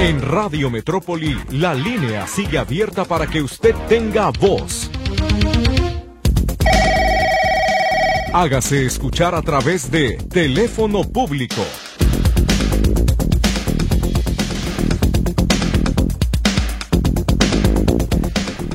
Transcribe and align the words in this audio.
En 0.00 0.22
Radio 0.22 0.70
Metrópoli, 0.70 1.36
la 1.50 1.74
línea 1.74 2.26
sigue 2.26 2.56
abierta 2.56 3.04
para 3.04 3.26
que 3.26 3.42
usted 3.42 3.74
tenga 3.86 4.30
voz. 4.30 4.90
Hágase 8.32 8.86
escuchar 8.86 9.34
a 9.34 9.42
través 9.42 9.90
de 9.90 10.16
teléfono 10.32 11.02
público 11.02 11.60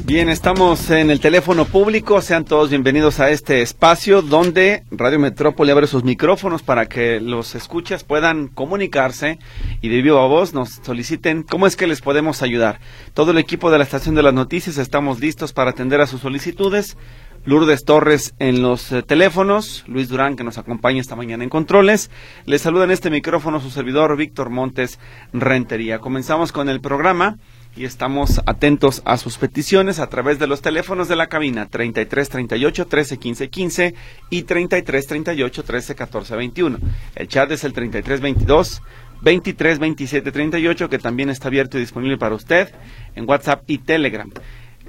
Bien, 0.05 0.29
estamos 0.29 0.91
en 0.91 1.09
el 1.09 1.19
teléfono 1.19 1.65
público. 1.65 2.21
Sean 2.21 2.45
todos 2.45 2.69
bienvenidos 2.69 3.19
a 3.19 3.31
este 3.31 3.63
espacio 3.63 4.21
donde 4.21 4.83
Radio 4.91 5.17
Metrópoli 5.17 5.71
abre 5.71 5.88
sus 5.88 6.03
micrófonos 6.03 6.61
para 6.61 6.85
que 6.85 7.20
los 7.20 7.55
escuchas 7.55 8.03
puedan 8.03 8.47
comunicarse 8.47 9.39
y 9.81 9.89
de 9.89 10.03
viva 10.03 10.27
voz 10.27 10.53
nos 10.53 10.73
soliciten 10.83 11.41
cómo 11.41 11.66
es 11.66 11.75
que 11.75 11.88
les 11.88 12.02
podemos 12.02 12.44
ayudar. 12.44 12.80
Todo 13.16 13.31
el 13.31 13.39
equipo 13.39 13.71
de 13.71 13.80
la 13.80 13.83
Estación 13.83 14.13
de 14.13 14.21
las 14.21 14.35
Noticias 14.35 14.77
estamos 14.77 15.20
listos 15.20 15.53
para 15.53 15.71
atender 15.71 15.99
a 15.99 16.05
sus 16.05 16.22
solicitudes. 16.22 16.97
Lourdes 17.44 17.83
Torres 17.83 18.35
en 18.38 18.61
los 18.61 18.91
eh, 18.91 19.02
teléfonos, 19.02 19.85
Luis 19.88 20.08
Durán 20.08 20.35
que 20.35 20.44
nos 20.44 20.59
acompaña 20.59 21.02
esta 21.02 21.16
mañana 21.16 21.44
en 21.44 21.49
controles. 21.49 22.11
Les 22.45 22.61
saluda 22.61 22.83
en 22.83 22.91
este 22.91 23.09
micrófono 23.09 23.59
su 23.59 23.72
servidor 23.72 24.16
Víctor 24.17 24.52
Montes 24.52 24.99
Rentería. 25.33 25.97
Comenzamos 25.97 26.52
con 26.52 26.69
el 26.69 26.80
programa 26.80 27.38
y 27.75 27.85
estamos 27.85 28.41
atentos 28.45 29.02
a 29.05 29.17
sus 29.17 29.38
peticiones 29.38 29.99
a 29.99 30.07
través 30.07 30.39
de 30.39 30.47
los 30.47 30.61
teléfonos 30.61 31.07
de 31.07 31.16
la 31.16 31.27
cabina 31.27 31.67
33 31.67 32.29
38 32.29 32.88
13 32.88 33.17
15 33.17 33.49
15 33.49 33.95
y 34.29 34.43
33 34.43 35.07
38 35.07 35.63
13 35.63 35.95
14 35.95 36.35
21. 36.35 36.77
El 37.16 37.27
chat 37.27 37.52
es 37.52 37.63
el 37.63 37.73
33 37.73 38.21
22 38.21 38.81
23 39.21 39.80
27 39.80 40.31
38 40.31 40.89
que 40.89 40.99
también 40.99 41.30
está 41.30 41.49
abierto 41.49 41.77
y 41.77 41.81
disponible 41.81 42.17
para 42.17 42.35
usted 42.35 42.73
en 43.16 43.27
WhatsApp 43.27 43.63
y 43.67 43.80
Telegram. 43.80 44.31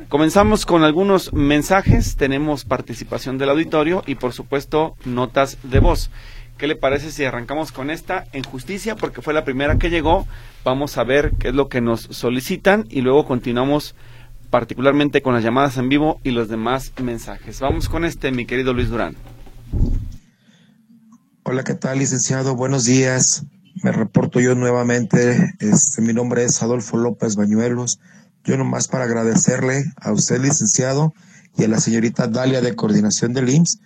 Comenzamos 0.09 0.67
con 0.67 0.85
algunos 0.85 1.33
mensajes, 1.33 2.17
tenemos 2.17 2.65
participación 2.65 3.39
del 3.39 3.49
auditorio 3.49 4.05
y 4.07 4.17
por 4.17 4.33
supuesto 4.33 4.95
notas 5.05 5.59
de 5.63 5.81
voz. 5.81 6.11
¿Qué 6.59 6.67
le 6.67 6.77
parece 6.77 7.13
si 7.13 7.23
arrancamos 7.23 7.71
con 7.71 7.91
esta 7.91 8.25
en 8.33 8.43
justicia? 8.43 8.97
Porque 8.97 9.21
fue 9.21 9.35
la 9.35 9.45
primera 9.45 9.77
que 9.77 9.91
llegó. 9.91 10.27
Vamos 10.65 10.97
a 10.97 11.05
ver 11.05 11.33
qué 11.39 11.49
es 11.49 11.55
lo 11.55 11.69
que 11.69 11.83
nos 11.83 12.01
solicitan 12.01 12.87
y 12.89 13.03
luego 13.03 13.27
continuamos 13.27 13.95
particularmente 14.49 15.21
con 15.21 15.35
las 15.35 15.45
llamadas 15.45 15.77
en 15.77 15.91
vivo 15.91 16.19
y 16.25 16.31
los 16.31 16.49
demás 16.49 16.95
mensajes. 17.03 17.61
Vamos 17.61 17.91
con 17.91 18.07
este, 18.07 18.33
mi 18.33 18.47
querido 18.47 18.73
Luis 18.73 18.89
Durán. 18.89 19.17
Hola, 21.43 21.63
¿qué 21.63 21.75
tal, 21.75 21.99
licenciado? 21.99 22.57
Buenos 22.57 22.87
días. 22.87 23.45
Me 23.83 23.93
reporto 23.93 24.41
yo 24.41 24.55
nuevamente. 24.55 25.55
Este, 25.59 26.01
mi 26.01 26.15
nombre 26.15 26.45
es 26.45 26.63
Adolfo 26.63 26.97
López 26.97 27.37
Bañuelos. 27.37 28.01
Yo 28.45 28.57
nomás 28.57 28.89
para 28.89 29.05
agradecerle 29.05 29.85
a 30.01 30.11
usted, 30.11 30.41
licenciado, 30.41 31.13
y 31.59 31.65
a 31.65 31.69
la 31.69 31.81
señorita 31.81 32.29
Dalia 32.29 32.63
de 32.63 32.75
Coordinación 32.75 33.35
del 33.35 33.51
IMSS 33.51 33.79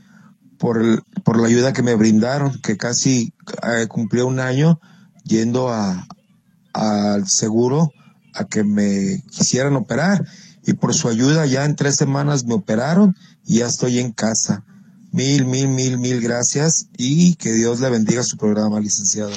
por, 0.60 0.80
el, 0.80 1.02
por 1.24 1.40
la 1.40 1.48
ayuda 1.48 1.72
que 1.72 1.82
me 1.82 1.94
brindaron, 1.94 2.60
que 2.60 2.76
casi 2.76 3.32
eh, 3.62 3.86
cumplió 3.88 4.26
un 4.26 4.38
año 4.38 4.78
yendo 5.24 5.72
al 6.74 7.26
seguro 7.26 7.90
a 8.34 8.44
que 8.44 8.62
me 8.62 9.22
quisieran 9.30 9.74
operar 9.74 10.24
y 10.64 10.74
por 10.74 10.94
su 10.94 11.08
ayuda 11.08 11.46
ya 11.46 11.64
en 11.64 11.76
tres 11.76 11.96
semanas 11.96 12.44
me 12.44 12.54
operaron 12.54 13.16
y 13.44 13.58
ya 13.58 13.66
estoy 13.66 13.98
en 13.98 14.12
casa. 14.12 14.64
Mil, 15.12 15.46
mil, 15.46 15.68
mil, 15.68 15.98
mil 15.98 16.20
gracias 16.20 16.88
y 16.96 17.34
que 17.36 17.52
Dios 17.52 17.80
le 17.80 17.90
bendiga 17.90 18.22
su 18.22 18.36
programa, 18.36 18.78
licenciado. 18.78 19.32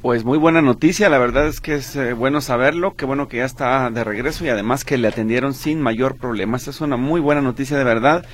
Pues 0.00 0.24
muy 0.24 0.38
buena 0.38 0.62
noticia, 0.62 1.10
la 1.10 1.18
verdad 1.18 1.48
es 1.48 1.60
que 1.60 1.74
es 1.74 1.94
eh, 1.96 2.14
bueno 2.14 2.40
saberlo, 2.40 2.94
qué 2.94 3.04
bueno 3.04 3.28
que 3.28 3.38
ya 3.38 3.44
está 3.44 3.90
de 3.90 4.02
regreso 4.04 4.44
y 4.44 4.48
además 4.48 4.84
que 4.84 4.96
le 4.96 5.08
atendieron 5.08 5.52
sin 5.54 5.80
mayor 5.80 6.16
problema. 6.16 6.56
Esta 6.56 6.70
es 6.70 6.80
una 6.80 6.96
muy 6.96 7.20
buena 7.20 7.42
noticia 7.42 7.76
de 7.76 7.84
verdad 7.84 8.24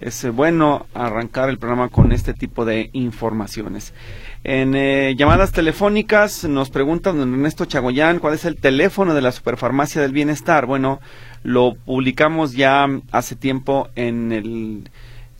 es 0.00 0.24
eh, 0.24 0.30
bueno 0.30 0.86
arrancar 0.94 1.48
el 1.48 1.58
programa 1.58 1.88
con 1.88 2.12
este 2.12 2.34
tipo 2.34 2.64
de 2.64 2.90
informaciones. 2.92 3.92
En 4.44 4.74
eh, 4.74 5.14
llamadas 5.16 5.52
telefónicas 5.52 6.44
nos 6.44 6.70
preguntan 6.70 7.20
Ernesto 7.20 7.64
Chagoyán 7.64 8.18
cuál 8.18 8.34
es 8.34 8.44
el 8.44 8.56
teléfono 8.56 9.14
de 9.14 9.22
la 9.22 9.32
Superfarmacia 9.32 10.00
del 10.00 10.12
Bienestar. 10.12 10.66
Bueno, 10.66 11.00
lo 11.42 11.74
publicamos 11.74 12.52
ya 12.52 12.86
hace 13.10 13.34
tiempo 13.34 13.88
en 13.96 14.32
el 14.32 14.90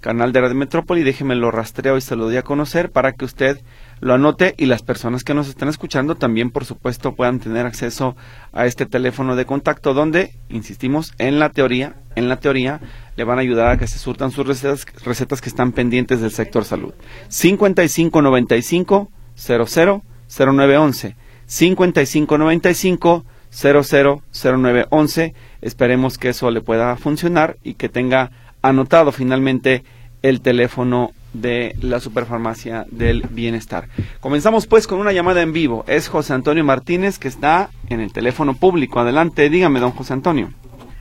canal 0.01 0.33
de 0.33 0.41
Red 0.41 0.55
Metrópoli. 0.55 1.03
Déjeme 1.03 1.37
lo 1.37 1.51
rastreo 1.51 1.97
y 1.97 2.01
se 2.01 2.17
lo 2.17 2.25
doy 2.25 2.37
a 2.37 2.43
conocer 2.43 2.91
para 2.91 3.13
que 3.13 3.25
usted 3.25 3.61
lo 4.01 4.15
anote 4.15 4.55
y 4.59 4.67
las 4.67 4.83
personas 4.83 5.25
que 5.25 5.35
nos 5.35 5.49
están 5.49 5.69
escuchando 5.69 6.15
también, 6.17 6.51
por 6.51 6.65
supuesto, 6.65 7.15
puedan 7.15 7.41
tener 7.41 7.65
acceso 7.67 8.17
a 8.53 8.67
este 8.67 8.87
teléfono 8.87 9.37
de 9.37 9.47
contacto 9.47 9.95
donde, 9.95 10.35
insistimos, 10.49 11.15
en 11.19 11.39
la 11.39 11.51
teoría, 11.51 11.97
en 12.15 12.29
la 12.29 12.39
teoría, 12.39 12.81
le 13.17 13.25
van 13.25 13.39
a 13.39 13.43
ayudar 13.43 13.69
a 13.71 13.79
que 13.79 13.87
se 13.87 13.99
surtan 13.99 14.31
sus 14.31 14.47
recetas, 14.47 14.87
recetas 15.05 15.41
que 15.41 15.49
están 15.49 15.73
pendientes 15.73 16.21
del 16.21 16.31
sector 16.31 16.65
salud. 16.65 16.93
5595 17.29 19.11
00 19.35 20.03
0911 20.29 21.17
5595 21.47 23.25
000911 23.51 25.35
Esperemos 25.63 26.19
que 26.19 26.29
eso 26.31 26.51
le 26.51 26.61
pueda 26.61 26.97
funcionar 26.97 27.57
y 27.63 27.75
que 27.75 27.89
tenga 27.89 28.31
anotado 28.63 29.13
finalmente 29.13 29.85
el 30.23 30.41
teléfono 30.41 31.13
de 31.41 31.77
la 31.81 32.01
Superfarmacia 32.01 32.87
del 32.91 33.23
Bienestar. 33.31 33.89
Comenzamos 34.21 34.67
pues 34.67 34.87
con 34.87 34.99
una 34.99 35.13
llamada 35.13 35.43
en 35.43 35.53
vivo. 35.53 35.85
Es 35.87 36.09
José 36.09 36.35
Antonio 36.35 36.65
Martínez 36.65 37.19
que 37.19 37.29
está 37.29 37.71
en 37.89 38.01
el 38.01 38.13
teléfono 38.13 38.55
público. 38.55 39.01
Adelante, 39.01 39.49
dígame, 39.49 39.81
don 39.81 39.93
José 39.93 40.13
Antonio. 40.13 40.51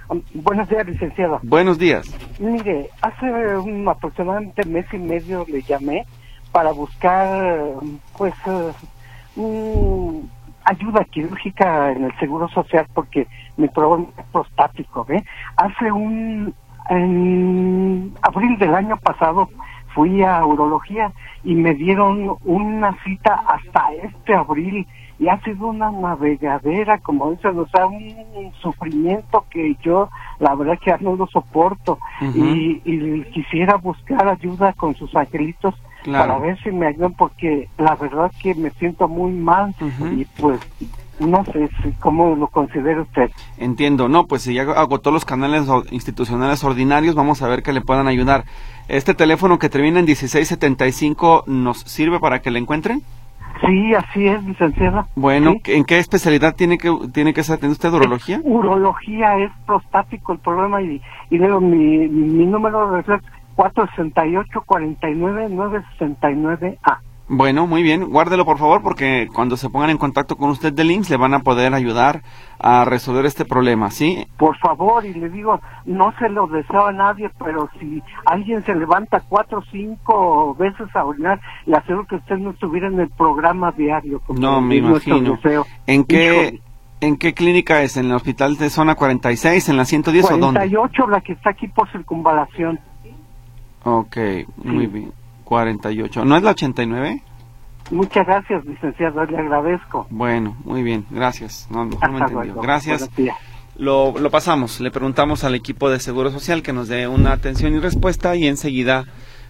Um, 0.07 0.21
buenos 0.33 0.69
días, 0.69 0.85
licenciado. 0.85 1.39
Buenos 1.43 1.79
días. 1.79 2.07
Mire, 2.39 2.89
hace 3.01 3.25
un 3.57 3.87
aproximadamente 3.87 4.63
mes 4.65 4.85
y 4.93 4.97
medio 4.97 5.45
le 5.47 5.61
llamé 5.63 6.05
para 6.51 6.71
buscar, 6.71 7.73
pues, 8.17 8.33
uh, 9.35 10.21
ayuda 10.63 11.03
quirúrgica 11.05 11.91
en 11.91 12.05
el 12.05 12.19
Seguro 12.19 12.47
Social 12.49 12.85
porque 12.93 13.27
mi 13.57 13.67
problema 13.67 14.07
es 14.17 14.25
prostático, 14.31 15.05
¿ve? 15.05 15.23
Hace 15.57 15.91
un, 15.91 16.53
en 16.89 18.13
abril 18.21 18.57
del 18.59 18.75
año 18.75 18.97
pasado 18.97 19.49
fui 19.95 20.21
a 20.21 20.45
urología 20.45 21.11
y 21.43 21.55
me 21.55 21.73
dieron 21.73 22.35
una 22.43 22.95
cita 23.03 23.41
hasta 23.47 23.93
este 23.93 24.35
abril 24.35 24.85
y 25.17 25.29
ha 25.29 25.39
sido 25.43 25.67
una 25.67 25.89
navegadera, 25.89 26.97
como 26.97 27.31
dicen, 27.31 27.57
o 27.57 27.65
sea, 27.67 27.87
un 27.87 28.51
sufrimiento 28.61 29.45
que 29.49 29.75
yo 29.81 30.09
la 30.39 30.53
verdad 30.55 30.77
que 30.77 30.91
ya 30.91 30.97
no 30.97 31.15
lo 31.15 31.25
soporto 31.27 31.97
y, 32.21 33.23
quisiera 33.31 33.75
buscar 33.75 34.27
ayuda 34.27 34.73
con 34.73 34.93
sus 34.95 35.15
angelitos 35.15 35.73
para 36.05 36.37
ver 36.37 36.61
si 36.61 36.71
me 36.71 36.87
ayudan 36.87 37.13
porque 37.13 37.69
la 37.77 37.95
verdad 37.95 38.31
que 38.41 38.53
me 38.55 38.69
siento 38.71 39.07
muy 39.07 39.31
mal 39.31 39.73
y 40.15 40.25
pues 40.39 40.59
no 41.19 41.45
sé 41.45 41.69
cómo 41.99 42.35
lo 42.35 42.47
considera 42.47 43.01
usted. 43.01 43.31
Entiendo, 43.57 44.09
no, 44.09 44.25
pues 44.25 44.41
si 44.41 44.53
ya 44.53 44.63
agotó 44.63 45.11
los 45.11 45.25
canales 45.25 45.67
institucionales 45.91 46.63
ordinarios, 46.63 47.15
vamos 47.15 47.41
a 47.41 47.47
ver 47.47 47.63
que 47.63 47.73
le 47.73 47.81
puedan 47.81 48.07
ayudar. 48.07 48.43
¿Este 48.87 49.13
teléfono 49.15 49.57
que 49.57 49.69
termina 49.69 49.99
en 49.99 50.05
1675 50.05 51.45
nos 51.47 51.79
sirve 51.79 52.19
para 52.19 52.39
que 52.39 52.51
le 52.51 52.59
encuentren? 52.59 53.01
Sí, 53.65 53.93
así 53.95 54.27
es, 54.27 54.43
licenciada. 54.43 55.07
Bueno, 55.15 55.55
¿en 55.65 55.85
qué 55.85 55.97
especialidad 55.97 56.55
tiene 56.55 56.77
que 56.77 56.93
tiene 57.13 57.33
que 57.33 57.43
ser 57.43 57.63
usted? 57.65 57.91
¿Urología? 57.91 58.41
urología 58.43 59.37
es 59.37 59.51
prostático 59.65 60.33
el 60.33 60.39
problema 60.39 60.81
y, 60.81 61.01
y 61.29 61.37
luego 61.37 61.61
mi, 61.61 62.07
mi 62.07 62.45
número 62.45 62.91
de 62.91 63.03
468 63.55 64.63
49 64.65 65.49
969 65.49 66.77
A. 66.83 66.99
Bueno, 67.27 67.65
muy 67.65 67.81
bien. 67.81 68.05
Guárdelo 68.09 68.45
por 68.45 68.59
favor 68.59 68.83
porque 68.83 69.27
cuando 69.33 69.57
se 69.57 69.69
pongan 69.69 69.89
en 69.89 69.97
contacto 69.97 70.35
con 70.35 70.51
usted 70.51 70.71
de 70.73 70.83
links 70.83 71.09
le 71.09 71.17
van 71.17 71.33
a 71.33 71.39
poder 71.39 71.73
ayudar 71.73 72.21
a 72.59 72.85
resolver 72.85 73.25
este 73.25 73.45
problema, 73.45 73.89
¿sí? 73.89 74.27
Por 74.37 74.55
favor, 74.57 75.03
y 75.05 75.13
le 75.13 75.29
digo, 75.29 75.59
no 75.85 76.13
se 76.19 76.29
lo 76.29 76.45
deseo 76.47 76.85
a 76.85 76.91
nadie, 76.91 77.31
pero 77.43 77.67
si 77.79 78.01
alguien 78.25 78.63
se 78.63 78.75
levanta 78.75 79.23
cuatro 79.27 79.59
o 79.59 79.63
cinco 79.71 80.55
veces 80.55 80.87
a 80.95 81.03
orinar, 81.03 81.39
le 81.65 81.75
aseguro 81.77 82.05
que 82.05 82.15
usted 82.15 82.37
no 82.37 82.51
estuviera 82.51 82.87
en 82.87 82.99
el 82.99 83.09
programa 83.09 83.71
diario. 83.71 84.21
no, 84.29 84.61
me 84.61 84.75
imagino. 84.75 85.39
¿En 85.87 86.03
qué, 86.03 86.61
¿En 87.01 87.17
qué 87.17 87.33
clínica 87.33 87.81
es? 87.81 87.97
¿En 87.97 88.05
el 88.05 88.13
hospital 88.13 88.57
de 88.57 88.69
zona 88.69 88.95
46, 88.95 89.69
en 89.69 89.77
la 89.77 89.85
110 89.85 90.25
o 90.25 90.37
dónde? 90.37 90.59
48, 90.59 91.07
la 91.07 91.21
que 91.21 91.33
está 91.33 91.49
aquí 91.49 91.67
por 91.67 91.91
circunvalación. 91.91 92.79
Ok, 93.83 94.17
muy 94.63 94.87
bien. 94.87 95.24
48. 95.45 96.25
¿No 96.25 96.35
es 96.35 96.43
la 96.43 96.51
89? 96.51 97.21
Muchas 97.91 98.25
gracias, 98.25 98.65
licenciado, 98.65 99.23
le 99.25 99.37
agradezco. 99.37 100.07
Bueno, 100.09 100.57
muy 100.65 100.83
bien, 100.83 101.05
gracias. 101.11 101.67
No, 101.69 101.87
Gracias. 102.61 103.09
Lo, 103.77 104.17
lo 104.17 104.31
pasamos, 104.31 104.79
le 104.79 104.89
preguntamos 104.89 105.43
al 105.43 105.53
equipo 105.53 105.89
de 105.89 105.99
Seguro 105.99 106.31
Social 106.31 106.63
que 106.63 106.73
nos 106.73 106.87
dé 106.87 107.07
una 107.07 107.33
atención 107.33 107.75
y 107.75 107.79
respuesta 107.79 108.35
y 108.35 108.47
enseguida 108.47 109.05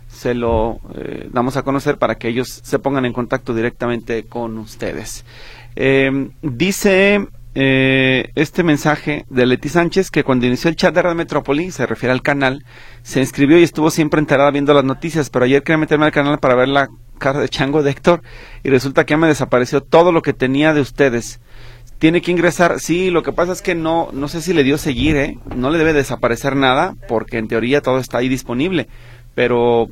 se 0.07 0.33
lo 0.33 0.79
eh, 0.95 1.29
damos 1.31 1.57
a 1.57 1.63
conocer 1.63 1.97
para 1.97 2.15
que 2.15 2.27
ellos 2.27 2.61
se 2.63 2.79
pongan 2.79 3.05
en 3.05 3.13
contacto 3.13 3.53
directamente 3.53 4.23
con 4.25 4.57
ustedes. 4.57 5.25
Eh, 5.75 6.29
dice 6.41 7.27
eh, 7.57 8.31
este 8.35 8.63
mensaje 8.63 9.25
de 9.29 9.45
Leti 9.45 9.69
Sánchez 9.69 10.11
que 10.11 10.25
cuando 10.25 10.45
inició 10.45 10.69
el 10.69 10.75
chat 10.75 10.93
de 10.93 11.01
Radio 11.01 11.15
Metrópoli, 11.15 11.71
se 11.71 11.85
refiere 11.85 12.11
al 12.11 12.21
canal, 12.21 12.65
se 13.01 13.21
inscribió 13.21 13.57
y 13.57 13.63
estuvo 13.63 13.89
siempre 13.91 14.19
enterada 14.19 14.51
viendo 14.51 14.73
las 14.73 14.83
noticias, 14.83 15.29
pero 15.29 15.45
ayer 15.45 15.63
quería 15.63 15.77
meterme 15.77 16.05
al 16.05 16.11
canal 16.11 16.37
para 16.39 16.55
ver 16.55 16.67
la 16.67 16.89
cara 17.17 17.39
de 17.39 17.47
chango 17.47 17.81
de 17.81 17.91
Héctor 17.91 18.21
y 18.63 18.69
resulta 18.69 19.05
que 19.05 19.15
me 19.15 19.27
desapareció 19.27 19.81
todo 19.81 20.11
lo 20.11 20.21
que 20.21 20.33
tenía 20.33 20.73
de 20.73 20.81
ustedes. 20.81 21.39
Tiene 21.97 22.21
que 22.21 22.31
ingresar, 22.31 22.81
sí, 22.81 23.09
lo 23.09 23.23
que 23.23 23.31
pasa 23.31 23.53
es 23.53 23.61
que 23.61 23.73
no, 23.73 24.09
no 24.11 24.27
sé 24.27 24.41
si 24.41 24.53
le 24.53 24.65
dio 24.65 24.77
seguir, 24.77 25.15
¿eh? 25.15 25.37
no 25.55 25.69
le 25.69 25.77
debe 25.77 25.93
desaparecer 25.93 26.57
nada 26.57 26.95
porque 27.07 27.37
en 27.37 27.47
teoría 27.47 27.79
todo 27.79 27.99
está 27.99 28.17
ahí 28.17 28.27
disponible, 28.27 28.89
pero 29.33 29.87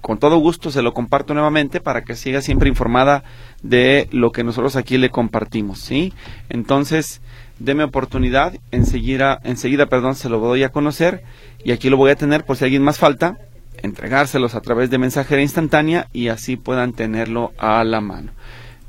con 0.00 0.18
todo 0.18 0.36
gusto 0.38 0.70
se 0.70 0.82
lo 0.82 0.94
comparto 0.94 1.34
nuevamente 1.34 1.80
para 1.80 2.02
que 2.02 2.16
siga 2.16 2.40
siempre 2.40 2.68
informada 2.68 3.24
de 3.64 4.08
lo 4.12 4.30
que 4.30 4.44
nosotros 4.44 4.76
aquí 4.76 4.98
le 4.98 5.08
compartimos, 5.08 5.80
¿sí? 5.80 6.12
Entonces, 6.50 7.22
deme 7.58 7.82
oportunidad, 7.82 8.54
enseguida, 8.70 9.40
enseguida, 9.42 9.86
perdón, 9.86 10.14
se 10.14 10.28
lo 10.28 10.38
doy 10.38 10.62
a 10.62 10.68
conocer 10.68 11.24
y 11.64 11.72
aquí 11.72 11.88
lo 11.88 11.96
voy 11.96 12.10
a 12.10 12.16
tener 12.16 12.44
por 12.44 12.56
si 12.56 12.64
alguien 12.64 12.82
más 12.82 12.98
falta, 12.98 13.38
entregárselos 13.82 14.54
a 14.54 14.60
través 14.60 14.90
de 14.90 14.98
mensajería 14.98 15.42
instantánea 15.42 16.08
y 16.12 16.28
así 16.28 16.56
puedan 16.56 16.92
tenerlo 16.92 17.52
a 17.56 17.82
la 17.84 18.02
mano. 18.02 18.32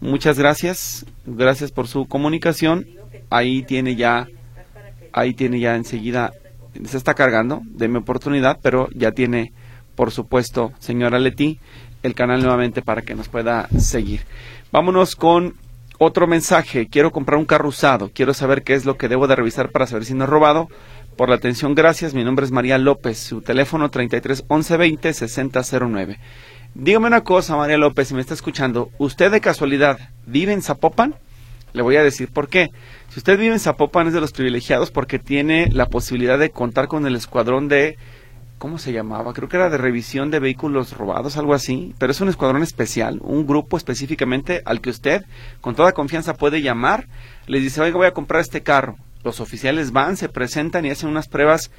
Muchas 0.02 0.38
gracias, 0.38 1.06
gracias 1.26 1.72
por 1.72 1.88
su 1.88 2.06
comunicación. 2.06 2.86
Ahí 3.30 3.64
tiene 3.64 3.96
ya, 3.96 4.28
ahí 5.14 5.34
tiene 5.34 5.62
ya 5.62 5.78
enseguida, 5.78 6.34
se 6.84 6.98
está 6.98 7.14
cargando, 7.14 7.62
deme 7.64 8.00
oportunidad, 8.00 8.60
pero 8.62 8.90
ya 8.94 9.14
tiene 9.14 9.54
por 9.96 10.12
supuesto, 10.12 10.74
señora 10.80 11.20
Leti, 11.20 11.60
el 12.04 12.14
canal 12.14 12.42
nuevamente 12.42 12.82
para 12.82 13.02
que 13.02 13.16
nos 13.16 13.30
pueda 13.30 13.68
seguir. 13.80 14.22
Vámonos 14.76 15.16
con 15.16 15.54
otro 16.00 16.28
mensaje. 16.28 16.90
Quiero 16.90 17.14
comprar 17.14 17.40
un 17.40 17.46
carro 17.46 17.70
usado. 17.70 18.12
Quiero 18.14 18.34
saber 18.34 18.62
qué 18.62 18.74
es 18.74 18.84
lo 18.84 18.98
que 18.98 19.08
debo 19.08 19.26
de 19.26 19.38
revisar 19.38 19.72
para 19.72 19.88
saber 19.88 20.04
si 20.04 20.14
no 20.14 20.26
he 20.26 20.28
robado. 20.28 20.68
Por 21.16 21.30
la 21.30 21.36
atención, 21.36 21.76
gracias. 21.76 22.14
Mi 22.14 22.26
nombre 22.26 22.44
es 22.44 22.52
María 22.52 22.78
López. 22.78 23.18
Su 23.18 23.42
teléfono 23.42 23.90
33 23.90 24.44
11 24.50 24.76
20 24.76 25.14
60 25.14 25.62
09. 25.80 26.20
Dígame 26.74 27.08
una 27.08 27.22
cosa, 27.22 27.56
María 27.56 27.78
López, 27.78 28.10
si 28.10 28.16
me 28.16 28.20
está 28.20 28.34
escuchando. 28.34 28.90
¿Usted 28.98 29.32
de 29.32 29.40
casualidad 29.40 29.98
vive 30.26 30.52
en 30.52 30.62
Zapopan? 30.62 31.16
Le 31.72 31.82
voy 31.82 31.96
a 31.96 32.04
decir 32.04 32.28
por 32.34 32.50
qué. 32.50 32.72
Si 33.08 33.20
usted 33.20 33.40
vive 33.40 33.54
en 33.54 33.62
Zapopan 33.62 34.08
es 34.08 34.14
de 34.14 34.20
los 34.20 34.34
privilegiados 34.34 34.92
porque 34.92 35.20
tiene 35.20 35.70
la 35.72 35.86
posibilidad 35.86 36.38
de 36.38 36.50
contar 36.50 36.90
con 36.90 37.08
el 37.08 37.16
escuadrón 37.16 37.70
de 37.70 37.98
¿cómo 38.58 38.78
se 38.78 38.94
llamaba? 38.94 39.34
Creo 39.34 39.50
que 39.50 39.58
era 39.58 39.70
de 39.70 39.78
revisión 39.78 40.32
de 40.32 40.40
vehículos 40.40 40.98
robados, 40.98 41.38
algo 41.38 41.54
así, 41.54 41.94
pero 41.98 42.12
es 42.12 42.22
un 42.22 42.30
escuadrón 42.30 42.64
especial, 42.64 43.20
un 43.22 43.46
grupo 43.46 43.78
específicamente 43.78 44.62
al 44.66 44.82
que 44.82 44.90
usted 44.90 45.24
con 45.62 45.76
toda 45.76 45.94
confianza 45.94 46.36
puede 46.36 46.62
llamar, 46.62 47.08
les 47.48 47.62
dice, 47.62 47.82
oiga, 47.82 47.98
voy 47.98 48.08
a 48.08 48.14
comprar 48.14 48.42
este 48.42 48.62
carro. 48.62 48.96
Los 49.24 49.40
oficiales 49.40 49.92
van, 49.92 50.18
se 50.18 50.30
presentan 50.30 50.86
y 50.86 50.92
hacen 50.92 51.10
unas 51.10 51.28
pruebas 51.28 51.72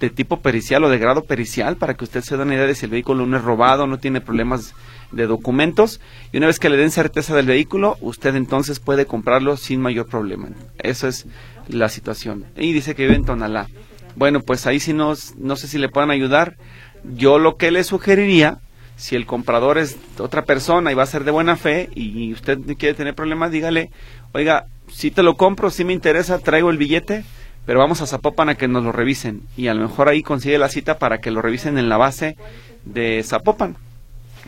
de 0.00 0.10
tipo 0.10 0.40
pericial 0.40 0.84
o 0.84 0.90
de 0.90 0.98
grado 0.98 1.24
pericial 1.24 1.76
para 1.76 1.94
que 1.94 2.04
usted 2.04 2.22
se 2.22 2.36
dé 2.36 2.42
una 2.42 2.54
idea 2.54 2.66
de 2.66 2.74
si 2.74 2.84
el 2.84 2.90
vehículo 2.90 3.26
no 3.26 3.36
es 3.36 3.44
robado, 3.44 3.86
no 3.86 3.98
tiene 3.98 4.20
problemas 4.20 4.74
de 5.12 5.26
documentos 5.26 6.00
y 6.32 6.38
una 6.38 6.48
vez 6.48 6.58
que 6.58 6.68
le 6.68 6.76
den 6.76 6.90
certeza 6.90 7.34
del 7.34 7.46
vehículo, 7.46 7.96
usted 8.00 8.34
entonces 8.34 8.80
puede 8.80 9.06
comprarlo 9.06 9.56
sin 9.56 9.80
mayor 9.80 10.06
problema. 10.06 10.48
Esa 10.78 11.08
es 11.08 11.26
la 11.68 11.88
situación. 11.88 12.44
Y 12.56 12.72
dice 12.72 12.94
que 12.94 13.04
vive 13.04 13.16
en 13.16 13.24
Tonalá. 13.24 13.68
Bueno, 14.16 14.40
pues 14.40 14.66
ahí 14.66 14.80
sí 14.80 14.92
no, 14.92 15.14
no 15.38 15.56
sé 15.56 15.68
si 15.68 15.78
le 15.78 15.88
puedan 15.88 16.10
ayudar. 16.10 16.56
Yo 17.04 17.38
lo 17.38 17.56
que 17.56 17.70
le 17.70 17.84
sugeriría, 17.84 18.58
si 18.96 19.14
el 19.14 19.26
comprador 19.26 19.78
es 19.78 19.96
otra 20.18 20.44
persona 20.44 20.90
y 20.90 20.94
va 20.94 21.02
a 21.02 21.06
ser 21.06 21.24
de 21.24 21.30
buena 21.30 21.56
fe 21.56 21.90
y 21.94 22.32
usted 22.32 22.58
quiere 22.78 22.94
tener 22.94 23.14
problemas, 23.14 23.52
dígale, 23.52 23.90
oiga, 24.32 24.66
si 24.88 25.10
te 25.10 25.22
lo 25.22 25.36
compro, 25.36 25.70
si 25.70 25.84
me 25.84 25.92
interesa, 25.92 26.38
traigo 26.38 26.70
el 26.70 26.78
billete, 26.78 27.24
pero 27.66 27.78
vamos 27.78 28.00
a 28.00 28.06
Zapopan 28.06 28.48
a 28.48 28.54
que 28.54 28.68
nos 28.68 28.84
lo 28.84 28.92
revisen. 28.92 29.42
Y 29.56 29.68
a 29.68 29.74
lo 29.74 29.82
mejor 29.82 30.08
ahí 30.08 30.22
consigue 30.22 30.58
la 30.58 30.68
cita 30.68 30.98
para 30.98 31.18
que 31.18 31.30
lo 31.30 31.42
revisen 31.42 31.76
en 31.76 31.88
la 31.88 31.98
base 31.98 32.36
de 32.84 33.22
Zapopan. 33.22 33.76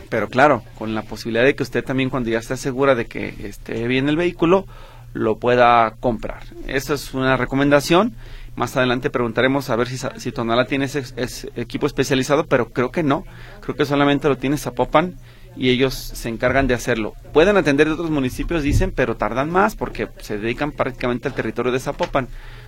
Pero 0.09 0.29
claro, 0.29 0.63
con 0.77 0.95
la 0.95 1.03
posibilidad 1.03 1.43
de 1.43 1.55
que 1.55 1.63
usted 1.63 1.83
también 1.83 2.09
cuando 2.09 2.29
ya 2.29 2.39
esté 2.39 2.57
segura 2.57 2.95
de 2.95 3.05
que 3.05 3.35
esté 3.43 3.87
bien 3.87 4.09
el 4.09 4.17
vehículo, 4.17 4.65
lo 5.13 5.37
pueda 5.37 5.95
comprar. 5.99 6.43
Esa 6.67 6.93
es 6.93 7.13
una 7.13 7.37
recomendación 7.37 8.15
más 8.59 8.75
adelante 8.75 9.09
preguntaremos 9.09 9.69
a 9.69 9.77
ver 9.77 9.87
si, 9.87 9.97
si 10.17 10.33
Tonala 10.33 10.65
tiene 10.65 10.83
ese, 10.83 11.49
equipo 11.55 11.87
especializado, 11.87 12.45
pero 12.45 12.67
creo 12.67 12.91
que 12.91 13.03
no. 13.03 13.23
Creo 13.61 13.77
que 13.77 13.85
solamente 13.85 14.27
lo 14.27 14.37
tiene 14.37 14.57
Zapopan 14.57 15.15
y 15.55 15.69
ellos 15.69 15.93
se 15.93 16.27
encargan 16.27 16.67
de 16.67 16.73
hacerlo. 16.73 17.13
Pueden 17.31 17.55
atender 17.55 17.87
de 17.87 17.93
otros 17.93 18.09
municipios, 18.09 18.61
dicen, 18.61 18.91
pero 18.93 19.15
tardan 19.15 19.49
más 19.49 19.77
porque 19.77 20.09
se 20.19 20.37
dedican 20.37 20.73
prácticamente 20.73 21.29
al 21.29 21.35
territorio 21.35 21.71
de 21.71 21.79
Zapopan. 21.79 22.27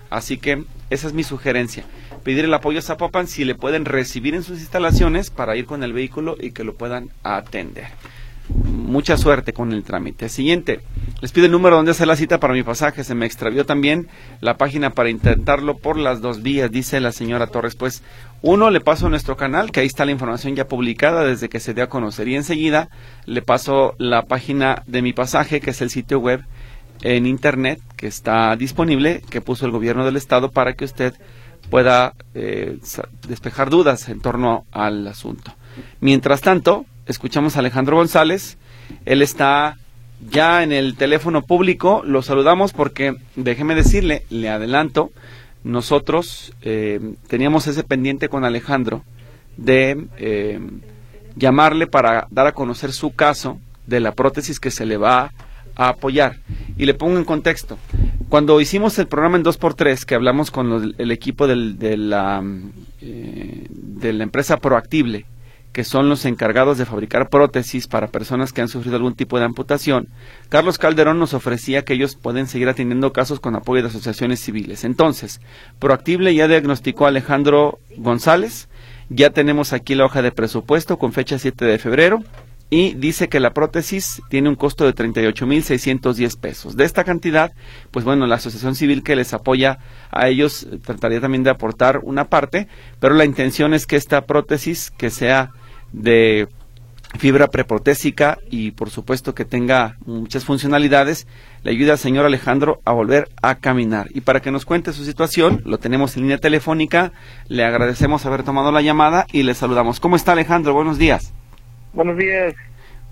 Así 0.09 0.37
que 0.37 0.63
esa 0.89 1.07
es 1.07 1.13
mi 1.13 1.25
sugerencia. 1.25 1.83
Pedir 2.23 2.45
el 2.45 2.53
apoyo 2.53 2.79
a 2.79 2.83
Zapopan 2.83 3.27
si 3.27 3.43
le 3.43 3.55
pueden 3.55 3.83
recibir 3.83 4.33
en 4.33 4.43
sus 4.43 4.59
instalaciones 4.61 5.29
para 5.29 5.57
ir 5.57 5.65
con 5.65 5.83
el 5.83 5.91
vehículo 5.91 6.37
y 6.39 6.51
que 6.51 6.63
lo 6.63 6.75
puedan 6.75 7.09
atender 7.21 7.87
mucha 8.91 9.17
suerte 9.17 9.53
con 9.53 9.71
el 9.71 9.83
trámite. 9.83 10.29
Siguiente, 10.29 10.81
les 11.21 11.31
pido 11.31 11.45
el 11.45 11.51
número 11.51 11.77
donde 11.77 11.91
hacer 11.91 12.07
la 12.07 12.15
cita 12.15 12.39
para 12.39 12.53
mi 12.53 12.63
pasaje. 12.63 13.03
Se 13.03 13.15
me 13.15 13.25
extravió 13.25 13.65
también 13.65 14.07
la 14.41 14.57
página 14.57 14.91
para 14.91 15.09
intentarlo 15.09 15.77
por 15.77 15.97
las 15.97 16.21
dos 16.21 16.43
vías, 16.43 16.69
dice 16.69 16.99
la 16.99 17.11
señora 17.11 17.47
Torres. 17.47 17.75
Pues 17.75 18.03
uno, 18.41 18.69
le 18.69 18.81
paso 18.81 19.07
a 19.07 19.09
nuestro 19.09 19.37
canal, 19.37 19.71
que 19.71 19.79
ahí 19.79 19.87
está 19.87 20.05
la 20.05 20.11
información 20.11 20.55
ya 20.55 20.67
publicada 20.67 21.23
desde 21.23 21.49
que 21.49 21.59
se 21.59 21.73
dio 21.73 21.85
a 21.85 21.89
conocer. 21.89 22.27
Y 22.27 22.35
enseguida 22.35 22.89
le 23.25 23.41
paso 23.41 23.95
la 23.97 24.23
página 24.23 24.83
de 24.85 25.01
mi 25.01 25.13
pasaje, 25.13 25.61
que 25.61 25.71
es 25.71 25.81
el 25.81 25.89
sitio 25.89 26.19
web 26.19 26.43
en 27.01 27.25
internet 27.25 27.81
que 27.95 28.07
está 28.07 28.55
disponible, 28.55 29.23
que 29.29 29.41
puso 29.41 29.65
el 29.65 29.71
gobierno 29.71 30.05
del 30.05 30.17
estado 30.17 30.51
para 30.51 30.73
que 30.73 30.85
usted 30.85 31.13
pueda 31.69 32.13
eh, 32.35 32.77
despejar 33.27 33.69
dudas 33.69 34.09
en 34.09 34.19
torno 34.19 34.65
al 34.71 35.07
asunto. 35.07 35.53
Mientras 35.99 36.41
tanto, 36.41 36.85
escuchamos 37.05 37.55
a 37.55 37.59
Alejandro 37.59 37.97
González. 37.97 38.57
Él 39.05 39.21
está 39.21 39.77
ya 40.29 40.63
en 40.63 40.71
el 40.71 40.95
teléfono 40.95 41.41
público. 41.41 42.03
Lo 42.05 42.21
saludamos 42.21 42.73
porque, 42.73 43.15
déjeme 43.35 43.75
decirle, 43.75 44.25
le 44.29 44.49
adelanto, 44.49 45.11
nosotros 45.63 46.53
eh, 46.61 46.99
teníamos 47.27 47.67
ese 47.67 47.83
pendiente 47.83 48.29
con 48.29 48.45
Alejandro 48.45 49.03
de 49.57 50.07
eh, 50.17 50.59
llamarle 51.35 51.87
para 51.87 52.27
dar 52.31 52.47
a 52.47 52.53
conocer 52.53 52.91
su 52.91 53.13
caso 53.13 53.59
de 53.85 53.99
la 53.99 54.13
prótesis 54.13 54.59
que 54.59 54.71
se 54.71 54.85
le 54.85 54.97
va 54.97 55.31
a 55.75 55.89
apoyar. 55.89 56.37
Y 56.77 56.85
le 56.85 56.93
pongo 56.93 57.17
en 57.17 57.25
contexto. 57.25 57.77
Cuando 58.29 58.61
hicimos 58.61 58.97
el 58.97 59.07
programa 59.07 59.37
en 59.37 59.43
2x3, 59.43 60.05
que 60.05 60.15
hablamos 60.15 60.51
con 60.51 60.95
el 60.97 61.11
equipo 61.11 61.47
de, 61.47 61.55
la, 61.97 62.43
eh, 63.01 63.67
de 63.69 64.13
la 64.13 64.23
empresa 64.23 64.57
Proactible, 64.57 65.25
que 65.73 65.83
son 65.83 66.09
los 66.09 66.25
encargados 66.25 66.77
de 66.77 66.85
fabricar 66.85 67.29
prótesis 67.29 67.87
para 67.87 68.07
personas 68.07 68.51
que 68.51 68.61
han 68.61 68.67
sufrido 68.67 68.97
algún 68.97 69.15
tipo 69.15 69.39
de 69.39 69.45
amputación, 69.45 70.09
Carlos 70.49 70.77
Calderón 70.77 71.19
nos 71.19 71.33
ofrecía 71.33 71.83
que 71.83 71.93
ellos 71.93 72.15
pueden 72.15 72.47
seguir 72.47 72.69
atendiendo 72.69 73.13
casos 73.13 73.39
con 73.39 73.55
apoyo 73.55 73.81
de 73.81 73.89
asociaciones 73.89 74.39
civiles. 74.39 74.83
Entonces, 74.83 75.39
Proactible 75.79 76.33
ya 76.35 76.47
diagnosticó 76.47 77.05
a 77.05 77.09
Alejandro 77.09 77.79
González, 77.97 78.67
ya 79.09 79.29
tenemos 79.31 79.73
aquí 79.73 79.95
la 79.95 80.05
hoja 80.05 80.21
de 80.21 80.31
presupuesto 80.31 80.97
con 80.97 81.13
fecha 81.13 81.37
7 81.37 81.65
de 81.65 81.79
febrero 81.79 82.23
y 82.69 82.93
dice 82.93 83.27
que 83.27 83.41
la 83.41 83.53
prótesis 83.53 84.21
tiene 84.29 84.47
un 84.47 84.55
costo 84.55 84.85
de 84.85 84.95
38.610 84.95 86.39
pesos. 86.39 86.77
De 86.77 86.85
esta 86.85 87.03
cantidad, 87.03 87.51
pues 87.91 88.05
bueno, 88.05 88.25
la 88.27 88.35
asociación 88.35 88.75
civil 88.75 89.03
que 89.03 89.17
les 89.17 89.33
apoya 89.33 89.79
a 90.09 90.29
ellos 90.29 90.65
trataría 90.85 91.19
también 91.19 91.43
de 91.43 91.49
aportar 91.49 91.99
una 92.03 92.29
parte, 92.29 92.69
pero 93.01 93.13
la 93.13 93.25
intención 93.25 93.73
es 93.73 93.85
que 93.85 93.97
esta 93.97 94.25
prótesis 94.25 94.89
que 94.89 95.09
sea 95.09 95.51
de 95.91 96.47
fibra 97.17 97.47
preprotésica 97.47 98.37
y 98.49 98.71
por 98.71 98.89
supuesto 98.89 99.35
que 99.35 99.45
tenga 99.45 99.97
muchas 100.05 100.45
funcionalidades, 100.45 101.27
le 101.63 101.71
ayuda 101.71 101.93
al 101.93 101.97
señor 101.97 102.25
Alejandro 102.25 102.79
a 102.85 102.93
volver 102.93 103.29
a 103.41 103.55
caminar. 103.55 104.07
Y 104.13 104.21
para 104.21 104.41
que 104.41 104.51
nos 104.51 104.65
cuente 104.65 104.93
su 104.93 105.03
situación, 105.03 105.61
lo 105.65 105.77
tenemos 105.77 106.15
en 106.15 106.23
línea 106.23 106.37
telefónica, 106.37 107.11
le 107.47 107.63
agradecemos 107.65 108.25
haber 108.25 108.43
tomado 108.43 108.71
la 108.71 108.81
llamada 108.81 109.25
y 109.31 109.43
le 109.43 109.53
saludamos. 109.53 109.99
¿Cómo 109.99 110.15
está 110.15 110.31
Alejandro? 110.31 110.73
Buenos 110.73 110.97
días. 110.97 111.33
Buenos 111.93 112.17
días. 112.17 112.53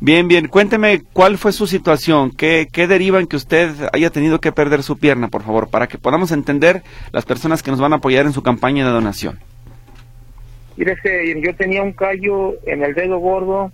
Bien, 0.01 0.29
bien. 0.29 0.47
Cuénteme 0.47 1.01
cuál 1.11 1.37
fue 1.37 1.51
su 1.51 1.67
situación, 1.67 2.31
qué, 2.31 2.69
qué 2.71 2.87
deriva 2.87 3.19
en 3.19 3.27
que 3.27 3.35
usted 3.35 3.89
haya 3.91 4.09
tenido 4.09 4.39
que 4.39 4.53
perder 4.53 4.81
su 4.81 4.97
pierna, 4.97 5.27
por 5.27 5.43
favor, 5.43 5.69
para 5.69 5.87
que 5.87 5.97
podamos 5.97 6.31
entender 6.31 6.83
las 7.11 7.25
personas 7.25 7.61
que 7.61 7.71
nos 7.71 7.81
van 7.81 7.91
a 7.91 7.97
apoyar 7.97 8.25
en 8.25 8.31
su 8.31 8.41
campaña 8.41 8.85
de 8.85 8.91
donación. 8.91 9.39
Mírese, 10.79 11.41
yo 11.41 11.53
tenía 11.55 11.83
un 11.83 11.91
callo 11.91 12.55
en 12.65 12.85
el 12.85 12.93
dedo 12.93 13.19
gordo 13.19 13.69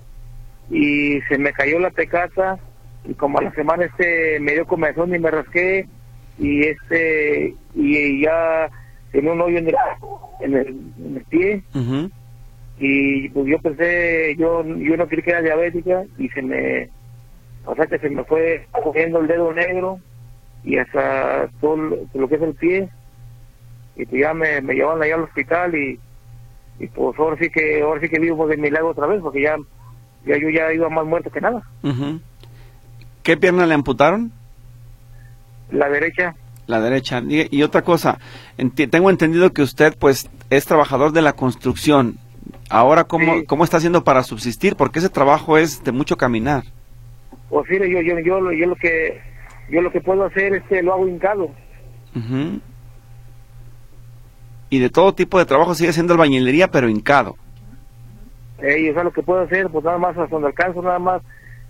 y 0.72 1.22
se 1.30 1.38
me 1.38 1.54
cayó 1.54 1.78
la 1.78 1.92
pecasa 1.92 2.58
y 3.04 3.14
como 3.14 3.38
a 3.38 3.44
la 3.44 3.52
semana 3.52 3.86
este 3.86 4.40
me 4.40 4.54
dio 4.54 4.66
comezón 4.66 5.14
y 5.14 5.20
me 5.20 5.30
rasqué 5.30 5.88
y 6.40 6.64
este 6.64 7.54
y 7.76 8.22
ya 8.24 8.72
tenía 9.12 9.34
un 9.34 9.42
hoyo 9.42 9.60
en 9.60 9.68
el, 9.68 9.76
en 10.40 11.16
el, 11.16 11.24
pie. 11.30 11.62
Y 12.80 13.30
pues 13.30 13.46
yo 13.50 13.60
pensé, 13.60 14.36
yo, 14.40 14.66
yo 14.66 14.98
no 14.98 15.08
creí 15.08 15.22
que 15.22 15.30
era 15.30 15.44
diabética 15.44 16.06
y 16.18 16.28
se 16.30 16.42
me, 16.42 16.90
o 17.66 17.76
sea 17.76 17.86
que 17.86 18.00
se 18.00 18.10
me 18.10 18.24
fue 18.24 18.66
cogiendo 18.84 19.20
el 19.20 19.28
dedo 19.28 19.54
negro 19.54 20.00
y 20.64 20.80
hasta 20.80 21.50
todo 21.62 21.78
lo, 21.78 22.28
que 22.28 22.36
es 22.36 22.42
el 22.42 22.56
pie. 22.56 22.90
Y 23.96 24.08
pues 24.08 24.20
ya 24.20 24.34
me, 24.34 24.60
me 24.62 24.74
llevaron 24.74 25.04
allá 25.04 25.14
al 25.14 25.26
hospital 25.26 25.76
y, 25.76 26.00
y 26.80 26.88
pues 26.88 27.18
ahora 27.18 27.38
sí 27.40 27.50
que 27.50 27.82
ahora 27.82 28.02
sí 28.02 28.10
que 28.10 28.20
vivo 28.20 28.48
de 28.48 28.58
milagro 28.58 28.90
otra 28.90 29.08
vez 29.08 29.22
porque 29.22 29.42
ya 29.42 29.56
ya 30.26 30.38
yo 30.38 30.50
ya 30.50 30.74
iba 30.74 30.90
más 30.90 31.06
muerto 31.06 31.30
que 31.30 31.42
nada. 31.42 31.64
¿qué 33.24 33.38
pierna 33.38 33.66
le 33.66 33.74
amputaron? 33.74 34.32
la 35.72 35.90
derecha. 35.90 36.36
La 36.68 36.80
derecha. 36.80 37.22
Y, 37.28 37.56
y 37.56 37.64
otra 37.64 37.82
cosa 37.82 38.20
tengo 38.90 39.10
entendido 39.10 39.52
que 39.52 39.62
usted 39.62 39.96
pues 39.98 40.30
es 40.50 40.66
trabajador 40.66 41.12
de 41.12 41.22
la 41.22 41.34
construcción. 41.34 42.18
Ahora 42.70 43.04
cómo 43.04 43.46
cómo 43.46 43.64
está 43.64 43.78
haciendo 43.78 44.04
para 44.04 44.24
subsistir 44.24 44.76
porque 44.76 45.00
ese 45.00 45.10
trabajo 45.10 45.58
es 45.58 45.84
de 45.84 45.92
mucho 45.92 46.18
caminar. 46.18 46.64
Pues 47.50 47.70
mire 47.70 47.90
yo 47.90 48.02
yo 48.02 48.20
yo, 48.20 48.52
yo 48.52 48.68
lo 48.68 48.76
que 48.76 49.22
yo 49.70 49.82
lo 49.82 49.92
que 49.92 50.02
puedo 50.02 50.26
hacer 50.26 50.56
es 50.56 50.64
que 50.64 50.82
lo 50.82 50.94
hago 50.94 51.08
hincado 51.08 51.50
y 54.70 54.80
de 54.80 54.90
todo 54.90 55.14
tipo 55.14 55.38
de 55.38 55.46
trabajo 55.46 55.76
sigue 55.76 55.94
siendo 55.94 56.14
albañilería, 56.14 56.70
pero 56.70 56.90
hincado. 56.90 57.36
Eh, 58.60 58.90
o 58.90 58.94
sea, 58.94 59.04
lo 59.04 59.12
que 59.12 59.22
puedo 59.22 59.42
hacer, 59.42 59.70
pues 59.70 59.84
nada 59.84 59.98
más 59.98 60.18
hasta 60.18 60.28
donde 60.28 60.48
alcanzo, 60.48 60.82
nada 60.82 61.00
más 61.00 61.22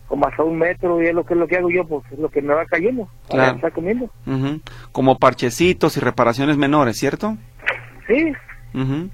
como 0.07 0.27
hasta 0.27 0.43
un 0.43 0.57
metro, 0.57 1.01
y 1.01 1.07
es 1.07 1.15
lo 1.15 1.25
que 1.25 1.33
es 1.33 1.39
lo 1.39 1.47
que 1.47 1.57
hago 1.57 1.69
yo, 1.71 1.83
pues 1.85 2.03
es 2.11 2.19
lo 2.19 2.29
que 2.29 2.41
me 2.41 2.53
va 2.53 2.65
cayendo, 2.65 3.09
claro. 3.27 3.55
está 3.55 3.71
comiendo. 3.71 4.09
Como 4.91 5.17
parchecitos 5.17 5.97
y 5.97 5.99
reparaciones 5.99 6.57
menores, 6.57 6.97
¿cierto? 6.97 7.37
Sí, 8.07 8.31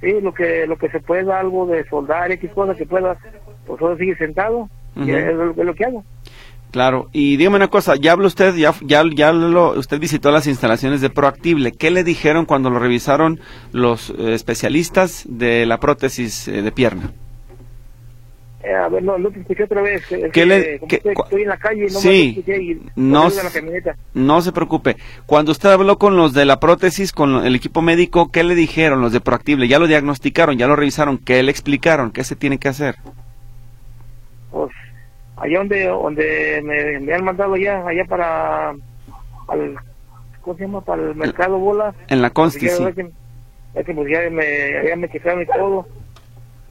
sí, 0.02 0.22
lo 0.22 0.34
que 0.34 0.68
lo 0.68 0.78
que 0.78 0.90
se 0.90 1.00
pueda, 1.00 1.40
algo 1.40 1.66
de 1.66 1.88
soldar, 1.88 2.32
X 2.32 2.52
cosa 2.54 2.76
que 2.76 2.86
pueda, 2.86 3.18
pues 3.66 3.80
solo 3.80 3.98
sigue 3.98 4.18
sentado, 4.18 4.70
y 4.96 5.12
es 5.12 5.34
lo 5.34 5.74
que 5.74 5.86
hago. 5.86 6.04
Claro, 6.72 7.10
y 7.12 7.36
dígame 7.36 7.58
una 7.58 7.68
cosa, 7.68 7.96
ya 7.98 8.14
habló 8.14 8.28
usted, 8.28 8.56
ya, 8.56 8.74
ya, 8.82 9.04
ya 9.14 9.34
lo, 9.34 9.72
usted 9.78 10.00
visitó 10.00 10.32
las 10.32 10.48
instalaciones 10.48 11.02
de 11.02 11.10
Proactible. 11.10 11.74
¿Qué 11.74 11.92
le 11.92 12.06
dijeron 12.06 12.46
cuando 12.46 12.70
lo 12.70 12.80
revisaron 12.80 13.42
los 13.74 14.10
eh, 14.12 14.34
especialistas 14.34 15.26
de 15.28 15.66
la 15.66 15.82
prótesis 15.82 16.48
eh, 16.48 16.62
de 16.62 16.72
pierna? 16.72 17.12
Eh, 18.64 18.74
a 18.74 18.88
ver, 18.88 19.04
no, 19.04 19.18
no 19.18 19.32
te 19.32 19.42
escuché 19.42 19.66
otra 19.66 19.82
vez. 19.82 20.02
¿Qué 20.32 20.46
le, 20.46 20.76
estoy, 20.76 21.42
en 21.42 21.50
la 21.50 21.58
calle 21.58 21.88
no 21.92 22.00
sí, 22.00 22.42
no, 22.96 23.30
no 24.14 24.42
se 24.42 24.52
preocupe. 24.54 24.96
Cuando 25.26 25.52
usted 25.52 25.72
habló 25.72 25.98
con 25.98 26.16
los 26.16 26.34
de 26.34 26.46
la 26.46 26.62
prótesis, 26.62 27.12
con 27.12 27.46
el 27.46 27.56
equipo 27.56 27.82
médico, 27.82 28.32
¿qué 28.32 28.46
le 28.46 28.56
dijeron 28.56 29.02
los 29.02 29.12
de 29.12 29.20
Proactible? 29.20 29.68
¿Ya 29.68 29.80
lo 29.80 29.88
diagnosticaron? 29.88 30.58
¿Ya 30.58 30.68
lo 30.68 30.78
revisaron? 30.78 31.18
¿Qué 31.18 31.44
le 31.44 31.52
explicaron? 31.52 32.12
¿Qué 32.12 32.24
se 32.24 32.38
tiene 32.38 32.60
que 32.60 32.70
hacer? 32.70 32.96
Pues 34.52 34.72
allá 35.42 35.58
donde 35.58 35.86
donde 35.88 37.00
me, 37.02 37.14
han 37.14 37.24
mandado 37.24 37.58
ya 37.58 37.86
allá 37.86 38.06
para 38.06 38.70
al 39.48 39.76
¿cómo 40.42 40.58
se 40.58 40.64
llama? 40.64 40.82
para 40.82 41.02
el 41.02 41.16
mercado 41.16 41.58
bola 41.58 41.94
en 42.08 42.22
la 42.22 42.30
Consti 42.30 42.70
sí. 42.70 42.84
que, 42.94 43.94
pues 43.94 44.10
ya 44.10 44.30
me 44.30 44.88
ya 44.88 44.96
me 44.96 45.10
checaron 45.10 45.42
y 45.42 45.46
todo. 45.46 45.88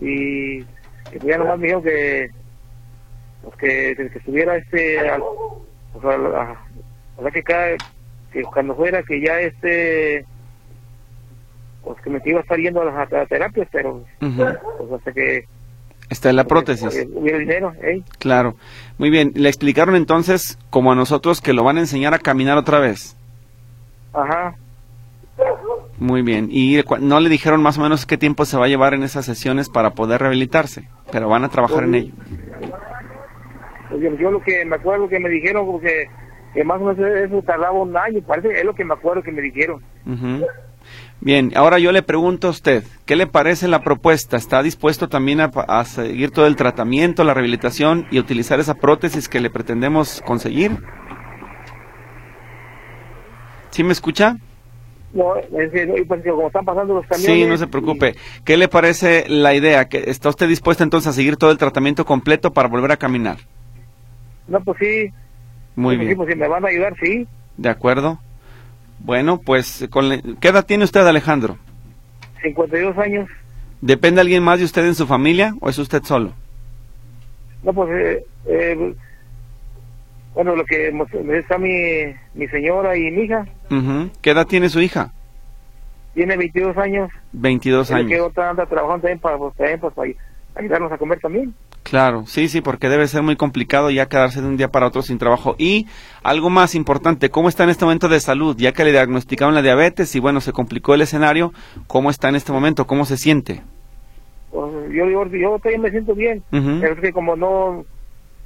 Y 0.00 0.62
pues 1.04 1.22
ya 1.22 1.38
nomás 1.38 1.58
me 1.58 1.64
dijeron 1.64 1.82
que 1.82 2.30
pues 3.42 3.56
que, 3.56 3.96
que, 3.96 4.18
estuviera 4.18 4.56
este 4.56 4.98
o 5.94 6.00
sea, 6.00 7.30
que 7.32 7.42
cada 7.42 7.76
que 8.32 8.42
cuando 8.42 8.76
fuera 8.76 9.02
que 9.02 9.20
ya 9.20 9.40
este 9.40 10.24
pues 11.82 12.00
que 12.02 12.10
me 12.10 12.20
iba 12.24 12.38
a 12.38 12.42
estar 12.42 12.58
yendo 12.58 12.82
a 12.82 12.84
las 12.84 13.28
terapias 13.28 13.68
pero 13.72 14.04
pues 14.18 14.92
hasta 14.92 15.12
que 15.12 15.44
Está 16.10 16.28
en 16.28 16.36
la 16.36 16.44
prótesis. 16.44 17.06
Hubiera 17.14 17.38
dinero, 17.38 17.72
¿eh? 17.82 18.02
Claro. 18.18 18.56
Muy 18.98 19.10
bien. 19.10 19.32
¿Le 19.36 19.48
explicaron 19.48 19.94
entonces, 19.94 20.58
como 20.68 20.90
a 20.90 20.96
nosotros, 20.96 21.40
que 21.40 21.52
lo 21.52 21.62
van 21.62 21.76
a 21.76 21.80
enseñar 21.80 22.14
a 22.14 22.18
caminar 22.18 22.58
otra 22.58 22.80
vez? 22.80 23.16
Ajá. 24.12 24.56
Muy 25.98 26.22
bien. 26.22 26.48
¿Y 26.50 26.80
no 27.00 27.20
le 27.20 27.28
dijeron 27.28 27.62
más 27.62 27.78
o 27.78 27.82
menos 27.82 28.06
qué 28.06 28.18
tiempo 28.18 28.44
se 28.44 28.56
va 28.56 28.64
a 28.64 28.68
llevar 28.68 28.92
en 28.94 29.04
esas 29.04 29.24
sesiones 29.24 29.68
para 29.68 29.90
poder 29.90 30.20
rehabilitarse? 30.20 30.88
Pero 31.12 31.28
van 31.28 31.44
a 31.44 31.48
trabajar 31.48 31.84
en 31.84 31.94
ello. 31.94 32.12
Pues 33.88 34.18
yo, 34.18 34.30
lo 34.30 34.42
que 34.42 34.64
me 34.64 34.76
acuerdo 34.76 35.08
que 35.08 35.20
me 35.20 35.28
dijeron, 35.28 35.66
porque 35.66 36.06
que 36.54 36.64
más 36.64 36.80
o 36.80 36.84
menos 36.84 36.98
eso 36.98 37.42
tardaba 37.42 37.72
un 37.72 37.96
año, 37.96 38.20
parece, 38.26 38.48
es 38.58 38.64
lo 38.64 38.74
que 38.74 38.84
me 38.84 38.94
acuerdo 38.94 39.22
que 39.22 39.30
me 39.32 39.42
dijeron. 39.42 39.82
Bien, 41.22 41.52
ahora 41.54 41.78
yo 41.78 41.92
le 41.92 42.02
pregunto 42.02 42.46
a 42.46 42.50
usted, 42.50 42.82
¿qué 43.04 43.14
le 43.14 43.26
parece 43.26 43.68
la 43.68 43.82
propuesta? 43.82 44.38
¿Está 44.38 44.62
dispuesto 44.62 45.08
también 45.08 45.40
a, 45.40 45.84
seguir 45.84 46.30
todo 46.30 46.46
el 46.46 46.56
tratamiento, 46.56 47.24
la 47.24 47.34
rehabilitación 47.34 48.06
y 48.10 48.18
utilizar 48.18 48.58
esa 48.58 48.74
prótesis 48.74 49.28
que 49.28 49.40
le 49.40 49.50
pretendemos 49.50 50.22
conseguir? 50.24 50.78
¿Sí 53.70 53.84
me 53.84 53.92
escucha? 53.92 54.36
No, 55.12 55.36
es 55.36 55.72
que, 55.72 56.04
pues, 56.08 56.22
como 56.24 56.46
están 56.46 56.64
pasando 56.64 56.94
los 56.94 57.06
camiones... 57.06 57.36
Sí, 57.36 57.46
no 57.46 57.56
se 57.58 57.66
preocupe. 57.66 58.14
¿Qué 58.44 58.56
le 58.56 58.68
parece 58.68 59.28
la 59.28 59.54
idea? 59.54 59.88
¿Que 59.88 60.04
¿Está 60.06 60.30
usted 60.30 60.48
dispuesto 60.48 60.84
entonces 60.84 61.08
a 61.08 61.12
seguir 61.12 61.36
todo 61.36 61.50
el 61.50 61.58
tratamiento 61.58 62.06
completo 62.06 62.52
para 62.52 62.68
volver 62.68 62.92
a 62.92 62.96
caminar? 62.96 63.36
No, 64.48 64.60
pues 64.60 64.78
sí. 64.78 65.10
Muy 65.76 65.96
pues, 65.96 66.06
bien. 66.06 66.16
pues, 66.16 66.32
si 66.32 66.38
me 66.38 66.48
van 66.48 66.64
a 66.64 66.68
ayudar, 66.68 66.94
sí. 67.00 67.26
De 67.56 67.68
acuerdo. 67.68 68.18
Bueno, 69.00 69.40
pues, 69.40 69.88
¿qué 70.40 70.48
edad 70.48 70.66
tiene 70.66 70.84
usted, 70.84 71.06
Alejandro? 71.06 71.58
52 72.42 72.96
años. 72.98 73.28
¿Depende 73.80 74.20
alguien 74.20 74.42
más 74.42 74.58
de 74.58 74.66
usted 74.66 74.86
en 74.86 74.94
su 74.94 75.06
familia 75.06 75.54
o 75.60 75.68
es 75.68 75.78
usted 75.78 76.02
solo? 76.02 76.32
No, 77.62 77.72
pues, 77.72 77.90
eh, 77.90 78.24
eh, 78.46 78.94
bueno, 80.34 80.54
lo 80.54 80.64
que 80.64 80.92
está 81.32 81.58
mi, 81.58 82.14
mi 82.34 82.46
señora 82.48 82.96
y 82.96 83.10
mi 83.10 83.22
hija. 83.22 83.46
¿Qué 84.20 84.30
edad 84.30 84.46
tiene 84.46 84.68
su 84.68 84.80
hija? 84.80 85.12
Tiene 86.14 86.36
22 86.36 86.76
años. 86.76 87.10
22 87.32 87.90
años. 87.90 88.10
que 88.10 88.20
otra 88.20 88.50
anda 88.50 88.66
trabajando 88.66 89.02
también 89.02 89.18
para, 89.18 89.38
pues, 89.38 89.54
también, 89.56 89.80
pues, 89.80 89.94
para 89.94 90.10
ayudarnos 90.56 90.92
a 90.92 90.98
comer 90.98 91.20
también. 91.20 91.54
Claro, 91.82 92.24
sí, 92.26 92.48
sí, 92.48 92.60
porque 92.60 92.88
debe 92.88 93.08
ser 93.08 93.22
muy 93.22 93.36
complicado 93.36 93.90
ya 93.90 94.06
quedarse 94.06 94.40
de 94.42 94.46
un 94.46 94.56
día 94.56 94.68
para 94.68 94.86
otro 94.86 95.02
sin 95.02 95.18
trabajo. 95.18 95.56
Y 95.58 95.86
algo 96.22 96.50
más 96.50 96.74
importante, 96.74 97.30
¿cómo 97.30 97.48
está 97.48 97.64
en 97.64 97.70
este 97.70 97.84
momento 97.84 98.08
de 98.08 98.20
salud? 98.20 98.56
Ya 98.58 98.72
que 98.72 98.84
le 98.84 98.92
diagnosticaron 98.92 99.54
la 99.54 99.62
diabetes 99.62 100.14
y 100.14 100.20
bueno, 100.20 100.40
se 100.40 100.52
complicó 100.52 100.94
el 100.94 101.02
escenario, 101.02 101.52
¿cómo 101.86 102.10
está 102.10 102.28
en 102.28 102.36
este 102.36 102.52
momento? 102.52 102.86
¿Cómo 102.86 103.06
se 103.06 103.16
siente? 103.16 103.62
Pues, 104.50 104.92
yo, 104.92 105.08
yo, 105.08 105.26
yo 105.26 105.58
también 105.58 105.80
me 105.80 105.90
siento 105.90 106.14
bien, 106.14 106.42
pero 106.50 106.94
es 106.94 107.00
que 107.00 107.12
como 107.12 107.36
no 107.36 107.84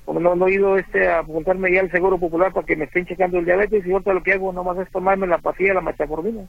como 0.04 0.20
no, 0.20 0.34
no 0.34 0.48
he 0.48 0.54
ido 0.54 0.76
este, 0.76 1.08
a 1.08 1.20
apuntarme 1.20 1.72
ya 1.72 1.80
al 1.80 1.90
Seguro 1.90 2.18
Popular 2.18 2.52
para 2.52 2.66
que 2.66 2.76
me 2.76 2.84
estén 2.84 3.06
checando 3.06 3.38
el 3.38 3.46
diabetes 3.46 3.86
y 3.86 3.90
ahorita 3.90 4.12
lo 4.12 4.22
que 4.22 4.34
hago 4.34 4.52
nomás 4.52 4.78
es 4.78 4.90
tomarme 4.90 5.26
la 5.26 5.38
pastilla, 5.38 5.74
la 5.74 5.80
metformina. 5.80 6.42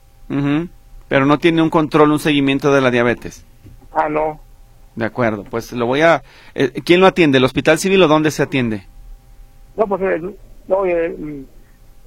Pero 1.08 1.24
no 1.24 1.38
tiene 1.38 1.62
un 1.62 1.70
control, 1.70 2.12
un 2.12 2.18
seguimiento 2.18 2.72
de 2.72 2.80
la 2.82 2.90
diabetes. 2.90 3.46
Ah, 3.94 4.08
no. 4.10 4.40
De 4.96 5.04
acuerdo, 5.04 5.44
pues 5.44 5.72
lo 5.72 5.86
voy 5.86 6.00
a... 6.00 6.22
Eh, 6.54 6.72
¿Quién 6.84 7.00
lo 7.00 7.06
atiende? 7.06 7.38
¿El 7.38 7.44
Hospital 7.44 7.78
Civil 7.78 8.02
o 8.02 8.08
dónde 8.08 8.30
se 8.30 8.42
atiende? 8.42 8.86
No, 9.76 9.86
pues 9.86 10.00
eh, 10.02 10.34
no, 10.66 10.86
eh, 10.86 11.14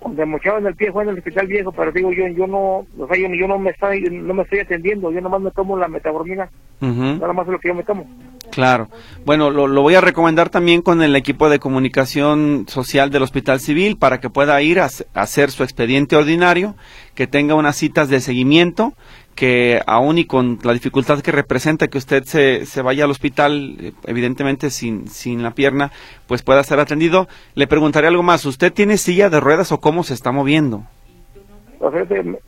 de 0.07 0.23
en 0.23 0.65
el 0.65 0.75
pie 0.75 0.91
fue 0.91 1.03
en 1.03 1.09
el 1.09 1.17
hospital 1.17 1.47
viejo, 1.47 1.71
pero 1.71 1.91
digo 1.91 2.11
yo, 2.11 2.27
yo 2.27 2.47
no, 2.47 2.85
o 2.97 3.07
sea, 3.07 3.17
yo, 3.17 3.27
yo 3.33 3.47
no 3.47 3.59
me 3.59 3.71
estoy, 3.71 4.01
no 4.01 4.33
me 4.33 4.43
estoy 4.43 4.59
atendiendo, 4.59 5.11
yo 5.11 5.21
nomás 5.21 5.41
me 5.41 5.51
tomo 5.51 5.77
la 5.77 5.87
metabormina, 5.87 6.49
nada 6.79 7.33
más 7.33 7.45
es 7.45 7.51
lo 7.51 7.59
que 7.59 7.67
yo 7.67 7.75
me 7.75 7.83
tomo. 7.83 8.07
Claro. 8.49 8.87
Bueno, 9.25 9.51
lo, 9.51 9.67
lo, 9.67 9.81
voy 9.81 9.95
a 9.95 10.01
recomendar 10.01 10.49
también 10.49 10.81
con 10.81 11.01
el 11.01 11.15
equipo 11.15 11.49
de 11.49 11.59
comunicación 11.59 12.65
social 12.67 13.11
del 13.11 13.23
Hospital 13.23 13.59
Civil 13.59 13.97
para 13.97 14.19
que 14.19 14.29
pueda 14.29 14.59
ir 14.61 14.79
a, 14.79 14.85
a 14.85 15.21
hacer 15.21 15.51
su 15.51 15.63
expediente 15.63 16.15
ordinario, 16.15 16.75
que 17.13 17.27
tenga 17.27 17.55
unas 17.55 17.75
citas 17.75 18.09
de 18.09 18.21
seguimiento 18.21 18.93
que 19.39 19.81
aún 19.87 20.17
y 20.17 20.25
con 20.25 20.59
la 20.63 20.73
dificultad 20.73 21.21
que 21.21 21.31
representa 21.31 21.87
que 21.87 21.97
usted 21.97 22.23
se, 22.25 22.65
se 22.65 22.81
vaya 22.81 23.05
al 23.05 23.11
hospital, 23.11 23.93
evidentemente 24.05 24.69
sin, 24.69 25.07
sin 25.07 25.43
la 25.43 25.51
pierna, 25.51 25.93
pues 26.27 26.43
pueda 26.43 26.61
ser 26.61 26.81
atendido. 26.81 27.29
Le 27.55 27.65
preguntaré 27.65 28.07
algo 28.07 28.21
más. 28.21 28.45
¿Usted 28.45 28.73
tiene 28.73 28.97
silla 28.97 29.29
de 29.29 29.39
ruedas 29.39 29.71
o 29.71 29.79
cómo 29.79 30.03
se 30.03 30.13
está 30.13 30.33
moviendo? 30.33 30.83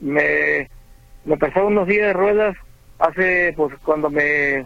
me, 0.01 0.69
me 1.23 1.37
pasaba 1.37 1.67
unos 1.67 1.87
días 1.87 2.07
de 2.07 2.13
ruedas 2.13 2.57
hace, 2.99 3.53
pues 3.55 3.73
cuando 3.85 4.09
me, 4.09 4.65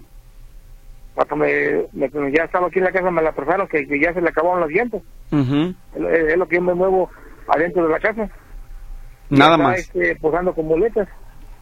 cuando 1.14 1.36
me, 1.36 2.32
ya 2.32 2.46
estaba 2.46 2.66
aquí 2.66 2.80
en 2.80 2.86
la 2.86 2.92
casa 2.92 3.12
me 3.12 3.22
la 3.22 3.34
prestaron 3.34 3.68
que, 3.68 3.86
ya 4.02 4.16
se 4.16 4.22
le 4.22 4.30
acabaron 4.30 4.62
los 4.62 4.70
dientes. 4.70 5.04
es, 5.32 6.38
lo 6.38 6.48
que 6.48 6.56
yo 6.56 6.62
me 6.64 6.74
muevo 6.74 7.08
adentro 7.48 7.86
de 7.86 7.94
la 7.94 8.00
casa. 8.00 8.28
Nada 9.30 9.60
más. 9.60 9.78
Este, 9.78 10.16
posando 10.16 10.56
con 10.56 10.66
muletas 10.66 11.08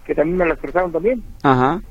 que 0.06 0.16
también 0.16 0.38
me 0.38 0.46
las 0.46 0.58
prestaron 0.58 0.92
también. 0.92 1.24
Ajá. 1.44 1.82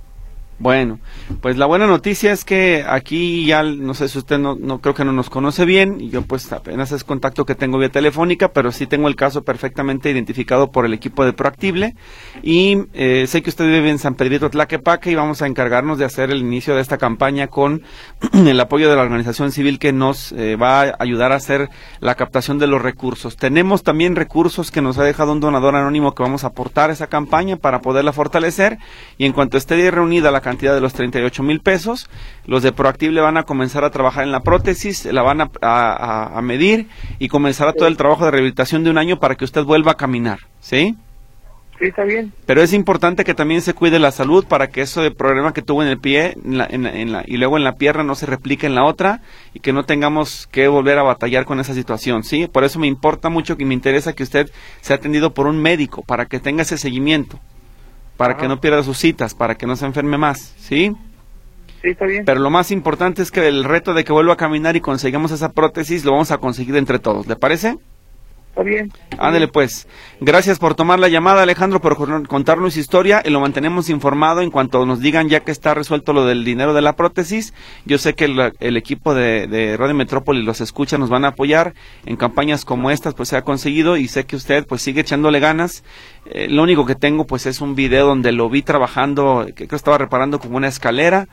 Bueno, 0.63 1.01
pues 1.41 1.57
la 1.57 1.67
buena 1.67 1.89
noticia 1.89 2.31
es 2.31 2.45
que 2.45 2.85
aquí 2.89 3.45
ya, 3.47 3.65
no 3.65 3.95
sé 3.95 4.09
si 4.09 4.17
usted 4.17 4.39
no, 4.39 4.55
no 4.55 4.81
creo 4.81 4.95
que 4.95 5.05
no 5.05 5.11
nos 5.11 5.29
conoce 5.29 5.65
bien, 5.65 6.01
y 6.01 6.09
yo 6.09 6.23
pues 6.23 6.53
apenas 6.53 6.93
es 6.93 7.03
contacto 7.03 7.45
que 7.45 7.57
tengo 7.57 7.79
vía 7.79 7.89
telefónica, 7.89 8.53
pero 8.53 8.71
sí 8.71 8.87
tengo 8.87 9.09
el 9.09 9.17
caso 9.17 9.43
perfectamente 9.43 10.09
identificado 10.09 10.71
por 10.71 10.87
el 10.87 10.95
equipo 10.95 11.25
de 11.25 11.33
Proactible, 11.33 11.97
y 12.45 12.79
eh, 12.93 13.25
sé 13.27 13.43
que 13.43 13.51
usted 13.51 13.65
vive 13.65 13.91
en 13.91 13.99
San 13.99 14.15
Pedrito 14.15 14.51
Tlaquepaque 14.51 15.11
y 15.11 15.17
vamos 15.17 15.43
a 15.43 15.49
encargarnos 15.49 15.99
de 15.99 16.05
hacer 16.05 16.31
el 16.31 16.39
inicio 16.39 16.77
de 16.77 16.81
esta 16.81 16.97
campaña 16.97 17.49
con 17.49 17.83
el 18.33 18.61
apoyo 18.61 18.89
de 18.89 18.95
la 18.95 19.03
organización 19.03 19.51
civil 19.51 19.81
que 19.81 19.93
nos 19.93 20.31
eh, 20.31 20.55
va 20.55 20.83
a 20.83 20.97
ayudar 21.01 21.33
a 21.33 21.37
hacer 21.37 21.71
la 21.99 22.15
captación 22.15 22.61
de 22.61 22.69
los 22.69 22.81
recursos. 22.81 23.37
Tenemos 23.37 23.83
también 23.83 24.15
recursos 24.15 24.71
que 24.71 24.81
nos 24.81 24.97
ha 24.99 25.03
dejado 25.03 25.33
un 25.33 25.41
donador 25.41 25.75
anónimo 25.75 26.15
que 26.15 26.23
vamos 26.23 26.45
a 26.45 26.49
aportar 26.49 26.91
a 26.91 26.93
esa 26.93 27.09
campaña 27.09 27.57
para 27.57 27.81
poderla 27.81 28.13
fortalecer, 28.13 28.79
y 29.19 29.27
en 29.27 29.33
cuanto 29.33 29.57
esté 29.57 29.91
reunida 29.91 30.31
la 30.31 30.41
cantidad 30.53 30.75
de 30.75 30.83
los 30.83 30.93
38 30.93 31.43
mil 31.43 31.61
pesos. 31.61 32.11
Los 32.45 32.63
de 32.63 32.73
Proactible 32.73 33.21
van 33.23 33.39
a 33.39 33.45
comenzar 33.45 33.85
a 33.85 33.91
trabajar 33.91 34.25
en 34.25 34.33
la 34.33 34.41
prótesis, 34.41 35.07
la 35.07 35.23
van 35.23 35.51
a, 35.63 36.41
medir 36.43 36.89
y 37.19 37.29
comenzará 37.29 37.73
todo 37.73 37.89
el 37.89 37.97
trabajo 37.97 38.25
de 38.25 38.33
rehabilitación 38.33 38.85
de 38.85 38.91
un 38.91 38.99
año 38.99 39.19
para 39.19 39.35
que 39.35 39.45
usted 39.45 39.65
vuelva 39.65 39.93
a 39.93 39.97
caminar. 39.97 40.41
¿Sí? 40.61 40.95
Sí, 41.79 41.87
está 41.87 42.05
bien. 42.05 42.33
Pero 42.45 42.63
es 42.63 42.75
importante 42.75 43.25
que 43.25 43.33
también 43.35 43.63
se 43.63 43.73
cuide 43.73 43.99
la 43.99 44.13
salud 44.13 44.45
para 44.47 44.69
que 44.69 44.83
eso 44.83 45.01
de 45.01 45.11
problema 45.11 45.55
que 45.55 45.63
tuvo 45.63 45.83
en 45.83 45.89
el 45.89 45.99
pie 45.99 46.37
y 47.27 47.37
luego 47.39 47.57
en 47.57 47.65
la 47.65 47.73
pierna 47.77 48.05
no 48.05 48.15
se 48.15 48.27
replique 48.27 48.67
en 48.67 48.75
la 48.75 48.85
otra 48.85 49.23
y 49.55 49.61
que 49.61 49.73
no 49.73 49.85
tengamos 49.85 50.47
que 50.49 50.69
volver 50.69 50.99
a 50.99 51.03
batallar 51.03 51.47
con 51.47 51.61
esa 51.61 51.73
situación, 51.73 52.25
¿sí? 52.25 52.47
Por 52.47 52.65
eso 52.65 52.79
me 52.79 52.87
importa 52.87 53.31
mucho 53.31 53.57
que 53.57 53.65
me 53.65 53.75
interesa 53.75 54.13
que 54.13 54.23
usted 54.23 54.51
sea 54.83 54.97
atendido 54.97 55.33
por 55.33 55.47
un 55.47 55.61
médico 55.63 56.03
para 56.03 56.27
que 56.27 56.41
tenga 56.41 56.63
ese 56.63 56.77
seguimiento 56.77 57.41
para 58.23 58.37
que 58.37 58.47
no 58.47 58.61
pierda 58.61 58.85
sus 58.85 58.99
citas, 58.99 59.35
para 59.35 59.57
que 59.57 59.67
no 59.67 59.75
se 59.75 59.85
enferme 59.85 60.17
más, 60.17 60.55
¿sí? 60.57 60.93
Sí, 61.83 61.89
está 61.89 62.07
bien. 62.07 62.25
Pero 62.25 62.39
lo 62.39 62.51
más 62.51 62.71
importante 62.71 63.21
es 63.21 63.33
que 63.33 63.49
el 63.49 63.65
reto 63.65 63.95
de 63.95 64.05
que 64.05 64.13
vuelva 64.13 64.35
a 64.35 64.37
caminar 64.37 64.77
y 64.77 64.81
consigamos 64.81 65.33
esa 65.33 65.51
prótesis 65.51 66.05
lo 66.05 66.13
vamos 66.13 66.31
a 66.31 66.39
conseguir 66.39 66.77
entre 66.77 67.01
todos, 67.01 67.27
¿le 67.27 67.35
parece? 67.35 67.79
Está 68.53 68.65
bien. 68.65 68.93
Ándele 69.19 69.49
pues. 69.49 69.89
Gracias 70.21 70.59
por 70.59 70.75
tomar 70.75 70.99
la 70.99 71.09
llamada, 71.09 71.43
Alejandro, 71.43 71.81
por 71.81 71.97
contarnos 72.27 72.77
historia 72.77 73.23
y 73.25 73.31
lo 73.31 73.41
mantenemos 73.41 73.89
informado 73.89 74.43
en 74.43 74.51
cuanto 74.51 74.85
nos 74.85 75.01
digan 75.01 75.31
ya 75.31 75.41
que 75.41 75.51
está 75.51 75.73
resuelto 75.73 76.13
lo 76.13 76.27
del 76.27 76.45
dinero 76.45 76.75
de 76.75 76.83
la 76.83 76.93
prótesis. 76.95 77.55
Yo 77.87 77.97
sé 77.97 78.13
que 78.13 78.27
el, 78.27 78.77
equipo 78.77 79.15
de, 79.15 79.75
Radio 79.79 79.95
Metrópoli 79.95 80.43
los 80.43 80.61
escucha, 80.61 80.99
nos 80.99 81.09
van 81.09 81.25
a 81.25 81.29
apoyar 81.29 81.73
en 82.05 82.17
campañas 82.17 82.67
como 82.67 82.91
estas, 82.91 83.15
pues 83.15 83.31
se 83.31 83.39
ha 83.39 83.43
conseguido 83.43 83.97
y 83.97 84.07
sé 84.07 84.27
que 84.27 84.37
usted 84.37 84.67
pues 84.67 84.83
sigue 84.83 85.01
echándole 85.01 85.41
ganas. 85.41 85.83
Eh, 86.27 86.49
lo 86.51 86.63
único 86.63 86.85
que 86.85 86.95
tengo 86.95 87.27
pues 87.27 87.47
es 87.47 87.63
un 87.63 87.75
video 87.75 88.07
donde 88.07 88.33
lo 88.33 88.51
vi 88.51 88.61
trabajando, 88.61 89.47
que 89.47 89.55
creo 89.55 89.69
que 89.69 89.77
estaba 89.77 89.97
reparando 89.97 90.39
como 90.39 90.59
una 90.59 90.69
escalera 90.69 91.27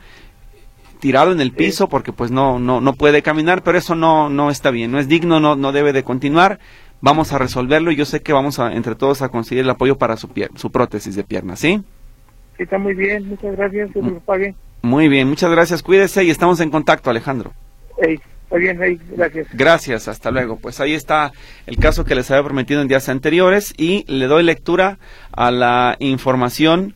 tirado 1.00 1.32
en 1.32 1.40
el 1.40 1.52
piso 1.52 1.88
porque 1.88 2.12
pues 2.12 2.30
no 2.30 2.58
no 2.58 2.80
no 2.80 2.92
puede 2.92 3.22
caminar, 3.22 3.62
pero 3.62 3.78
eso 3.78 3.94
no 3.94 4.28
no 4.28 4.50
está 4.50 4.70
bien, 4.70 4.92
no 4.92 4.98
es 4.98 5.08
digno, 5.08 5.40
no 5.40 5.56
no 5.56 5.72
debe 5.72 5.92
de 5.92 6.04
continuar 6.04 6.60
vamos 7.00 7.32
a 7.32 7.38
resolverlo 7.38 7.90
y 7.90 7.96
yo 7.96 8.04
sé 8.04 8.20
que 8.20 8.32
vamos 8.32 8.58
a, 8.58 8.72
entre 8.72 8.94
todos 8.94 9.22
a 9.22 9.28
conseguir 9.28 9.64
el 9.64 9.70
apoyo 9.70 9.96
para 9.96 10.16
su, 10.16 10.28
su 10.56 10.70
prótesis 10.70 11.16
de 11.16 11.24
pierna, 11.24 11.56
¿sí? 11.56 11.82
Sí, 12.56 12.64
está 12.64 12.78
muy 12.78 12.94
bien, 12.94 13.28
muchas 13.28 13.56
gracias, 13.56 13.90
que 13.92 14.00
lo 14.00 14.20
pague. 14.20 14.54
Muy 14.82 15.08
bien, 15.08 15.28
muchas 15.28 15.50
gracias, 15.50 15.82
cuídese 15.82 16.24
y 16.24 16.30
estamos 16.30 16.60
en 16.60 16.70
contacto, 16.70 17.10
Alejandro. 17.10 17.52
está 17.98 18.56
bien, 18.56 19.00
gracias. 19.16 19.48
Gracias, 19.52 20.08
hasta 20.08 20.30
luego. 20.30 20.56
Pues 20.56 20.80
ahí 20.80 20.94
está 20.94 21.32
el 21.66 21.76
caso 21.76 22.04
que 22.04 22.14
les 22.14 22.30
había 22.30 22.44
prometido 22.44 22.80
en 22.80 22.88
días 22.88 23.08
anteriores 23.08 23.74
y 23.76 24.04
le 24.08 24.26
doy 24.26 24.42
lectura 24.42 24.98
a 25.32 25.50
la 25.50 25.96
información 26.00 26.94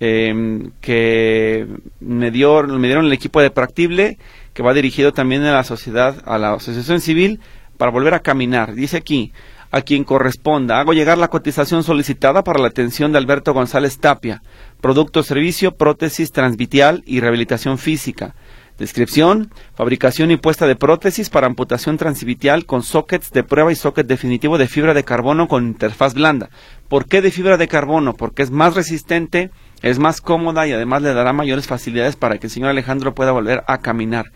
em, 0.00 0.70
que 0.80 1.66
me, 2.00 2.30
dio, 2.30 2.62
me 2.64 2.88
dieron 2.88 3.06
el 3.06 3.12
equipo 3.12 3.40
de 3.40 3.50
Practible, 3.50 4.18
que 4.54 4.62
va 4.62 4.72
dirigido 4.72 5.12
también 5.12 5.42
a 5.44 5.52
la 5.52 5.64
sociedad, 5.64 6.22
a 6.24 6.38
la 6.38 6.54
asociación 6.54 7.00
civil, 7.00 7.40
para 7.76 7.90
volver 7.90 8.14
a 8.14 8.20
caminar. 8.20 8.74
Dice 8.74 8.96
aquí, 8.96 9.32
a 9.70 9.82
quien 9.82 10.04
corresponda, 10.04 10.78
hago 10.78 10.92
llegar 10.92 11.18
la 11.18 11.28
cotización 11.28 11.82
solicitada 11.82 12.44
para 12.44 12.60
la 12.60 12.68
atención 12.68 13.12
de 13.12 13.18
Alberto 13.18 13.52
González 13.52 13.98
Tapia, 13.98 14.42
producto 14.80 15.22
servicio, 15.22 15.76
prótesis 15.76 16.32
transvitial 16.32 17.02
y 17.06 17.20
rehabilitación 17.20 17.78
física. 17.78 18.34
Descripción, 18.78 19.50
fabricación 19.74 20.30
y 20.30 20.36
puesta 20.36 20.66
de 20.66 20.76
prótesis 20.76 21.30
para 21.30 21.46
amputación 21.46 21.96
transvitial 21.96 22.66
con 22.66 22.82
sockets 22.82 23.32
de 23.32 23.42
prueba 23.42 23.72
y 23.72 23.74
socket 23.74 24.06
definitivo 24.06 24.58
de 24.58 24.68
fibra 24.68 24.92
de 24.92 25.02
carbono 25.02 25.48
con 25.48 25.66
interfaz 25.66 26.12
blanda. 26.12 26.50
¿Por 26.88 27.06
qué 27.06 27.22
de 27.22 27.30
fibra 27.30 27.56
de 27.56 27.68
carbono? 27.68 28.12
Porque 28.12 28.42
es 28.42 28.50
más 28.50 28.74
resistente, 28.74 29.50
es 29.80 29.98
más 29.98 30.20
cómoda 30.20 30.66
y 30.66 30.72
además 30.72 31.00
le 31.00 31.14
dará 31.14 31.32
mayores 31.32 31.66
facilidades 31.66 32.16
para 32.16 32.36
que 32.36 32.48
el 32.48 32.50
señor 32.50 32.68
Alejandro 32.68 33.14
pueda 33.14 33.32
volver 33.32 33.64
a 33.66 33.78
caminar. 33.78 34.26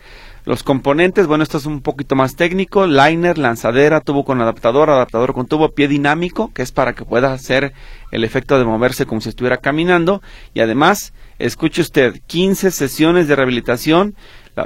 Los 0.50 0.64
componentes, 0.64 1.28
bueno, 1.28 1.44
esto 1.44 1.58
es 1.58 1.66
un 1.66 1.80
poquito 1.80 2.16
más 2.16 2.34
técnico, 2.34 2.84
liner, 2.84 3.38
lanzadera, 3.38 4.00
tubo 4.00 4.24
con 4.24 4.40
adaptador, 4.40 4.90
adaptador 4.90 5.32
con 5.32 5.46
tubo, 5.46 5.70
pie 5.70 5.86
dinámico, 5.86 6.52
que 6.52 6.62
es 6.62 6.72
para 6.72 6.92
que 6.92 7.04
pueda 7.04 7.32
hacer 7.32 7.72
el 8.10 8.24
efecto 8.24 8.58
de 8.58 8.64
moverse 8.64 9.06
como 9.06 9.20
si 9.20 9.28
estuviera 9.28 9.58
caminando, 9.58 10.22
y 10.52 10.58
además, 10.58 11.12
escuche 11.38 11.82
usted, 11.82 12.20
15 12.26 12.72
sesiones 12.72 13.28
de 13.28 13.36
rehabilitación 13.36 14.16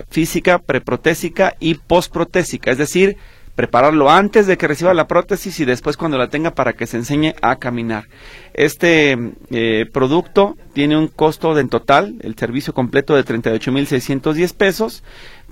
física, 0.08 0.58
preprotésica 0.58 1.54
y 1.60 1.74
postprotésica, 1.74 2.70
es 2.70 2.78
decir, 2.78 3.18
prepararlo 3.54 4.10
antes 4.10 4.46
de 4.46 4.56
que 4.56 4.66
reciba 4.66 4.94
la 4.94 5.06
prótesis 5.06 5.60
y 5.60 5.64
después 5.64 5.96
cuando 5.96 6.18
la 6.18 6.28
tenga 6.28 6.54
para 6.54 6.72
que 6.72 6.86
se 6.86 6.96
enseñe 6.96 7.34
a 7.40 7.56
caminar. 7.56 8.08
Este 8.52 9.16
eh, 9.50 9.86
producto 9.92 10.56
tiene 10.72 10.96
un 10.96 11.08
costo 11.08 11.54
de, 11.54 11.60
en 11.60 11.68
total, 11.68 12.16
el 12.20 12.36
servicio 12.36 12.72
completo 12.72 13.14
de 13.14 13.24
38.610 13.24 14.54
pesos. 14.54 15.04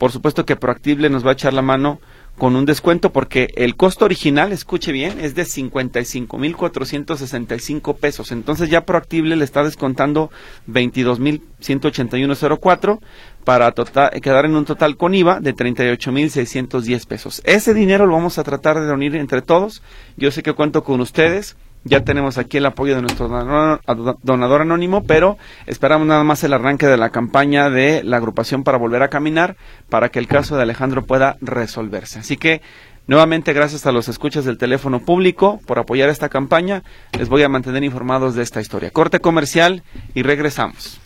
Por 0.03 0.11
supuesto 0.11 0.45
que 0.45 0.57
Proactible 0.57 1.09
nos 1.11 1.25
va 1.25 1.31
a 1.31 1.35
echar 1.35 1.53
la 1.53 1.63
mano 1.63 2.01
con 2.37 2.57
un 2.57 2.65
descuento 2.65 3.13
porque 3.13 3.53
el 3.55 3.77
costo 3.77 4.05
original, 4.05 4.51
escuche 4.51 4.91
bien, 4.91 5.21
es 5.21 5.37
de 5.37 5.45
55.465 5.45 7.97
pesos. 7.97 8.33
Entonces 8.33 8.69
ya 8.69 8.85
Proactible 8.85 9.37
le 9.37 9.45
está 9.45 9.63
descontando 9.63 10.33
22.181.04 10.69 12.99
para 13.45 13.73
quedar 14.21 14.45
en 14.45 14.57
un 14.57 14.65
total 14.65 14.97
con 14.97 15.15
IVA 15.15 15.39
de 15.39 15.55
38.610 15.55 17.07
pesos. 17.07 17.41
Ese 17.45 17.73
dinero 17.73 18.05
lo 18.05 18.15
vamos 18.15 18.39
a 18.39 18.43
tratar 18.43 18.81
de 18.81 18.89
reunir 18.89 19.15
entre 19.15 19.41
todos. 19.41 19.85
Yo 20.17 20.33
sé 20.33 20.43
que 20.43 20.53
cuento 20.53 20.83
con 20.83 21.01
ustedes. 21.01 21.55
Ya 21.85 22.05
tenemos 22.05 22.39
aquí 22.39 22.59
el 22.59 22.67
apoyo 22.67 22.95
de 22.95 23.03
nuestro 23.03 23.29
donador, 23.29 24.61
anónimo, 24.61 25.03
pero 25.05 25.37
esperamos 25.67 26.07
nada 26.07 26.23
más 26.23 26.45
el 26.45 26.53
arranque 26.53 26.87
de 26.87 26.97
la 26.97 27.11
campaña 27.11 27.71
de 27.71 28.05
la 28.05 28.19
agrupación 28.19 28.63
para 28.63 28.79
volver 28.79 29.03
a 29.03 29.09
caminar 29.09 29.57
para 29.89 30.09
que 30.11 30.21
el 30.21 30.29
caso 30.29 30.57
de 30.57 30.63
Alejandro 30.63 31.05
pueda 31.05 31.37
resolverse. 31.41 32.21
Así 32.21 32.37
que 32.37 32.61
Nuevamente, 33.09 33.53
gracias 33.53 33.85
a 33.85 33.91
los 33.91 34.09
escuchas 34.09 34.45
del 34.45 34.59
teléfono 34.59 35.01
público 35.01 35.61
por 35.67 35.81
apoyar 35.81 36.09
esta 36.09 36.29
campaña. 36.29 36.85
Les 37.19 37.29
voy 37.29 37.43
a 37.43 37.49
mantener 37.49 37.83
informados 37.83 38.37
de 38.37 38.45
esta 38.45 38.61
historia. 38.61 38.93
Corte 38.93 39.19
comercial 39.19 39.83
y 40.15 40.23
regresamos. 40.23 41.01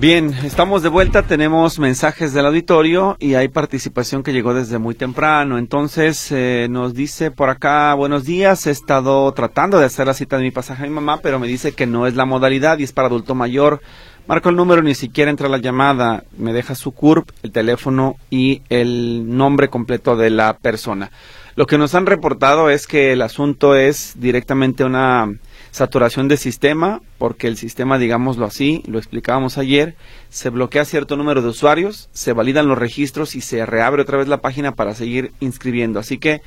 Bien, 0.00 0.32
estamos 0.44 0.82
de 0.82 0.88
vuelta, 0.88 1.24
tenemos 1.24 1.78
mensajes 1.78 2.32
del 2.32 2.46
auditorio 2.46 3.18
y 3.20 3.34
hay 3.34 3.48
participación 3.48 4.22
que 4.22 4.32
llegó 4.32 4.54
desde 4.54 4.78
muy 4.78 4.94
temprano. 4.94 5.58
Entonces 5.58 6.32
eh, 6.32 6.68
nos 6.70 6.94
dice 6.94 7.30
por 7.30 7.50
acá, 7.50 7.92
buenos 7.92 8.24
días, 8.24 8.66
he 8.66 8.70
estado 8.70 9.30
tratando 9.32 9.78
de 9.78 9.84
hacer 9.84 10.06
la 10.06 10.14
cita 10.14 10.38
de 10.38 10.44
mi 10.44 10.52
pasaje 10.52 10.84
a 10.84 10.86
mi 10.86 10.94
mamá, 10.94 11.18
pero 11.18 11.38
me 11.38 11.46
dice 11.46 11.72
que 11.72 11.84
no 11.84 12.06
es 12.06 12.14
la 12.14 12.24
modalidad 12.24 12.78
y 12.78 12.84
es 12.84 12.94
para 12.94 13.08
adulto 13.08 13.34
mayor. 13.34 13.82
Marco 14.26 14.48
el 14.48 14.56
número, 14.56 14.80
ni 14.80 14.94
siquiera 14.94 15.30
entra 15.30 15.50
la 15.50 15.58
llamada, 15.58 16.24
me 16.38 16.54
deja 16.54 16.74
su 16.74 16.92
CURP, 16.92 17.28
el 17.42 17.52
teléfono 17.52 18.16
y 18.30 18.62
el 18.70 19.36
nombre 19.36 19.68
completo 19.68 20.16
de 20.16 20.30
la 20.30 20.56
persona. 20.56 21.10
Lo 21.56 21.66
que 21.66 21.76
nos 21.76 21.94
han 21.94 22.06
reportado 22.06 22.70
es 22.70 22.86
que 22.86 23.12
el 23.12 23.20
asunto 23.20 23.74
es 23.74 24.14
directamente 24.18 24.82
una 24.82 25.30
saturación 25.70 26.28
de 26.28 26.36
sistema, 26.36 27.00
porque 27.18 27.46
el 27.46 27.56
sistema, 27.56 27.98
digámoslo 27.98 28.46
así, 28.46 28.82
lo 28.86 28.98
explicábamos 28.98 29.58
ayer, 29.58 29.94
se 30.28 30.50
bloquea 30.50 30.84
cierto 30.84 31.16
número 31.16 31.42
de 31.42 31.48
usuarios, 31.48 32.08
se 32.12 32.32
validan 32.32 32.68
los 32.68 32.78
registros 32.78 33.34
y 33.34 33.40
se 33.40 33.64
reabre 33.66 34.02
otra 34.02 34.18
vez 34.18 34.28
la 34.28 34.40
página 34.40 34.72
para 34.74 34.94
seguir 34.94 35.32
inscribiendo. 35.40 36.00
Así 36.00 36.18
que 36.18 36.42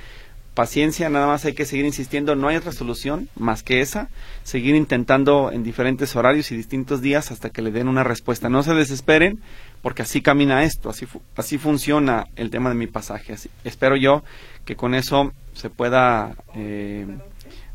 paciencia, 0.54 1.10
nada 1.10 1.28
más 1.28 1.46
hay 1.46 1.54
que 1.54 1.66
seguir 1.66 1.86
insistiendo, 1.86 2.36
no 2.36 2.48
hay 2.48 2.58
otra 2.58 2.72
solución 2.72 3.30
más 3.36 3.64
que 3.64 3.82
esa, 3.82 4.10
seguir 4.44 4.76
intentando 4.76 5.52
en 5.52 5.64
diferentes 5.64 6.16
horarios 6.16 6.52
y 6.52 6.56
distintos 6.56 7.02
días 7.02 7.32
hasta 7.32 7.50
que 7.50 7.62
le 7.62 7.72
den 7.72 7.88
una 7.88 8.04
respuesta. 8.04 8.50
No 8.50 8.64
se 8.64 8.74
desesperen, 8.74 9.40
porque 9.82 10.04
así 10.04 10.22
camina 10.22 10.64
esto, 10.64 10.90
así, 10.90 11.08
así 11.36 11.58
funciona 11.58 12.26
el 12.36 12.50
tema 12.50 12.70
de 12.70 12.76
mi 12.76 12.88
pasaje. 12.88 13.34
Así, 13.34 13.50
espero 13.64 13.96
yo 13.96 14.24
que 14.66 14.76
con 14.76 14.96
eso 14.96 15.34
se 15.54 15.70
pueda 15.70 16.36
eh, 16.56 17.08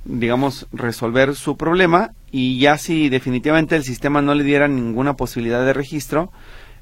digamos, 0.09 0.67
resolver 0.73 1.37
su 1.37 1.57
problema 1.57 2.13
y 2.33 2.59
ya 2.59 2.79
si 2.79 3.09
definitivamente 3.09 3.77
el 3.77 3.85
sistema 3.85 4.23
no 4.23 4.35
le 4.35 4.43
diera 4.43 4.67
ninguna 4.67 5.15
posibilidad 5.15 5.65
de 5.65 5.75
registro, 5.75 6.33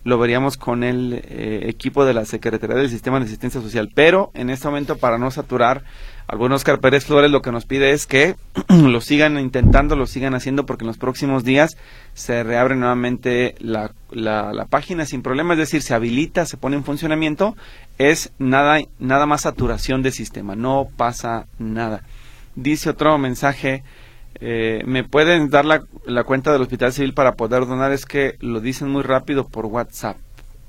lo 0.05 0.19
veríamos 0.19 0.57
con 0.57 0.85
el 0.85 1.15
eh, 1.15 1.62
equipo 1.65 2.05
de 2.05 2.15
la 2.15 2.25
Secretaría 2.25 2.77
del 2.77 2.89
Sistema 2.89 3.19
de 3.19 3.25
Asistencia 3.25 3.61
Social. 3.61 3.91
Pero 3.93 4.31
en 4.35 4.51
este 4.51 4.69
momento, 4.69 4.99
para 4.99 5.19
no 5.19 5.33
saturar, 5.33 5.83
Oscar 6.29 6.79
Pérez 6.79 7.05
Flores 7.05 7.33
lo 7.33 7.43
que 7.43 7.51
nos 7.51 7.67
pide 7.67 7.91
es 7.91 8.07
que 8.07 8.37
lo 8.69 9.01
sigan 9.01 9.37
intentando, 9.41 9.97
lo 9.97 10.07
sigan 10.07 10.35
haciendo, 10.35 10.65
porque 10.65 10.85
en 10.85 10.89
los 10.89 10.99
próximos 10.99 11.43
días 11.43 11.77
se 12.15 12.45
reabre 12.45 12.77
nuevamente 12.77 13.57
la, 13.59 13.91
la, 14.12 14.53
la 14.53 14.67
página 14.67 15.07
sin 15.07 15.23
problema, 15.23 15.55
es 15.55 15.59
decir, 15.59 15.83
se 15.83 15.95
habilita, 15.95 16.47
se 16.47 16.57
pone 16.57 16.77
en 16.77 16.85
funcionamiento, 16.85 17.57
es 17.99 18.33
nada, 18.39 18.79
nada 19.01 19.27
más 19.27 19.41
saturación 19.41 20.03
de 20.03 20.12
sistema, 20.12 20.55
no 20.55 20.87
pasa 20.97 21.49
nada. 21.59 22.05
Dice 22.57 22.90
otro 22.90 23.16
mensaje 23.19 23.85
eh, 24.40 24.83
¿Me 24.85 25.05
pueden 25.05 25.49
dar 25.49 25.64
la, 25.64 25.85
la, 26.05 26.25
cuenta 26.25 26.53
del 26.53 26.62
Hospital 26.62 26.92
Civil 26.92 27.14
para 27.14 27.37
poder 27.37 27.66
donar? 27.66 27.92
Es 27.92 28.05
que 28.05 28.37
lo 28.40 28.61
dicen 28.61 28.88
muy 28.88 29.03
rápido 29.03 29.49
por 29.49 29.66
WhatsApp. 29.66 30.19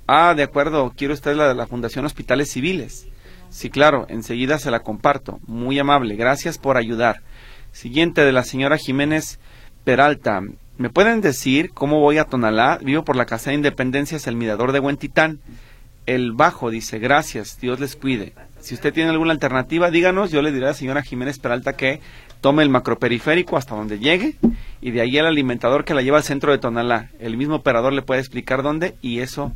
Ah, 0.08 0.34
de 0.36 0.44
acuerdo, 0.44 0.94
quiero 0.96 1.14
usted 1.14 1.36
la 1.36 1.50
de 1.50 1.56
la 1.56 1.68
Fundación 1.68 2.06
Hospitales 2.06 2.50
Civiles. 2.50 3.08
Sí, 3.50 3.70
claro, 3.70 4.06
enseguida 4.10 4.58
se 4.60 4.72
la 4.72 4.82
comparto. 4.82 5.40
Muy 5.48 5.80
amable, 5.80 6.16
gracias 6.16 6.58
por 6.58 6.78
ayudar. 6.78 7.22
Siguiente 7.74 8.22
de 8.22 8.32
la 8.32 8.44
señora 8.44 8.78
Jiménez 8.78 9.40
Peralta. 9.84 10.42
¿Me 10.78 10.90
pueden 10.90 11.22
decir 11.22 11.72
cómo 11.74 12.00
voy 12.00 12.20
a 12.20 12.26
Tonalá? 12.26 12.80
Vivo 12.82 13.04
por 13.04 13.16
la 13.16 13.26
Casa 13.26 13.50
de 13.50 13.58
Independencias, 13.58 14.28
el 14.28 14.36
Mirador 14.36 14.72
de 14.72 14.80
Huentitán. 14.80 15.40
El 16.06 16.32
Bajo 16.32 16.70
dice, 16.70 17.00
gracias, 17.00 17.60
Dios 17.60 17.82
les 17.82 17.98
cuide. 17.98 18.34
Si 18.68 18.76
usted 18.76 18.94
tiene 18.94 19.12
alguna 19.12 19.32
alternativa, 19.32 19.90
díganos, 19.90 20.30
yo 20.30 20.42
le 20.42 20.52
diré 20.52 20.66
a 20.66 20.70
la 20.72 20.74
señora 20.74 21.02
Jiménez 21.02 21.40
Peralta 21.40 21.78
que 21.78 22.02
tome 22.42 22.64
el 22.64 22.70
macroperiférico 22.70 23.56
hasta 23.56 23.76
donde 23.76 23.98
llegue 23.98 24.36
y 24.82 24.92
de 24.92 25.00
ahí 25.00 25.18
el 25.18 25.26
alimentador 25.26 25.86
que 25.86 25.94
la 25.94 26.02
lleva 26.02 26.18
al 26.18 26.26
centro 26.26 26.52
de 26.52 26.58
Tonalá. 26.58 27.10
El 27.22 27.38
mismo 27.38 27.56
operador 27.56 27.94
le 27.94 28.02
puede 28.02 28.20
explicar 28.20 28.64
dónde 28.64 28.98
y 29.02 29.20
eso 29.20 29.54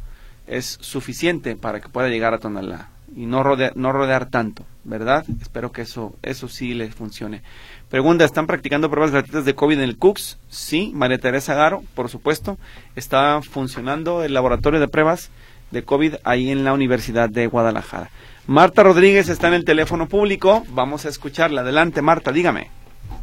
es 0.48 0.78
suficiente 0.80 1.58
para 1.58 1.82
que 1.82 1.90
pueda 1.90 2.08
llegar 2.08 2.34
a 2.34 2.38
Tonalá 2.38 2.88
y 3.14 3.26
no 3.26 3.44
rodear, 3.44 3.76
no 3.76 3.92
rodear 3.92 4.30
tanto, 4.30 4.64
¿verdad? 4.86 5.26
Espero 5.42 5.74
que 5.74 5.82
eso, 5.82 6.16
eso 6.22 6.48
sí 6.48 6.74
le 6.74 6.90
funcione. 6.90 7.42
Pregunta, 7.90 8.24
¿están 8.24 8.48
practicando 8.48 8.90
pruebas 8.90 9.12
gratuitas 9.12 9.44
de 9.44 9.56
COVID 9.56 9.76
en 9.76 9.84
el 9.84 9.98
CUCS? 9.98 10.40
Sí, 10.48 10.94
María 10.96 11.18
Teresa 11.18 11.54
Garo, 11.54 11.84
por 11.96 12.08
supuesto. 12.08 12.58
Está 12.96 13.42
funcionando 13.42 14.24
el 14.24 14.34
laboratorio 14.34 14.80
de 14.80 14.88
pruebas 14.88 15.32
de 15.72 15.84
COVID 15.84 16.16
ahí 16.24 16.50
en 16.50 16.64
la 16.64 16.72
Universidad 16.72 17.30
de 17.30 17.48
Guadalajara. 17.48 18.10
Marta 18.48 18.82
Rodríguez 18.84 19.30
está 19.30 19.48
en 19.48 19.54
el 19.54 19.64
teléfono 19.66 20.08
público. 20.08 20.64
Vamos 20.70 21.06
a 21.06 21.10
escucharla. 21.10 21.62
Adelante, 21.62 22.02
Marta, 22.02 22.32
dígame. 22.32 22.70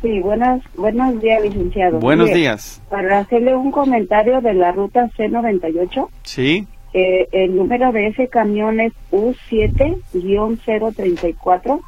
Sí, 0.00 0.20
buenas, 0.20 0.62
buenos 0.76 1.20
días, 1.20 1.42
licenciado. 1.42 1.98
Buenos 1.98 2.32
días. 2.32 2.80
Para 2.88 3.18
hacerle 3.18 3.56
un 3.56 3.72
comentario 3.72 4.40
de 4.40 4.54
la 4.54 4.70
ruta 4.70 5.10
C98. 5.16 6.08
Sí. 6.22 6.68
Eh, 6.94 7.26
el 7.32 7.56
número 7.56 7.90
de 7.92 8.06
ese 8.06 8.28
camión 8.28 8.80
es 8.80 8.92
U7-034. 9.10 11.80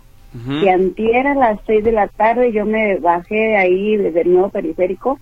Y 0.62 0.68
antier 0.68 1.26
a 1.26 1.34
las 1.34 1.58
6 1.66 1.82
de 1.82 1.90
la 1.90 2.06
tarde 2.06 2.52
yo 2.52 2.64
me 2.64 2.98
bajé 2.98 3.56
ahí 3.56 3.96
desde 3.96 4.20
el 4.20 4.32
nuevo 4.32 4.48
periférico. 4.48 5.18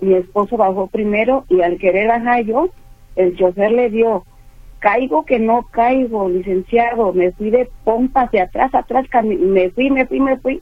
Mi 0.00 0.14
esposo 0.14 0.56
bajó 0.56 0.88
primero 0.88 1.44
y 1.48 1.60
al 1.60 1.78
querer 1.78 2.08
bajar 2.08 2.44
yo, 2.44 2.68
el 3.14 3.36
chofer 3.36 3.70
le 3.70 3.88
dio 3.90 4.24
caigo 4.78 5.24
que 5.24 5.38
no 5.38 5.62
caigo, 5.70 6.28
licenciado, 6.28 7.12
me 7.12 7.32
fui 7.32 7.50
de 7.50 7.68
pompa 7.84 8.22
hacia 8.22 8.44
atrás, 8.44 8.74
atrás, 8.74 9.06
me 9.24 9.70
fui, 9.70 9.90
me 9.90 10.06
fui, 10.06 10.20
me 10.20 10.36
fui, 10.38 10.60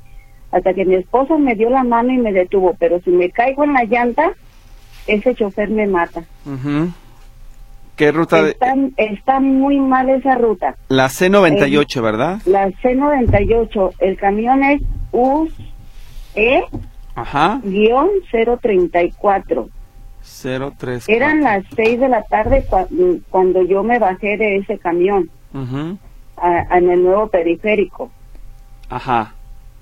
hasta 0.50 0.74
que 0.74 0.84
mi 0.84 0.94
esposo 0.94 1.38
me 1.38 1.54
dio 1.54 1.70
la 1.70 1.84
mano 1.84 2.12
y 2.12 2.18
me 2.18 2.32
detuvo, 2.32 2.74
pero 2.78 3.00
si 3.00 3.10
me 3.10 3.30
caigo 3.30 3.64
en 3.64 3.74
la 3.74 3.84
llanta, 3.84 4.32
ese 5.06 5.34
chofer 5.34 5.70
me 5.70 5.86
mata. 5.86 6.24
¿Qué 7.96 8.12
ruta? 8.12 8.46
Está, 8.46 8.74
está 8.96 9.40
muy 9.40 9.78
mal 9.78 10.08
esa 10.10 10.34
ruta. 10.36 10.76
La 10.88 11.06
C98, 11.08 12.02
¿verdad? 12.02 12.40
La 12.44 12.68
C98, 12.68 13.94
el 14.00 14.16
camión 14.18 14.62
es 14.64 14.82
UE 15.12 16.64
Ajá. 17.14 17.60
guion 17.64 18.08
034. 18.30 19.68
Eran 21.08 21.42
las 21.42 21.64
seis 21.74 21.98
de 22.00 22.08
la 22.08 22.22
tarde 22.22 22.64
cuando 23.30 23.62
yo 23.62 23.82
me 23.82 23.98
bajé 23.98 24.36
de 24.36 24.56
ese 24.56 24.78
camión 24.78 25.30
en 25.54 26.90
el 26.90 27.02
nuevo 27.02 27.28
periférico. 27.28 28.10
Ajá. 28.88 29.32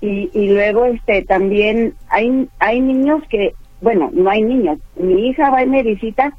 Y, 0.01 0.29
y 0.33 0.49
luego 0.49 0.85
este 0.85 1.23
también 1.23 1.95
hay 2.09 2.47
hay 2.59 2.79
niños 2.79 3.23
que, 3.29 3.53
bueno, 3.81 4.09
no 4.13 4.29
hay 4.29 4.41
niños. 4.41 4.79
Mi 4.95 5.27
hija 5.27 5.49
va 5.49 5.63
y 5.63 5.67
me 5.67 5.83
visita, 5.83 6.33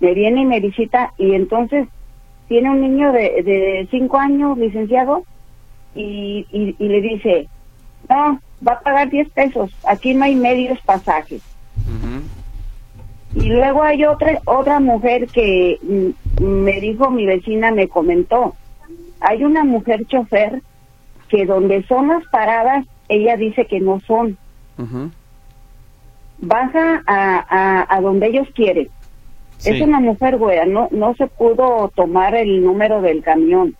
me 0.00 0.14
viene 0.14 0.42
y 0.42 0.46
me 0.46 0.60
visita 0.60 1.12
y 1.16 1.34
entonces 1.34 1.88
tiene 2.48 2.68
un 2.68 2.80
niño 2.80 3.12
de, 3.12 3.42
de 3.44 3.88
cinco 3.92 4.18
años, 4.18 4.58
licenciado, 4.58 5.22
y, 5.94 6.46
y, 6.50 6.88
le 6.88 7.00
dice, 7.00 7.48
no, 8.08 8.40
va 8.66 8.72
a 8.72 8.80
pagar 8.80 9.08
diez 9.08 9.28
pesos, 9.30 9.70
aquí 9.86 10.14
no 10.14 10.24
hay 10.24 10.34
medios 10.34 10.80
pasajes. 10.80 11.42
Y 13.34 13.48
luego 13.48 13.82
hay 13.82 14.04
otra 14.04 14.40
otra 14.44 14.80
mujer 14.80 15.26
que 15.28 15.78
mm, 15.82 16.42
me 16.42 16.80
dijo 16.80 17.10
mi 17.10 17.26
vecina, 17.26 17.70
me 17.70 17.88
comentó, 17.88 18.54
hay 19.20 19.44
una 19.44 19.64
mujer 19.64 20.04
chofer 20.06 20.62
que 21.28 21.46
donde 21.46 21.84
son 21.84 22.08
las 22.08 22.26
paradas, 22.28 22.84
ella 23.08 23.36
dice 23.36 23.66
que 23.66 23.80
no 23.80 24.00
son. 24.00 24.36
Baja 26.38 27.02
a, 27.06 27.94
a, 27.94 28.00
donde 28.00 28.28
ellos 28.28 28.48
quieren. 28.54 28.88
Es 29.62 29.80
una 29.82 30.00
mujer 30.00 30.38
güera, 30.38 30.64
no, 30.64 30.88
no 30.90 31.14
se 31.14 31.26
pudo 31.26 31.92
tomar 31.94 32.34
el 32.34 32.64
número 32.64 33.02
del 33.02 33.22
camión. 33.22 33.76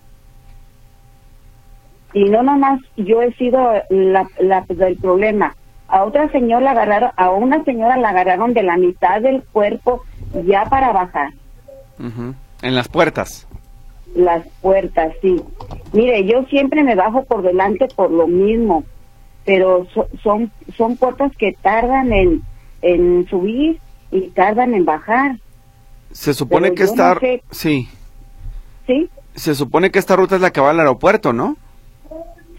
Y 2.13 2.25
no 2.25 2.43
nomás 2.43 2.79
yo 2.97 3.23
he 3.23 3.33
sido 3.33 3.73
la, 3.89 4.27
la 4.39 4.63
del 4.67 4.97
problema 4.97 5.55
a 5.91 6.05
otra 6.05 6.31
señora 6.31 6.61
la 6.61 6.71
agarraron, 6.71 7.11
a 7.17 7.29
una 7.31 7.63
señora 7.65 7.97
la 7.97 8.09
agarraron 8.09 8.53
de 8.53 8.63
la 8.63 8.77
mitad 8.77 9.21
del 9.21 9.43
cuerpo 9.43 10.03
ya 10.45 10.65
para 10.65 10.91
bajar. 10.93 11.33
En 12.61 12.75
las 12.75 12.87
puertas. 12.87 13.47
Las 14.15 14.47
puertas, 14.61 15.13
sí. 15.21 15.41
Mire, 15.93 16.25
yo 16.25 16.43
siempre 16.45 16.83
me 16.83 16.95
bajo 16.95 17.23
por 17.25 17.43
delante 17.43 17.87
por 17.95 18.09
lo 18.09 18.27
mismo, 18.27 18.83
pero 19.45 19.85
son 20.23 20.51
son 20.77 20.97
puertas 20.97 21.31
que 21.37 21.53
tardan 21.61 22.11
en, 22.13 22.41
en 22.81 23.27
subir 23.29 23.79
y 24.11 24.29
tardan 24.29 24.73
en 24.73 24.85
bajar. 24.85 25.37
Se 26.11 26.33
supone 26.33 26.73
que 26.73 26.83
esta... 26.83 27.17
sí. 27.51 27.87
¿Sí? 28.87 29.09
Se 29.35 29.55
supone 29.55 29.91
que 29.91 29.99
esta 29.99 30.15
ruta 30.15 30.35
es 30.35 30.41
la 30.41 30.51
que 30.51 30.59
va 30.59 30.71
al 30.71 30.79
aeropuerto, 30.79 31.31
¿no? 31.31 31.55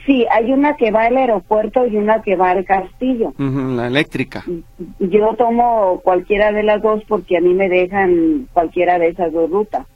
Sí, 0.07 0.27
hay 0.31 0.53
una 0.53 0.77
que 0.77 0.91
va 0.91 1.05
al 1.05 1.17
aeropuerto 1.17 1.87
y 1.87 1.97
una 1.97 2.23
que 2.23 2.35
va 2.35 2.51
al 2.51 2.65
castillo. 2.65 3.33
la 3.38 3.87
eléctrica. 3.87 4.45
Yo 4.99 5.35
tomo 5.35 6.01
cualquiera 6.03 6.53
de 6.53 6.62
las 6.65 6.83
dos 6.83 7.03
porque 7.07 7.37
a 7.37 7.41
mí 7.41 7.55
me 7.55 7.69
dejan 7.69 8.49
cualquiera 8.53 8.99
de 8.99 9.09
esas 9.09 9.33
dos 9.33 9.51
rutas. 9.51 9.87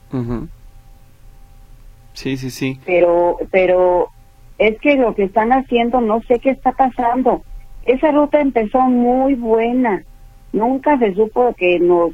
Sí, 2.13 2.37
sí, 2.37 2.51
sí. 2.51 2.81
Pero, 2.87 3.37
pero 3.51 4.09
es 4.59 4.79
que 4.81 4.97
lo 4.97 5.15
que 5.15 5.25
están 5.25 5.53
haciendo, 5.53 6.01
no 6.01 6.23
sé 6.23 6.39
qué 6.39 6.51
está 6.51 6.73
pasando. 6.73 7.43
Esa 7.85 8.13
ruta 8.13 8.41
empezó 8.41 8.81
muy 8.83 9.35
buena. 9.35 10.03
Nunca 10.53 10.99
se 10.99 11.15
supo 11.15 11.55
que 11.57 11.79
nos 11.79 12.13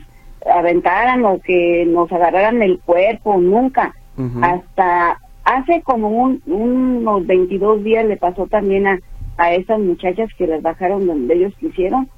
aventaran 0.50 1.24
o 1.24 1.38
que 1.40 1.84
nos 1.86 2.10
agarraran 2.10 2.62
el 2.62 2.80
cuerpo, 2.80 3.38
nunca. 3.38 3.94
Hasta 4.42 5.18
Hace 5.44 5.82
como 5.82 6.08
unos 6.46 7.26
22 7.26 7.82
días 7.82 8.04
le 8.06 8.16
pasó 8.16 8.46
también 8.46 8.86
a, 8.86 8.98
a 9.36 9.52
esas 9.54 9.80
muchachas 9.80 10.30
que 10.38 10.46
las 10.46 10.62
bajaron 10.62 11.06
donde 11.06 11.34
ellos 11.34 11.54
quisieron 11.58 12.08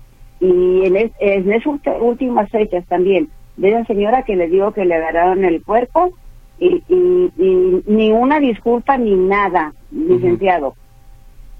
y 0.41 0.85
en, 0.85 1.13
en 1.19 1.53
esas 1.53 1.73
últimas 2.01 2.51
fechas 2.51 2.85
también 2.87 3.31
de 3.57 3.71
esa 3.71 3.85
señora 3.85 4.23
que 4.25 4.37
le 4.37 4.49
dijo 4.49 4.73
que 4.73 4.85
le 4.85 4.95
agarraron 4.95 5.45
el 5.45 5.63
cuerpo 5.63 6.13
y, 6.59 6.83
y, 6.89 7.83
ni 7.87 8.11
una 8.13 8.41
disculpa 8.41 8.97
ni 8.97 9.15
nada, 9.15 9.73
licenciado. 9.91 10.75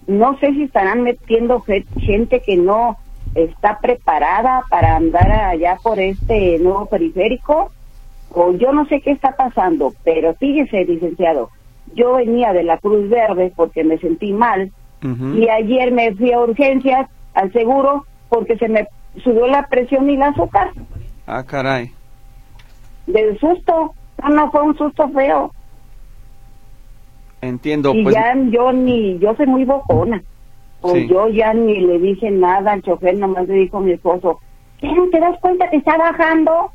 No 0.07 0.39
sé 0.39 0.53
si 0.53 0.65
estarán 0.65 1.03
metiendo 1.03 1.65
gente 1.99 2.41
que 2.41 2.57
no 2.57 2.97
está 3.35 3.81
preparada 3.81 4.63
para 4.71 4.97
andar 4.97 5.31
allá 5.33 5.79
por 5.83 5.99
este 5.99 6.59
nuevo 6.59 6.87
periférico 6.87 7.73
o 8.31 8.53
yo 8.53 8.73
no 8.73 8.87
sé 8.87 9.01
qué 9.01 9.13
está 9.13 9.37
pasando, 9.37 9.93
pero 10.05 10.35
fíjese, 10.35 10.85
licenciado, 10.85 11.51
yo 11.95 12.15
venía 12.15 12.53
de 12.53 12.65
la 12.65 12.79
Cruz 12.79 13.09
Verde 13.09 13.53
porque 13.55 13.85
me 13.85 13.99
sentí 13.99 14.33
mal 14.33 14.73
y 15.37 15.49
ayer 15.49 15.93
me 15.93 16.15
fui 16.15 16.33
a 16.33 16.41
urgencias 16.41 17.11
al 17.35 17.53
seguro 17.53 18.07
porque 18.31 18.57
se 18.57 18.69
me 18.69 18.89
subió 19.23 19.47
la 19.47 19.67
presión 19.69 20.09
y 20.09 20.17
la 20.17 20.29
azúcar. 20.29 20.71
Ah, 21.27 21.45
caray. 21.45 21.91
Del 23.07 23.39
susto, 23.39 23.93
no, 24.23 24.29
no 24.31 24.51
fue 24.51 24.63
un 24.63 24.77
susto 24.77 25.09
feo. 25.11 25.53
Entiendo. 27.43 27.95
Y 27.95 28.03
pues... 28.03 28.15
ya 28.15 28.35
yo 28.49 28.73
ni, 28.73 29.19
yo 29.19 29.35
soy 29.37 29.47
muy 29.47 29.65
bocona. 29.65 30.23
O 30.81 30.97
yo 30.97 31.29
ya 31.29 31.55
ni 31.55 31.81
le 31.81 31.99
dije 31.99 32.31
nada 32.31 32.73
al 32.73 32.83
chofer, 32.83 33.17
nomás 33.17 33.49
le 33.49 33.55
dijo 33.55 33.79
a 33.79 33.81
mi 33.81 33.93
esposo, 33.93 34.39
¿qué 34.79 34.93
no 34.93 35.09
te 35.09 35.19
das 35.19 35.39
cuenta 35.41 35.71
que 35.71 35.77
está 35.77 35.97
bajando? 35.97 36.73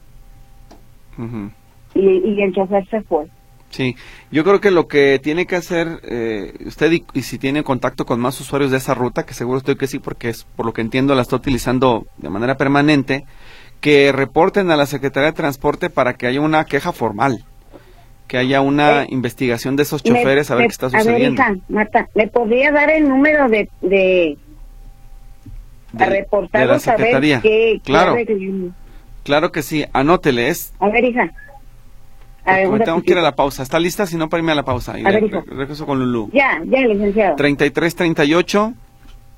Y, 1.95 1.99
y 2.01 2.41
el 2.41 2.53
chofer 2.53 2.87
se 2.89 3.01
fue. 3.01 3.25
Sí, 3.71 3.95
yo 4.31 4.43
creo 4.43 4.59
que 4.59 4.71
lo 4.71 4.87
que 4.87 5.19
tiene 5.21 5.45
que 5.45 5.55
hacer 5.55 5.99
eh, 6.03 6.53
usted 6.65 6.91
y, 6.91 7.03
y 7.13 7.21
si 7.21 7.37
tiene 7.37 7.63
contacto 7.63 8.03
con 8.05 8.19
más 8.19 8.39
usuarios 8.41 8.71
de 8.71 8.77
esa 8.77 8.95
ruta, 8.95 9.25
que 9.27 9.35
seguro 9.35 9.59
estoy 9.59 9.75
que 9.75 9.85
sí, 9.85 9.99
porque 9.99 10.29
es 10.29 10.43
por 10.55 10.65
lo 10.65 10.73
que 10.73 10.81
entiendo 10.81 11.13
la 11.13 11.21
está 11.21 11.35
utilizando 11.35 12.07
de 12.17 12.29
manera 12.29 12.57
permanente, 12.57 13.25
que 13.79 14.11
reporten 14.11 14.71
a 14.71 14.75
la 14.75 14.87
Secretaría 14.87 15.27
de 15.31 15.37
Transporte 15.37 15.91
para 15.91 16.13
que 16.15 16.25
haya 16.25 16.41
una 16.41 16.65
queja 16.65 16.91
formal, 16.93 17.45
que 18.27 18.37
haya 18.39 18.61
una 18.61 19.03
Eh, 19.03 19.07
investigación 19.11 19.75
de 19.75 19.83
esos 19.83 20.03
Me- 20.03 20.09
choferes 20.09 20.49
a 20.49 20.55
ver 20.55 20.63
me- 20.63 20.67
qué 20.69 20.71
está 20.73 20.85
A 20.87 20.89
ver, 20.89 20.99
sucediendo. 21.01 21.41
hija, 21.41 21.53
Marta, 21.69 22.07
¿me 22.15 22.27
podría 22.27 22.71
dar 22.71 22.89
el 22.89 23.07
número 23.07 23.47
de, 23.49 23.69
de 23.81 24.37
De- 25.91 26.03
a 26.03 26.09
reportar 26.09 26.61
de 26.61 26.67
la 26.67 26.79
Secretaría. 26.79 27.39
qué, 27.41 27.79
Claro? 27.83 28.15
Claro 29.29 29.51
que 29.51 29.61
sí, 29.61 29.85
anótele, 29.93 30.47
es 30.47 30.73
A 30.79 30.89
ver, 30.89 31.03
hija. 31.03 31.31
A 32.45 32.55
ver, 32.55 32.67
me 32.69 32.79
tengo 32.79 32.99
que 33.03 33.11
ir 33.11 33.17
a 33.19 33.21
la 33.21 33.35
pausa. 33.35 33.61
¿Está 33.61 33.79
lista? 33.79 34.07
Si 34.07 34.17
no, 34.17 34.27
para 34.27 34.39
irme 34.41 34.53
a 34.53 34.55
la 34.55 34.63
pausa. 34.65 34.97
Y 34.97 35.05
A 35.05 35.11
ver, 35.11 35.23
hijo. 35.23 35.43
regreso 35.45 35.85
con 35.85 35.99
Lulú. 35.99 36.31
Ya, 36.33 36.59
ya, 36.65 36.79
licenciado. 36.81 37.35
33 37.35 37.95
38 37.95 38.73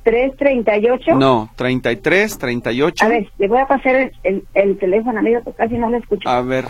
338. 0.03 1.15
No, 1.15 1.49
33 1.57 2.37
38 2.37 3.03
A 3.05 3.09
ver, 3.09 3.29
le 3.37 3.47
voy 3.49 3.59
a 3.59 3.65
pasar 3.67 3.95
el, 3.95 4.11
el, 4.23 4.43
el 4.53 4.77
teléfono, 4.79 5.19
amigo, 5.19 5.41
porque 5.43 5.57
casi 5.57 5.77
no 5.77 5.89
lo 5.89 5.97
escucho. 5.97 6.29
A 6.29 6.41
ver. 6.41 6.65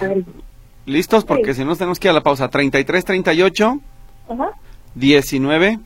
¿Listos? 0.88 1.26
Porque 1.26 1.54
Sí. 1.54 1.62
si 1.62 1.66
no 1.66 1.76
tenemos 1.76 2.00
que 2.00 2.08
ir 2.08 2.12
a 2.12 2.14
la 2.16 2.22
pausa. 2.24 2.50
33 2.50 3.06
38 3.06 3.80
Ajá. 4.30 4.50
19 4.96 5.80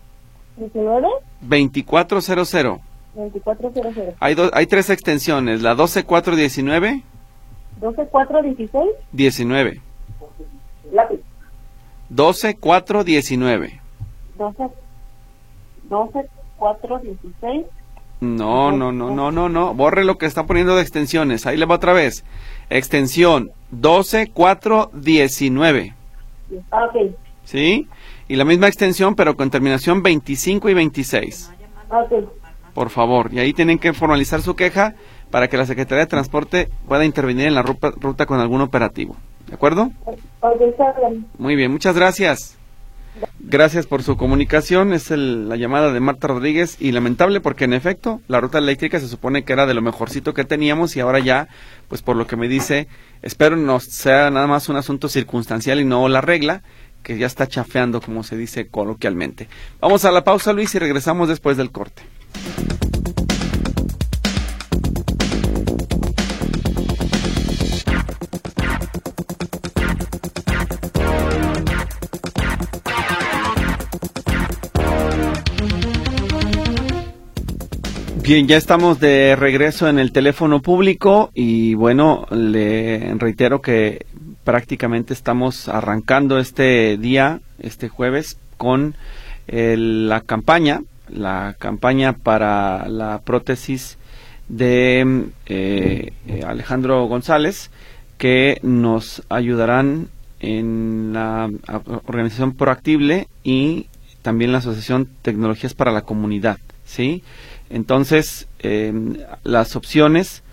19 0.56 1.08
2400. 1.41 2.80
2400. 3.13 4.13
Hay, 4.21 4.36
do- 4.36 4.52
hay 4.54 4.67
tres 4.67 4.89
extensiones. 4.89 5.62
La 5.62 5.76
12419 5.76 7.04
12416. 7.80 8.90
19. 9.12 9.82
Lápiz. 10.92 11.20
12419. 12.10 13.82
12 14.38 14.64
12 15.90 16.30
4 16.58 17.00
16. 17.00 17.66
No, 18.22 18.72
no, 18.72 18.92
no, 18.92 19.12
no, 19.12 19.32
no, 19.32 19.50
no. 19.50 19.74
Borre 19.74 20.06
lo 20.06 20.18
que 20.18 20.26
está 20.26 20.46
poniendo 20.46 20.76
de 20.76 20.82
extensiones. 20.82 21.46
Ahí 21.46 21.58
le 21.58 21.66
va 21.66 21.76
otra 21.76 21.94
vez. 21.94 22.24
Extensión 22.70 23.52
12419. 23.72 25.94
Ah, 26.72 26.86
ok. 26.86 26.96
¿Sí? 27.44 27.90
Y 28.28 28.38
la 28.38 28.46
misma 28.46 28.68
extensión, 28.68 29.14
pero 29.16 29.36
con 29.36 29.52
terminación 29.52 30.02
25 30.02 30.70
y 30.70 30.74
26. 30.74 31.52
Ah, 31.90 32.00
ok. 32.00 32.14
Por 32.74 32.90
favor. 32.90 33.34
Y 33.34 33.40
ahí 33.40 33.52
tienen 33.54 33.80
que 33.80 33.92
formalizar 33.94 34.42
su 34.42 34.56
queja 34.56 34.96
para 35.32 35.48
que 35.48 35.58
la 35.58 35.66
Secretaría 35.66 36.06
de 36.06 36.10
Transporte 36.10 36.70
pueda 36.88 37.06
intervenir 37.06 37.48
en 37.48 37.56
la 37.56 37.62
ruta, 37.62 37.92
ruta 38.00 38.26
con 38.26 38.40
algún 38.40 38.62
operativo. 38.62 39.16
¿De 39.48 39.54
acuerdo? 39.56 39.92
Muy 41.38 41.56
bien, 41.56 41.72
muchas 41.72 41.96
gracias. 41.96 42.58
Gracias 43.40 43.86
por 43.88 44.04
su 44.04 44.18
comunicación. 44.18 44.92
Es 44.92 45.10
el- 45.12 45.48
la 45.48 45.56
llamada 45.56 45.94
de 45.94 46.00
Marta 46.02 46.28
Rodríguez 46.28 46.76
y 46.82 46.92
lamentable 46.92 47.40
porque 47.40 47.64
en 47.64 47.74
efecto 47.74 48.20
la 48.28 48.42
ruta 48.42 48.58
eléctrica 48.58 49.00
se 49.00 49.08
supone 49.08 49.44
que 49.44 49.54
era 49.54 49.66
de 49.66 49.74
lo 49.74 49.82
mejorcito 49.82 50.34
que 50.34 50.44
teníamos 50.44 50.96
y 50.96 51.00
ahora 51.00 51.20
ya, 51.20 51.48
pues 51.88 52.02
por 52.02 52.18
lo 52.18 52.28
que 52.28 52.36
me 52.36 52.48
dice, 52.50 52.88
espero 53.22 53.56
no 53.56 53.80
sea 53.80 54.30
nada 54.32 54.48
más 54.48 54.68
un 54.68 54.76
asunto 54.76 55.08
circunstancial 55.08 55.80
y 55.80 55.86
no 55.86 56.08
la 56.10 56.20
regla 56.22 56.62
que 57.04 57.18
ya 57.18 57.28
está 57.28 57.48
chafeando 57.48 58.02
como 58.02 58.24
se 58.24 58.36
dice 58.36 58.68
coloquialmente. 58.68 59.48
Vamos 59.80 60.04
a 60.06 60.12
la 60.12 60.24
pausa 60.24 60.52
Luis 60.54 60.74
y 60.76 60.80
regresamos 60.80 61.30
después 61.30 61.56
del 61.56 61.72
corte. 61.72 62.02
Bien, 78.26 78.48
ya 78.48 78.58
estamos 78.58 79.00
de 79.00 79.36
regreso 79.36 79.88
en 79.88 80.00
el 80.00 80.12
teléfono 80.12 80.60
público 80.60 81.30
y 81.36 81.76
bueno, 81.76 82.26
le 82.32 83.14
reitero 83.20 83.62
que 83.62 84.08
prácticamente 84.44 85.14
estamos 85.14 85.68
arrancando 85.68 86.40
este 86.40 86.98
día, 86.98 87.42
este 87.60 87.88
jueves, 87.88 88.40
con 88.58 88.96
el- 89.46 90.10
la 90.10 90.22
campaña, 90.22 90.82
la 91.08 91.56
campaña 91.60 92.14
para 92.14 92.90
la 92.90 93.22
prótesis 93.24 94.00
de 94.50 95.26
eh, 95.46 96.12
eh, 96.28 96.44
Alejandro 96.48 97.06
González, 97.06 97.70
que 98.18 98.58
nos 98.64 99.22
ayudarán 99.30 100.08
en 100.40 101.12
la 101.14 101.48
organización 102.08 102.56
Proactible 102.56 103.28
y 103.44 103.86
también 104.24 104.52
la 104.52 104.58
Asociación 104.58 105.08
Tecnologías 105.22 105.76
para 105.76 105.92
la 105.92 106.02
Comunidad, 106.02 106.58
¿sí? 106.86 107.22
Entonces, 107.69 108.47
eh, 108.60 108.93
las 109.43 109.75
opciones 109.75 110.43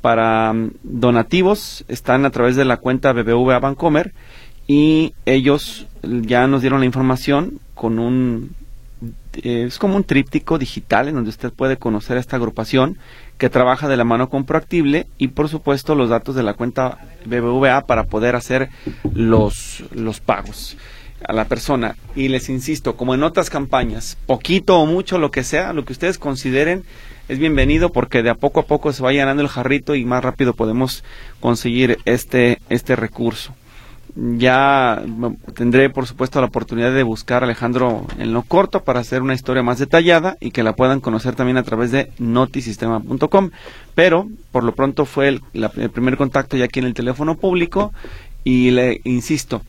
para 0.00 0.52
mm, 0.52 0.70
donativos 0.82 1.84
están 1.88 2.24
a 2.24 2.30
través 2.30 2.56
de 2.56 2.64
la 2.64 2.78
cuenta 2.78 3.12
BBVA 3.12 3.58
Bancomer 3.58 4.12
y 4.66 5.14
ellos 5.26 5.86
ya 6.02 6.46
nos 6.46 6.60
dieron 6.60 6.80
la 6.80 6.86
información 6.86 7.58
con 7.74 7.98
un 7.98 8.54
eh, 9.42 9.64
es 9.66 9.78
como 9.78 9.96
un 9.96 10.04
tríptico 10.04 10.58
digital 10.58 11.08
en 11.08 11.14
donde 11.14 11.30
usted 11.30 11.52
puede 11.52 11.76
conocer 11.78 12.16
a 12.16 12.20
esta 12.20 12.36
agrupación 12.36 12.98
que 13.38 13.48
trabaja 13.48 13.88
de 13.88 13.96
la 13.96 14.04
mano 14.04 14.28
con 14.28 14.44
Proactible 14.44 15.06
y 15.18 15.28
por 15.28 15.48
supuesto 15.48 15.94
los 15.94 16.10
datos 16.10 16.34
de 16.34 16.42
la 16.42 16.54
cuenta 16.54 16.98
BBVA 17.24 17.86
para 17.86 18.04
poder 18.04 18.36
hacer 18.36 18.68
los, 19.14 19.84
los 19.92 20.20
pagos 20.20 20.76
a 21.26 21.32
la 21.32 21.44
persona. 21.46 21.96
Y 22.16 22.28
les 22.28 22.48
insisto, 22.48 22.96
como 22.96 23.14
en 23.14 23.22
otras 23.22 23.50
campañas, 23.50 24.16
poquito 24.26 24.78
o 24.78 24.86
mucho, 24.86 25.18
lo 25.18 25.30
que 25.30 25.44
sea, 25.44 25.72
lo 25.72 25.84
que 25.84 25.92
ustedes 25.92 26.18
consideren, 26.18 26.84
es 27.28 27.38
bienvenido 27.38 27.92
porque 27.92 28.22
de 28.22 28.30
a 28.30 28.34
poco 28.34 28.60
a 28.60 28.66
poco 28.66 28.92
se 28.92 29.02
va 29.02 29.12
llenando 29.12 29.42
el 29.42 29.48
jarrito 29.48 29.94
y 29.94 30.04
más 30.04 30.22
rápido 30.24 30.54
podemos 30.54 31.04
conseguir 31.40 31.98
este, 32.04 32.58
este 32.68 32.96
recurso. 32.96 33.54
Ya 34.16 35.00
tendré, 35.54 35.88
por 35.88 36.04
supuesto, 36.04 36.40
la 36.40 36.48
oportunidad 36.48 36.92
de 36.92 37.04
buscar 37.04 37.42
a 37.42 37.46
Alejandro 37.46 38.04
en 38.18 38.32
lo 38.32 38.42
corto 38.42 38.82
para 38.82 38.98
hacer 38.98 39.22
una 39.22 39.34
historia 39.34 39.62
más 39.62 39.78
detallada 39.78 40.36
y 40.40 40.50
que 40.50 40.64
la 40.64 40.74
puedan 40.74 40.98
conocer 40.98 41.36
también 41.36 41.56
a 41.58 41.62
través 41.62 41.92
de 41.92 42.10
notisistema.com. 42.18 43.50
Pero, 43.94 44.28
por 44.50 44.64
lo 44.64 44.74
pronto, 44.74 45.04
fue 45.04 45.28
el, 45.28 45.40
la- 45.52 45.70
el 45.76 45.90
primer 45.90 46.16
contacto 46.16 46.56
ya 46.56 46.64
aquí 46.64 46.80
en 46.80 46.86
el 46.86 46.94
teléfono 46.94 47.36
público 47.36 47.92
y 48.42 48.72
le 48.72 49.00
insisto, 49.04 49.62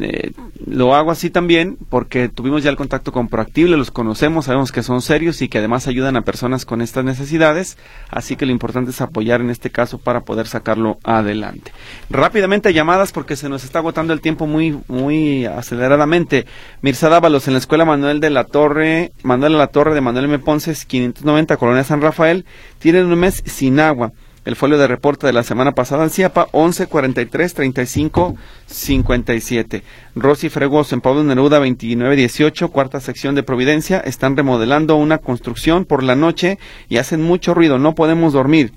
eh, 0.00 0.32
lo 0.66 0.94
hago 0.94 1.10
así 1.10 1.30
también 1.30 1.76
porque 1.88 2.28
tuvimos 2.28 2.62
ya 2.62 2.70
el 2.70 2.76
contacto 2.76 3.12
con 3.12 3.28
Proactible, 3.28 3.76
los 3.76 3.90
conocemos, 3.90 4.46
sabemos 4.46 4.72
que 4.72 4.82
son 4.82 5.00
serios 5.00 5.42
y 5.42 5.48
que 5.48 5.58
además 5.58 5.86
ayudan 5.86 6.16
a 6.16 6.22
personas 6.22 6.64
con 6.64 6.82
estas 6.82 7.04
necesidades, 7.04 7.78
así 8.10 8.36
que 8.36 8.46
lo 8.46 8.52
importante 8.52 8.90
es 8.90 9.00
apoyar 9.00 9.40
en 9.40 9.50
este 9.50 9.70
caso 9.70 9.98
para 9.98 10.20
poder 10.20 10.46
sacarlo 10.48 10.98
adelante. 11.04 11.72
Rápidamente 12.10 12.72
llamadas 12.72 13.12
porque 13.12 13.36
se 13.36 13.48
nos 13.48 13.64
está 13.64 13.78
agotando 13.78 14.12
el 14.12 14.20
tiempo 14.20 14.46
muy 14.46 14.78
muy 14.88 15.46
aceleradamente. 15.46 16.46
Mirza 16.82 17.08
Dávalos 17.08 17.46
en 17.46 17.54
la 17.54 17.58
Escuela 17.58 17.84
Manuel 17.84 18.20
de 18.20 18.30
la 18.30 18.44
Torre, 18.44 19.12
Manuel 19.22 19.52
de 19.52 19.58
la 19.58 19.68
Torre 19.68 19.94
de 19.94 20.00
Manuel 20.00 20.26
M. 20.26 20.38
Ponces, 20.40 20.84
590, 20.84 21.56
Colonia 21.56 21.84
San 21.84 22.00
Rafael, 22.00 22.44
tienen 22.78 23.06
un 23.06 23.18
mes 23.18 23.42
sin 23.46 23.80
agua. 23.80 24.12
El 24.46 24.54
folio 24.54 24.78
de 24.78 24.86
reporte 24.86 25.26
de 25.26 25.32
la 25.32 25.42
semana 25.42 25.72
pasada 25.72 26.04
en 26.04 26.10
CIAPA, 26.10 26.46
11 26.52 26.86
43 26.86 27.52
35 27.52 28.36
57. 28.66 29.82
Rosy 30.14 30.50
Fregoso 30.50 30.94
en 30.94 31.00
Pablo 31.00 31.24
Neruda, 31.24 31.58
29 31.58 32.14
18, 32.14 32.68
cuarta 32.68 33.00
sección 33.00 33.34
de 33.34 33.42
Providencia. 33.42 33.98
Están 33.98 34.36
remodelando 34.36 34.94
una 34.94 35.18
construcción 35.18 35.84
por 35.84 36.04
la 36.04 36.14
noche 36.14 36.60
y 36.88 36.98
hacen 36.98 37.22
mucho 37.22 37.54
ruido. 37.54 37.80
No 37.80 37.96
podemos 37.96 38.34
dormir. 38.34 38.72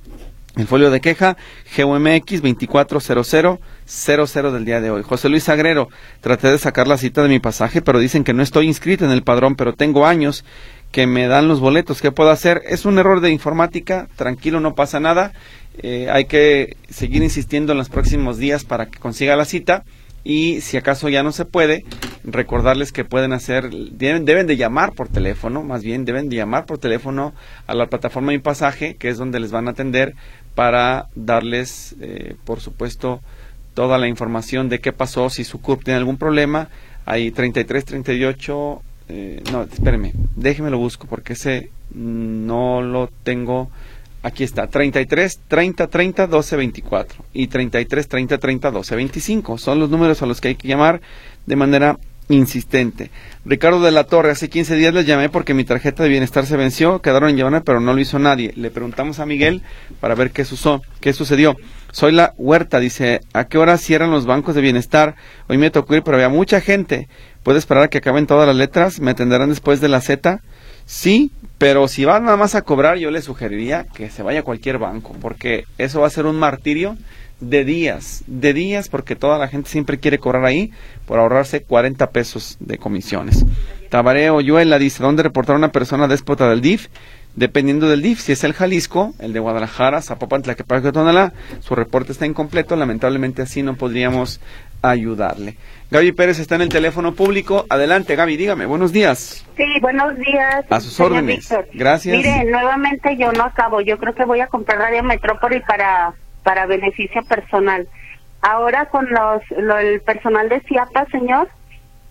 El 0.55 0.65
folio 0.65 0.89
de 0.89 1.01
queja, 1.01 1.38
GUMX 1.77 2.41
240000 2.41 4.51
del 4.51 4.65
día 4.65 4.82
de 4.82 4.89
hoy. 4.89 5.03
José 5.03 5.29
Luis 5.29 5.47
Agrero, 5.49 5.89
traté 6.19 6.47
de 6.47 6.58
sacar 6.58 6.88
la 6.88 6.97
cita 6.97 7.21
de 7.21 7.29
mi 7.29 7.39
pasaje, 7.39 7.84
pero 7.84 7.99
dicen 7.99 8.23
que 8.23 8.34
no 8.34 8.41
estoy 8.41 8.65
inscrito 8.65 9.05
en 9.05 9.12
el 9.12 9.21
padrón, 9.21 9.55
pero 9.55 9.73
tengo 9.73 10.08
años 10.08 10.43
que 10.91 11.08
me 11.08 11.28
dan 11.28 11.47
los 11.47 11.60
boletos. 11.60 12.02
¿Qué 12.02 12.12
puedo 12.12 12.32
hacer? 12.32 12.62
Es 12.67 12.86
un 12.86 12.97
error 12.97 13.21
de 13.21 13.32
informática, 13.32 14.08
tranquilo, 14.15 14.60
no 14.60 14.75
pasa 14.75 14.99
nada. 14.99 15.34
Eh, 15.82 16.10
hay 16.12 16.25
que 16.25 16.78
seguir 16.89 17.23
insistiendo 17.23 17.71
en 17.71 17.78
los 17.78 17.89
próximos 17.89 18.38
días 18.38 18.65
para 18.65 18.88
que 18.88 18.99
consiga 18.99 19.36
la 19.36 19.45
cita 19.45 19.84
y 20.23 20.62
si 20.62 20.78
acaso 20.78 21.08
ya 21.10 21.23
no 21.23 21.32
se 21.32 21.45
puede, 21.45 21.86
recordarles 22.23 22.91
que 22.91 23.06
pueden 23.06 23.32
hacer, 23.32 23.69
deben, 23.71 24.25
deben 24.25 24.47
de 24.47 24.58
llamar 24.58 24.93
por 24.93 25.08
teléfono, 25.08 25.63
más 25.63 25.84
bien 25.84 26.06
deben 26.06 26.30
de 26.30 26.36
llamar 26.36 26.65
por 26.65 26.78
teléfono 26.78 27.34
a 27.67 27.73
la 27.73 27.88
plataforma 27.88 28.32
Mi 28.32 28.39
Pasaje, 28.39 28.95
que 28.95 29.10
es 29.10 29.17
donde 29.17 29.39
les 29.39 29.52
van 29.52 29.67
a 29.67 29.71
atender 29.71 30.15
para 30.56 31.08
darles, 31.15 31.95
eh, 32.02 32.36
por 32.43 32.60
supuesto, 32.60 33.21
toda 33.73 33.97
la 33.97 34.08
información 34.08 34.67
de 34.67 34.80
qué 34.80 34.91
pasó, 34.91 35.30
si 35.30 35.45
su 35.45 35.62
CURP 35.62 35.86
tiene 35.86 35.97
algún 35.97 36.17
problema. 36.17 36.67
Hay 37.06 37.32
33, 37.32 37.86
38, 37.86 38.84
eh, 39.10 39.43
no, 39.52 39.63
espéreme, 39.63 40.13
déjeme 40.36 40.69
lo 40.69 40.78
busco 40.78 41.08
porque 41.08 41.34
ese 41.34 41.69
no 41.93 42.82
lo 42.82 43.10
tengo 43.24 43.69
Aquí 44.22 44.43
está, 44.43 44.67
33 44.67 45.39
30 45.48 45.88
30 45.88 46.28
12 46.28 46.56
24 46.58 47.26
y 47.34 47.48
33 47.48 48.08
30 48.08 48.38
30 48.38 48.72
12 48.72 48.95
25. 48.95 49.58
Son 49.58 49.80
los 49.80 49.89
números 49.89 50.22
a 50.22 50.26
los 50.26 50.41
que 50.41 50.50
hay 50.50 50.56
que 50.56 50.67
llamar 50.67 51.00
de 51.45 51.56
manera 51.56 51.98
insistente. 52.28 53.12
Ricardo 53.45 53.82
de 53.82 53.91
la 53.91 54.04
Torre, 54.04 54.32
hace 54.32 54.50
15 54.50 54.76
días 54.76 54.93
les 54.93 55.06
llamé 55.06 55.30
porque 55.30 55.54
mi 55.54 55.63
tarjeta 55.63 56.04
de 56.04 56.10
bienestar 56.10 56.45
se 56.45 56.58
venció, 56.58 57.02
quedaron 57.02 57.30
en 57.30 57.38
llamar, 57.38 57.63
pero 57.63 57.80
no 57.80 57.93
lo 57.93 58.00
hizo 58.02 58.19
nadie. 58.19 58.54
Le 58.58 58.69
preguntamos 58.69 59.19
a 59.19 59.26
Miguel 59.26 59.62
para 60.02 60.15
ver 60.15 60.32
qué, 60.32 60.45
qué 61.00 61.13
sucedió. 61.13 61.56
Soy 61.91 62.12
la 62.12 62.34
Huerta, 62.38 62.80
dice, 62.80 63.22
¿a 63.34 63.45
qué 63.45 63.58
hora 63.58 63.78
cierran 63.78 64.12
los 64.12 64.26
bancos 64.26 64.54
de 64.54 64.62
bienestar? 64.62 65.15
Hoy 65.48 65.58
me 65.58 65.72
tocó 65.72 65.95
ir, 65.95 66.04
pero 66.04 66.17
había 66.17 66.30
mucha 66.30 66.62
gente. 66.62 67.08
¿Puede 67.43 67.60
esperar 67.60 67.84
a 67.84 67.88
que 67.88 67.99
acaben 67.99 68.28
todas 68.28 68.47
las 68.47 68.56
letras? 68.56 68.99
¿Me 68.99 69.12
atenderán 69.12 69.49
después 69.49 69.82
de 69.82 69.89
la 69.89 70.02
Z? 70.02 70.41
Sí, 70.86 71.32
pero 71.58 71.88
si 71.88 72.06
van 72.06 72.25
nada 72.25 72.38
más 72.38 72.56
a 72.56 72.63
cobrar, 72.63 72.97
yo 72.97 73.12
le 73.12 73.21
sugeriría 73.21 73.86
que 73.93 74.10
se 74.10 74.23
vaya 74.23 74.39
a 74.39 74.43
cualquier 74.43 74.78
banco, 74.78 75.15
porque 75.21 75.65
eso 75.78 76.02
va 76.02 76.08
a 76.08 76.12
ser 76.12 76.25
un 76.25 76.38
martirio 76.38 76.97
de 77.39 77.63
días, 77.63 78.23
de 78.28 78.54
días, 78.54 78.89
porque 78.89 79.15
toda 79.15 79.38
la 79.38 79.47
gente 79.47 79.69
siempre 79.69 79.99
quiere 79.99 80.19
cobrar 80.19 80.45
ahí 80.45 80.71
por 81.06 81.19
ahorrarse 81.19 81.62
40 81.62 82.10
pesos 82.10 82.58
de 82.60 82.78
comisiones. 82.78 83.45
Tabareo 83.89 84.41
Yuela 84.41 84.78
dice, 84.78 85.02
¿dónde 85.02 85.23
reportar 85.23 85.56
a 85.56 85.60
una 85.60 85.71
persona 85.71 86.08
déspota 86.08 86.49
del 86.49 86.62
DIF? 86.62 86.88
Dependiendo 87.36 87.88
del 87.88 88.02
DIF, 88.02 88.19
si 88.19 88.32
es 88.34 88.43
el 88.43 88.54
Jalisco, 88.54 89.13
el 89.19 89.34
de 89.34 89.39
Guadalajara, 89.39 90.02
Zapopan, 90.02 90.41
Tlaquepaque, 90.41 90.91
Tonalá, 90.91 91.34
su 91.60 91.75
reporte 91.75 92.12
está 92.12 92.25
incompleto, 92.25 92.75
lamentablemente 92.75 93.41
así 93.41 93.63
no 93.63 93.75
podríamos 93.75 94.41
ayudarle. 94.82 95.56
Gaby 95.92 96.12
Pérez 96.12 96.39
está 96.39 96.56
en 96.56 96.62
el 96.62 96.70
teléfono 96.70 97.13
público. 97.13 97.65
Adelante, 97.70 98.15
Gaby, 98.15 98.38
dígame. 98.38 98.65
Buenos 98.65 98.92
días. 98.92 99.46
Sí, 99.58 99.65
buenos 99.82 100.15
días. 100.18 100.65
A 100.70 100.80
sus 100.80 101.00
órdenes. 101.00 101.54
Gracias. 101.74 102.15
Mire, 102.15 102.46
nuevamente 102.46 103.18
yo 103.18 103.32
no 103.32 103.44
acabo. 103.44 103.82
Yo 103.82 103.98
creo 103.98 104.13
que 104.13 104.26
voy 104.26 104.39
a 104.39 104.48
comprar 104.48 104.78
Radio 104.78 105.04
Metrópoli 105.04 105.62
para 105.62 106.13
para 106.44 106.65
beneficio 106.65 107.24
personal. 107.24 107.88
Ahora 108.42 108.86
con 108.86 109.08
los, 109.10 109.42
el 109.52 110.02
personal 110.02 110.50
de 110.50 110.62
CIAPA, 110.62 111.06
señor, 111.12 111.50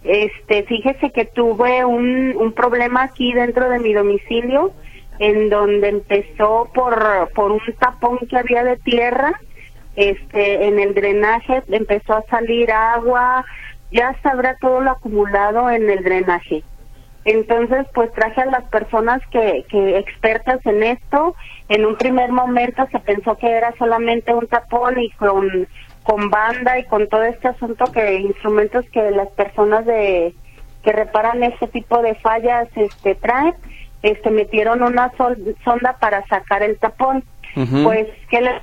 este, 0.04 0.62
fíjese 0.64 1.10
que 1.10 1.24
tuve 1.24 1.84
un, 1.84 2.36
un 2.36 2.52
problema 2.52 3.02
aquí 3.02 3.32
dentro 3.32 3.68
de 3.68 3.78
mi 3.78 3.92
domicilio, 3.92 4.72
en 5.18 5.48
donde 5.48 5.88
empezó 5.88 6.70
por, 6.72 7.30
por 7.34 7.50
un 7.50 7.60
tapón 7.80 8.18
que 8.28 8.36
había 8.36 8.62
de 8.62 8.76
tierra, 8.76 9.40
este, 9.98 10.68
en 10.68 10.78
el 10.78 10.94
drenaje 10.94 11.60
empezó 11.68 12.14
a 12.14 12.24
salir 12.30 12.70
agua, 12.70 13.44
ya 13.90 14.14
sabrá 14.22 14.56
todo 14.60 14.80
lo 14.80 14.92
acumulado 14.92 15.68
en 15.70 15.90
el 15.90 16.04
drenaje. 16.04 16.62
Entonces, 17.24 17.84
pues 17.92 18.12
traje 18.12 18.42
a 18.42 18.46
las 18.46 18.62
personas 18.70 19.20
que, 19.32 19.64
que 19.68 19.98
expertas 19.98 20.64
en 20.66 20.84
esto. 20.84 21.34
En 21.68 21.84
un 21.84 21.96
primer 21.96 22.30
momento 22.30 22.86
se 22.92 23.00
pensó 23.00 23.36
que 23.38 23.50
era 23.50 23.74
solamente 23.76 24.32
un 24.32 24.46
tapón 24.46 25.00
y 25.00 25.10
con, 25.10 25.66
con 26.04 26.30
banda 26.30 26.78
y 26.78 26.84
con 26.84 27.08
todo 27.08 27.24
este 27.24 27.48
asunto 27.48 27.86
que 27.92 28.20
instrumentos 28.20 28.86
que 28.92 29.10
las 29.10 29.28
personas 29.30 29.84
de 29.84 30.32
que 30.84 30.92
reparan 30.92 31.42
este 31.42 31.66
tipo 31.66 32.00
de 32.02 32.14
fallas 32.14 32.68
este 32.76 33.16
traen, 33.16 33.54
este 34.02 34.30
metieron 34.30 34.80
una 34.84 35.10
sonda 35.64 35.96
para 35.98 36.24
sacar 36.28 36.62
el 36.62 36.78
tapón. 36.78 37.24
Pues 37.82 38.06
que 38.30 38.40
le 38.40 38.62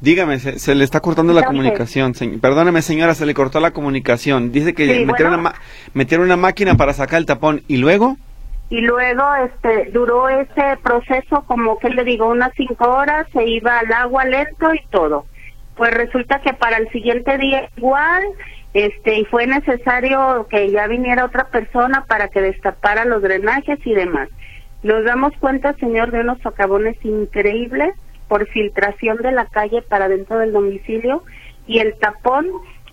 Dígame, 0.00 0.38
se, 0.38 0.74
le 0.74 0.84
está 0.84 1.00
cortando 1.00 1.32
la 1.32 1.44
comunicación. 1.44 2.12
perdóneme, 2.40 2.82
señora, 2.82 3.14
se 3.14 3.24
le 3.24 3.32
cortó 3.32 3.60
la 3.60 3.70
comunicación. 3.70 4.52
Dice 4.52 4.74
que 4.74 5.06
metieron, 5.06 5.40
una 5.40 5.54
metieron, 5.94 6.26
una 6.26 6.36
máquina 6.36 6.76
para 6.76 6.92
sacar 6.92 7.18
el 7.18 7.26
tapón. 7.26 7.62
¿Y 7.66 7.78
luego? 7.78 8.16
Y 8.68 8.80
luego 8.80 9.22
este 9.36 9.90
duró 9.92 10.28
ese 10.28 10.76
proceso 10.82 11.44
como 11.46 11.78
que 11.78 11.88
le 11.88 12.04
digo, 12.04 12.28
unas 12.28 12.52
cinco 12.56 12.90
horas, 12.90 13.26
se 13.32 13.46
iba 13.46 13.78
al 13.78 13.92
agua 13.92 14.24
lento 14.24 14.74
y 14.74 14.80
todo. 14.90 15.24
Pues 15.76 15.94
resulta 15.94 16.40
que 16.40 16.52
para 16.52 16.76
el 16.76 16.90
siguiente 16.90 17.38
día 17.38 17.70
igual, 17.76 18.22
este, 18.74 19.20
y 19.20 19.24
fue 19.26 19.46
necesario 19.46 20.46
que 20.50 20.70
ya 20.70 20.86
viniera 20.88 21.24
otra 21.24 21.48
persona 21.48 22.04
para 22.06 22.28
que 22.28 22.42
destapara 22.42 23.04
los 23.04 23.22
drenajes 23.22 23.78
y 23.84 23.94
demás. 23.94 24.28
Nos 24.82 25.04
damos 25.04 25.32
cuenta, 25.38 25.74
señor, 25.74 26.10
de 26.10 26.20
unos 26.20 26.40
socavones 26.42 26.96
increíbles 27.02 27.94
por 28.28 28.46
filtración 28.48 29.18
de 29.18 29.32
la 29.32 29.46
calle 29.46 29.82
para 29.82 30.08
dentro 30.08 30.38
del 30.38 30.52
domicilio 30.52 31.22
y 31.66 31.78
el 31.78 31.96
tapón 31.98 32.46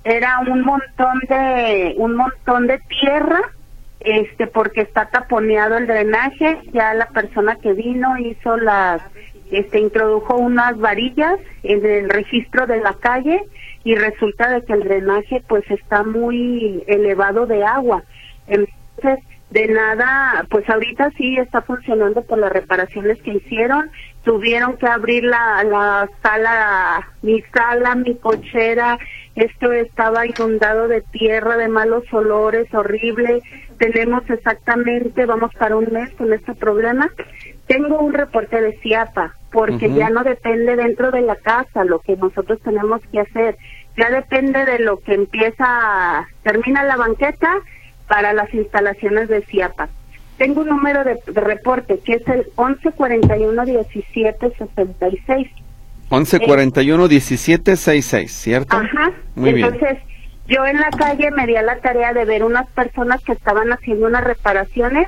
era 0.03 0.39
un 0.39 0.61
montón 0.61 1.19
de 1.29 1.95
un 1.97 2.15
montón 2.15 2.67
de 2.67 2.79
tierra 3.01 3.41
este 3.99 4.47
porque 4.47 4.81
está 4.81 5.05
taponeado 5.05 5.77
el 5.77 5.87
drenaje 5.87 6.59
ya 6.73 6.93
la 6.93 7.07
persona 7.07 7.55
que 7.55 7.73
vino 7.73 8.17
hizo 8.17 8.57
las 8.57 9.01
este 9.51 9.79
introdujo 9.79 10.35
unas 10.35 10.77
varillas 10.77 11.39
en 11.63 11.85
el 11.85 12.09
registro 12.09 12.67
de 12.67 12.81
la 12.81 12.93
calle 12.95 13.43
y 13.83 13.95
resulta 13.95 14.49
de 14.49 14.63
que 14.63 14.73
el 14.73 14.83
drenaje 14.83 15.43
pues 15.47 15.69
está 15.69 16.03
muy 16.03 16.83
elevado 16.87 17.45
de 17.45 17.63
agua 17.63 18.03
entonces 18.47 19.19
de 19.53 19.67
nada, 19.67 20.47
pues 20.49 20.67
ahorita 20.67 21.11
sí 21.11 21.37
está 21.37 21.61
funcionando 21.61 22.23
por 22.23 22.39
las 22.39 22.51
reparaciones 22.51 23.21
que 23.21 23.35
hicieron. 23.35 23.91
Tuvieron 24.23 24.77
que 24.77 24.88
abrir 24.88 25.25
la, 25.25 25.63
la 25.63 26.09
sala, 26.21 27.07
mi 27.21 27.41
sala, 27.53 27.95
mi 27.95 28.15
cochera. 28.15 28.97
Esto 29.36 29.73
estaba 29.73 30.25
inundado 30.25 30.88
de 30.88 31.01
tierra, 31.01 31.57
de 31.57 31.67
malos 31.67 32.03
olores, 32.13 32.73
horrible. 32.73 33.41
Tenemos 33.77 34.23
exactamente, 34.29 35.25
vamos 35.25 35.51
para 35.55 35.75
un 35.75 35.91
mes 35.91 36.09
con 36.12 36.31
este 36.31 36.53
problema. 36.55 37.12
Tengo 37.67 37.99
un 37.99 38.13
reporte 38.13 38.62
de 38.62 38.77
CIAPA, 38.81 39.33
porque 39.51 39.93
ya 39.93 40.09
no 40.09 40.23
depende 40.23 40.75
dentro 40.75 41.12
de 41.12 41.21
la 41.21 41.36
casa 41.36 41.83
lo 41.83 41.99
que 41.99 42.15
nosotros 42.15 42.59
tenemos 42.62 43.01
que 43.12 43.19
hacer. 43.19 43.57
Ya 43.97 44.09
depende 44.09 44.65
de 44.65 44.79
lo 44.79 44.99
que 44.99 45.15
empieza, 45.15 46.27
termina 46.43 46.83
la 46.83 46.95
banqueta 46.95 47.59
para 48.07 48.33
las 48.33 48.53
instalaciones 48.53 49.27
de 49.27 49.41
CIAPA. 49.41 49.89
Tengo 50.37 50.61
un 50.61 50.69
número 50.69 51.03
de, 51.03 51.19
reporte 51.33 51.99
que 51.99 52.13
es 52.13 52.27
el 52.27 52.47
1141 52.57 53.63
1766. 53.63 55.47
1141 56.09 57.07
1766, 57.07 58.31
¿cierto? 58.31 58.75
Ajá. 58.75 59.11
Muy 59.35 59.61
Entonces, 59.61 59.97
yo 60.47 60.65
en 60.65 60.79
la 60.79 60.89
calle 60.89 61.31
me 61.31 61.47
di 61.47 61.55
a 61.55 61.61
la 61.61 61.79
tarea 61.79 62.13
de 62.13 62.25
ver 62.25 62.43
unas 62.43 62.67
personas 62.71 63.23
que 63.23 63.31
estaban 63.31 63.71
haciendo 63.71 64.07
unas 64.07 64.23
reparaciones 64.23 65.07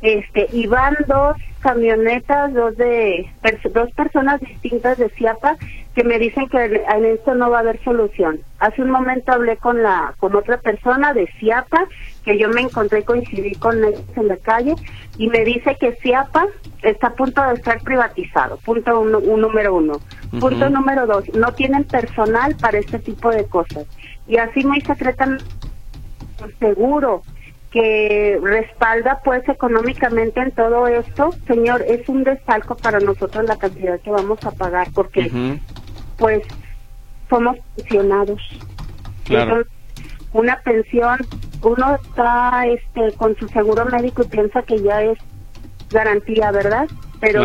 este 0.00 0.48
y 0.52 0.66
van 0.66 0.96
dos 1.06 1.36
camionetas, 1.60 2.54
dos 2.54 2.76
de 2.76 3.30
dos 3.72 3.90
personas 3.92 4.40
distintas 4.40 4.96
de 4.96 5.10
CIAPA 5.10 5.56
que 5.94 6.04
me 6.04 6.18
dicen 6.18 6.48
que 6.48 6.64
en 6.64 7.04
esto 7.04 7.34
no 7.34 7.50
va 7.50 7.58
a 7.58 7.60
haber 7.60 7.82
solución. 7.82 8.40
Hace 8.58 8.82
un 8.82 8.90
momento 8.90 9.32
hablé 9.32 9.56
con 9.56 9.82
la 9.82 10.14
con 10.18 10.36
otra 10.36 10.58
persona 10.58 11.12
de 11.12 11.28
CIAPA 11.38 11.86
que 12.24 12.38
yo 12.38 12.48
me 12.48 12.60
encontré 12.60 13.02
coincidí 13.02 13.54
con 13.56 13.82
ellos 13.82 14.04
en 14.16 14.28
la 14.28 14.36
calle 14.36 14.74
y 15.18 15.28
me 15.28 15.44
dice 15.44 15.76
que 15.80 15.96
CIAPA 16.00 16.46
está 16.82 17.08
a 17.08 17.14
punto 17.14 17.42
de 17.42 17.60
ser 17.62 17.80
privatizado. 17.80 18.56
Punto 18.58 19.00
uno, 19.00 19.18
un 19.18 19.40
número 19.40 19.74
uno. 19.74 19.94
Punto 20.38 20.70
número 20.70 21.06
dos, 21.06 21.24
no 21.34 21.52
tienen 21.54 21.84
personal 21.84 22.54
para 22.60 22.78
este 22.78 23.00
tipo 23.00 23.30
de 23.30 23.46
cosas. 23.46 23.84
Y 24.28 24.36
así 24.36 24.64
muy 24.64 24.80
secretamente 24.82 25.44
seguro 26.58 27.22
que 27.70 28.38
respalda 28.42 29.20
pues 29.24 29.48
económicamente 29.48 30.40
en 30.40 30.50
todo 30.52 30.88
esto, 30.88 31.30
señor, 31.46 31.82
es 31.82 32.08
un 32.08 32.24
desfalco 32.24 32.76
para 32.76 32.98
nosotros 32.98 33.44
la 33.44 33.56
cantidad 33.56 34.00
que 34.00 34.10
vamos 34.10 34.44
a 34.44 34.50
pagar 34.50 34.88
porque 34.92 35.30
pues 36.20 36.42
somos 37.28 37.56
pensionados. 37.74 38.40
Entonces, 39.28 39.66
una 40.32 40.60
pensión, 40.60 41.18
uno 41.62 41.96
está 41.96 42.66
este 42.66 43.12
con 43.16 43.34
su 43.36 43.48
seguro 43.48 43.86
médico 43.86 44.22
y 44.22 44.28
piensa 44.28 44.62
que 44.62 44.80
ya 44.80 45.02
es 45.02 45.18
garantía, 45.90 46.52
¿verdad? 46.52 46.86
Pero 47.20 47.42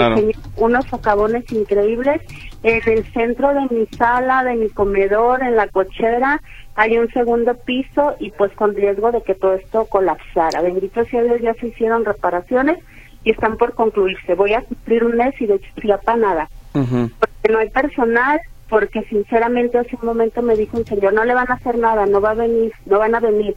unos 0.57 0.85
socavones 0.85 1.51
increíbles 1.51 2.21
en 2.63 2.81
el 2.85 3.03
centro 3.13 3.53
de 3.53 3.75
mi 3.75 3.88
sala, 3.97 4.43
de 4.43 4.55
mi 4.55 4.69
comedor, 4.69 5.41
en 5.41 5.55
la 5.55 5.67
cochera, 5.67 6.41
hay 6.75 6.97
un 6.97 7.09
segundo 7.09 7.55
piso 7.65 8.15
y 8.19 8.31
pues 8.31 8.51
con 8.53 8.75
riesgo 8.75 9.11
de 9.11 9.21
que 9.23 9.35
todo 9.35 9.53
esto 9.55 9.85
colapsara. 9.85 10.61
Bendito 10.61 11.03
sea 11.05 11.23
Dios, 11.23 11.41
ya 11.41 11.53
se 11.55 11.67
hicieron 11.67 12.05
reparaciones 12.05 12.79
y 13.23 13.31
están 13.31 13.57
por 13.57 13.73
concluirse. 13.73 14.35
Voy 14.35 14.53
a 14.53 14.61
cumplir 14.61 15.03
un 15.03 15.15
mes 15.17 15.33
y 15.39 15.47
de 15.47 15.59
para 16.03 16.17
nada. 16.17 16.49
Porque 16.71 17.51
no 17.51 17.59
hay 17.59 17.69
personal, 17.69 18.39
porque 18.69 19.04
sinceramente 19.04 19.78
hace 19.78 19.95
un 20.01 20.08
momento 20.08 20.41
me 20.41 20.56
dijo 20.56 20.78
un 20.78 20.86
señor, 20.86 21.13
no 21.13 21.23
le 21.23 21.34
van 21.34 21.49
a 21.49 21.56
hacer 21.56 21.78
nada, 21.78 22.06
no 22.06 22.21
va 22.21 22.32
a 22.32 22.36
venir, 22.36 22.71
no 22.86 22.99
van 22.99 23.16
a 23.16 23.20
venir. 23.20 23.55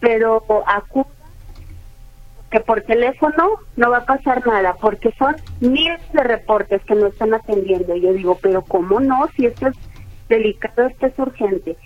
Pero 0.00 0.42
acusa 0.66 1.10
que 2.50 2.60
por 2.60 2.82
teléfono 2.82 3.50
no 3.76 3.90
va 3.90 3.98
a 3.98 4.04
pasar 4.04 4.46
nada, 4.46 4.74
porque 4.80 5.12
son 5.18 5.36
miles 5.60 6.00
de 6.12 6.22
reportes 6.22 6.82
que 6.84 6.94
no 6.94 7.06
están 7.06 7.34
atendiendo. 7.34 7.96
Y 7.96 8.02
yo 8.02 8.12
digo, 8.12 8.38
pero 8.40 8.62
¿cómo 8.62 9.00
no? 9.00 9.28
Si 9.36 9.46
esto 9.46 9.68
es 9.68 9.74
delicado, 10.28 10.86
esto 10.86 11.06
es 11.06 11.18
urgente 11.18 11.76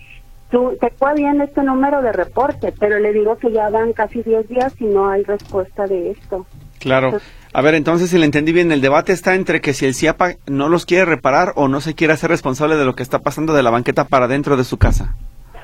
tú 0.50 0.76
te 0.80 0.92
bien 1.14 1.40
este 1.40 1.62
número 1.62 2.02
de 2.02 2.12
reporte, 2.12 2.74
pero 2.78 2.98
le 2.98 3.12
digo 3.12 3.36
que 3.38 3.52
ya 3.52 3.70
van 3.70 3.92
casi 3.92 4.22
10 4.22 4.48
días 4.48 4.72
y 4.78 4.84
no 4.84 5.08
hay 5.08 5.22
respuesta 5.22 5.86
de 5.86 6.10
esto. 6.10 6.46
Claro. 6.78 7.18
A 7.52 7.62
ver, 7.62 7.74
entonces, 7.74 8.10
si 8.10 8.18
le 8.18 8.26
entendí 8.26 8.52
bien, 8.52 8.70
el 8.70 8.80
debate 8.80 9.12
está 9.12 9.34
entre 9.34 9.60
que 9.60 9.74
si 9.74 9.84
el 9.84 9.94
CIAPA 9.94 10.34
no 10.46 10.68
los 10.68 10.86
quiere 10.86 11.04
reparar 11.04 11.52
o 11.56 11.66
no 11.66 11.80
se 11.80 11.94
quiere 11.94 12.12
hacer 12.12 12.30
responsable 12.30 12.76
de 12.76 12.84
lo 12.84 12.94
que 12.94 13.02
está 13.02 13.18
pasando 13.18 13.54
de 13.54 13.62
la 13.62 13.70
banqueta 13.70 14.04
para 14.04 14.28
dentro 14.28 14.56
de 14.56 14.64
su 14.64 14.78
casa. 14.78 15.16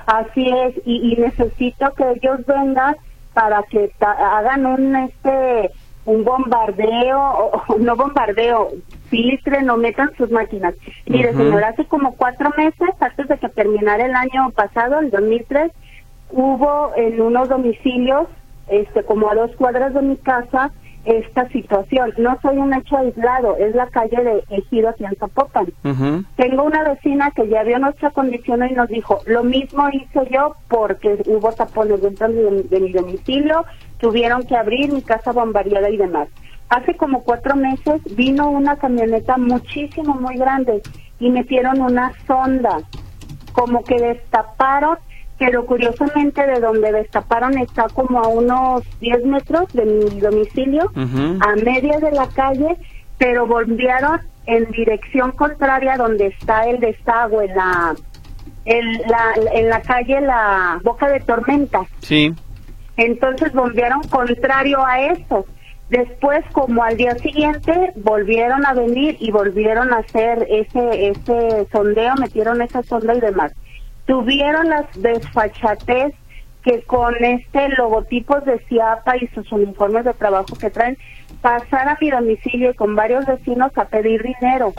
Así 0.06 0.48
es, 0.48 0.74
y, 0.84 1.12
y 1.12 1.16
necesito 1.16 1.92
que 1.94 2.04
ellos 2.10 2.44
vengan 2.46 2.96
para 3.34 3.62
que 3.64 3.90
hagan 4.00 4.66
un 4.66 4.96
este 4.96 5.70
un 6.06 6.24
bombardeo, 6.24 7.20
o, 7.20 7.78
no 7.78 7.96
bombardeo, 7.96 8.70
filtren 9.10 9.68
o 9.68 9.76
metan 9.76 10.10
sus 10.16 10.30
máquinas. 10.30 10.74
Mire, 11.06 11.30
Ujú. 11.30 11.38
señor, 11.38 11.64
hace 11.64 11.84
como 11.84 12.14
cuatro 12.14 12.50
meses, 12.56 12.88
antes 13.00 13.28
de 13.28 13.38
que 13.38 13.48
terminara 13.48 14.06
el 14.06 14.14
año 14.14 14.50
pasado, 14.50 15.00
el 15.00 15.10
2003, 15.10 15.72
hubo 16.30 16.92
en 16.96 17.20
unos 17.20 17.48
domicilios, 17.48 18.28
este, 18.68 19.02
como 19.02 19.28
a 19.28 19.34
dos 19.34 19.50
cuadras 19.56 19.94
de 19.94 20.02
mi 20.02 20.16
casa, 20.16 20.70
esta 21.06 21.48
situación. 21.48 22.12
No 22.18 22.38
soy 22.42 22.58
un 22.58 22.74
hecho 22.74 22.96
aislado, 22.98 23.56
es 23.56 23.74
la 23.74 23.86
calle 23.88 24.22
de 24.22 24.44
Ejido 24.56 24.88
aquí 24.90 25.04
en 25.04 25.16
Zapopan. 25.16 25.66
Tengo 26.36 26.64
una 26.64 26.82
vecina 26.84 27.30
que 27.30 27.48
ya 27.48 27.62
vio 27.62 27.78
nuestra 27.78 28.10
condición 28.10 28.68
y 28.68 28.72
nos 28.74 28.88
dijo, 28.88 29.20
lo 29.26 29.42
mismo 29.44 29.88
hice 29.92 30.20
yo 30.30 30.54
porque 30.68 31.22
hubo 31.26 31.52
tapones 31.52 32.02
dentro 32.02 32.28
de, 32.28 32.50
mi- 32.50 32.62
de 32.62 32.80
mi 32.80 32.92
domicilio, 32.92 33.64
tuvieron 33.98 34.42
que 34.44 34.56
abrir 34.56 34.92
mi 34.92 35.02
casa 35.02 35.32
bombardeada 35.32 35.88
y 35.90 35.96
demás. 35.96 36.28
Hace 36.68 36.96
como 36.96 37.22
cuatro 37.22 37.54
meses 37.54 38.02
vino 38.16 38.50
una 38.50 38.76
camioneta 38.76 39.36
muchísimo, 39.38 40.14
muy 40.14 40.36
grande 40.36 40.82
y 41.20 41.30
metieron 41.30 41.80
una 41.80 42.12
sonda, 42.26 42.78
como 43.52 43.84
que 43.84 43.96
destaparon, 44.00 44.98
pero 45.38 45.66
curiosamente 45.66 46.46
de 46.46 46.60
donde 46.60 46.92
destaparon 46.92 47.58
está 47.58 47.88
como 47.88 48.20
a 48.20 48.28
unos 48.28 48.82
10 49.00 49.24
metros 49.26 49.72
de 49.72 49.84
mi 49.84 50.20
domicilio 50.20 50.90
a 50.94 51.56
media 51.56 51.98
de 51.98 52.12
la 52.12 52.26
calle, 52.28 52.76
pero 53.18 53.46
volvieron 53.46 54.20
en 54.46 54.70
dirección 54.70 55.32
contraria 55.32 55.96
donde 55.96 56.28
está 56.28 56.66
el 56.66 56.80
desagüe, 56.80 57.48
la, 57.48 57.94
el, 58.64 58.92
la, 59.08 59.34
en 59.52 59.68
la 59.68 59.82
calle 59.82 60.20
la 60.20 60.80
boca 60.82 61.08
de 61.08 61.20
tormenta. 61.20 61.84
Sí. 62.00 62.34
Entonces 62.96 63.52
volvieron 63.52 64.02
contrario 64.04 64.84
a 64.84 65.00
eso. 65.00 65.44
Después, 65.90 66.44
como 66.52 66.82
al 66.82 66.96
día 66.96 67.14
siguiente, 67.16 67.92
volvieron 67.96 68.66
a 68.66 68.74
venir 68.74 69.16
y 69.20 69.30
volvieron 69.30 69.92
a 69.92 69.98
hacer 69.98 70.44
ese, 70.50 71.10
ese 71.10 71.66
sondeo, 71.70 72.14
metieron 72.16 72.60
esa 72.60 72.82
sonda 72.82 73.14
y 73.14 73.20
demás. 73.20 73.52
Tuvieron 74.06 74.68
las 74.68 74.86
desfachatez 74.94 76.14
que 76.62 76.82
con 76.82 77.14
este 77.24 77.68
logotipos 77.70 78.44
de 78.44 78.58
CIAPA 78.68 79.16
y 79.18 79.26
sus 79.28 79.50
uniformes 79.52 80.04
de 80.04 80.14
trabajo 80.14 80.56
que 80.56 80.70
traen, 80.70 80.96
pasar 81.40 81.88
a 81.88 81.98
mi 82.00 82.10
domicilio 82.10 82.70
y 82.70 82.74
con 82.74 82.96
varios 82.96 83.24
vecinos 83.26 83.70
a 83.76 83.84
pedir 83.84 84.22
dinero, 84.22 84.72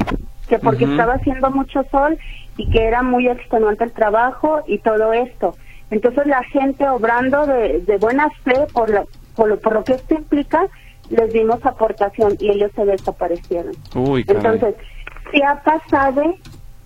que 0.50 0.60
porque 0.60 0.86
estaba 0.92 1.14
haciendo 1.14 1.50
mucho 1.52 1.84
sol 1.92 2.18
y 2.58 2.70
que 2.72 2.86
era 2.86 3.04
muy 3.04 3.28
extenuante 3.30 3.86
el 3.86 3.92
trabajo 3.94 4.64
y 4.68 4.80
todo 4.80 5.14
esto. 5.14 5.56
Entonces 5.92 6.26
la 6.28 6.44
gente 6.44 6.88
obrando 6.90 7.46
de, 7.46 7.80
de 7.82 7.98
buena 7.98 8.30
fe 8.44 8.68
por, 8.74 8.90
la- 8.90 9.06
por, 9.36 9.48
lo, 9.48 9.60
por 9.60 9.74
lo 9.74 9.86
que 9.86 9.94
esto 9.94 10.16
implica, 10.16 10.68
les 11.10 11.32
dimos 11.32 11.66
aportación 11.66 12.36
y 12.42 12.50
ellos 12.50 12.72
se 12.76 12.84
desaparecieron. 12.86 13.74
Uy. 13.96 14.26
Entonces, 14.28 14.76
CIAPA 15.32 15.82
sabe 15.90 16.36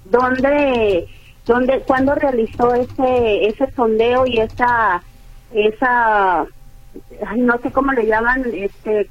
dónde, 0.06 1.08
dónde, 1.46 1.80
cuándo 1.82 2.16
realizó 2.16 2.74
ese, 2.74 3.48
ese 3.48 3.72
sondeo 3.72 4.26
y 4.26 4.40
esa, 4.40 5.02
esa, 5.54 6.46
no 7.38 7.58
sé 7.60 7.72
cómo 7.72 7.92
le 7.94 8.06
llaman, 8.06 8.44
este, 8.54 9.10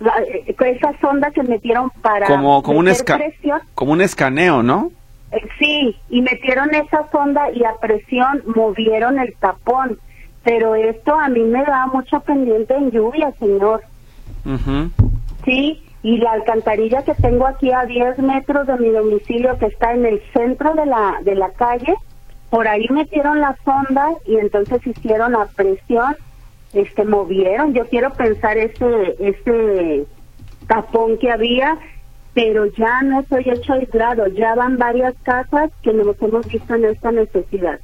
la- 0.00 0.22
eh, 0.22 0.54
esa 0.58 0.98
sonda 1.00 1.30
que 1.30 1.42
metieron 1.42 1.90
para 2.02 2.26
como, 2.26 2.62
como, 2.62 2.78
un 2.80 2.84
meter 2.86 3.04
esca- 3.04 3.16
presión. 3.18 3.60
como 3.74 3.92
un 3.92 4.00
escaneo, 4.00 4.62
¿no? 4.62 4.90
Eh, 5.32 5.40
Sí, 5.58 5.96
y 6.10 6.22
metieron 6.22 6.72
esa 6.74 7.08
sonda 7.10 7.50
y 7.52 7.64
a 7.64 7.74
presión 7.80 8.42
movieron 8.54 9.18
el 9.18 9.34
tapón. 9.36 9.98
Pero 10.44 10.76
esto 10.76 11.18
a 11.18 11.28
mí 11.28 11.40
me 11.40 11.64
da 11.64 11.86
mucho 11.88 12.20
pendiente 12.20 12.72
en 12.76 12.92
lluvia, 12.92 13.32
señor. 13.40 13.82
Ujú. 14.44 14.90
Sí, 15.44 15.82
y 16.06 16.18
la 16.18 16.34
alcantarilla 16.34 17.02
que 17.02 17.14
tengo 17.14 17.48
aquí 17.48 17.72
a 17.72 17.84
10 17.84 18.20
metros 18.20 18.64
de 18.68 18.78
mi 18.78 18.90
domicilio, 18.90 19.58
que 19.58 19.66
está 19.66 19.92
en 19.92 20.06
el 20.06 20.22
centro 20.32 20.72
de 20.74 20.86
la, 20.86 21.18
de 21.22 21.34
la 21.34 21.50
calle, 21.50 21.96
por 22.48 22.68
ahí 22.68 22.86
metieron 22.90 23.40
la 23.40 23.56
sonda 23.64 24.10
y 24.24 24.36
entonces 24.36 24.86
hicieron 24.86 25.34
a 25.34 25.46
presión, 25.46 26.14
este, 26.72 27.04
movieron. 27.04 27.74
Yo 27.74 27.88
quiero 27.88 28.12
pensar 28.12 28.56
ese, 28.56 29.16
ese 29.18 30.06
tapón 30.68 31.18
que 31.18 31.32
había, 31.32 31.76
pero 32.34 32.66
ya 32.66 33.02
no 33.02 33.18
estoy 33.18 33.50
hecho 33.50 33.72
aislado, 33.72 34.28
ya 34.28 34.54
van 34.54 34.78
varias 34.78 35.16
casas 35.24 35.72
que 35.82 35.92
nos 35.92 36.22
hemos 36.22 36.46
visto 36.46 36.72
en 36.76 36.84
esta 36.84 37.10
necesidad. 37.10 37.80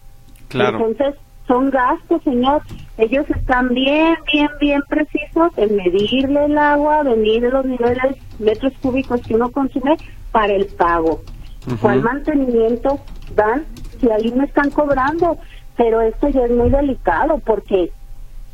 Claro. 0.47 0.79
Entonces, 0.79 1.21
son 1.49 1.71
gastos, 1.71 2.23
señor. 2.23 2.63
Ellos 3.03 3.27
están 3.31 3.71
bien, 3.71 4.15
bien, 4.33 4.49
bien 4.61 4.81
precisos 4.89 5.51
en 5.57 5.75
medirle 5.75 6.45
el 6.45 6.57
agua, 6.57 7.03
medir 7.03 7.43
los 7.43 7.65
niveles 7.65 8.15
metros 8.39 8.73
cúbicos 8.81 9.21
que 9.27 9.35
uno 9.35 9.51
consume 9.51 9.99
para 10.31 10.53
el 10.53 10.67
pago. 10.67 11.21
Ujú. 11.67 11.79
¿Cuál 11.81 12.03
mantenimiento 12.03 13.01
dan? 13.35 13.67
Si 14.01 14.09
ahí 14.09 14.31
me 14.31 14.45
están 14.45 14.71
cobrando. 14.71 15.37
Pero 15.77 16.01
esto 16.01 16.29
ya 16.29 16.45
es 16.45 16.53
muy 16.53 16.71
delicado 16.71 17.41
porque 17.45 17.91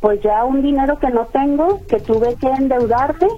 pues 0.00 0.18
ya 0.22 0.44
un 0.44 0.62
dinero 0.62 0.98
que 0.98 1.10
no 1.10 1.26
tengo, 1.26 1.80
que 1.90 2.00
tuve 2.00 2.34
que 2.36 2.46
endeudarme 2.48 3.28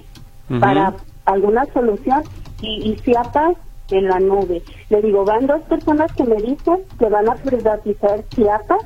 para 0.61 0.93
alguna 1.25 1.65
solución 1.73 2.23
y, 2.61 2.89
y 2.89 3.01
CIAPA 3.03 3.53
en 3.89 4.07
la 4.07 4.19
nube. 4.21 4.63
Le 4.87 5.01
digo, 5.01 5.25
van 5.25 5.45
dos 5.47 5.61
personas 5.63 6.09
que 6.15 6.23
me 6.23 6.37
dicen 6.37 6.83
que 6.97 7.09
van 7.09 7.27
a 7.27 7.35
privatizar 7.35 8.23
CIAPA 8.33 8.77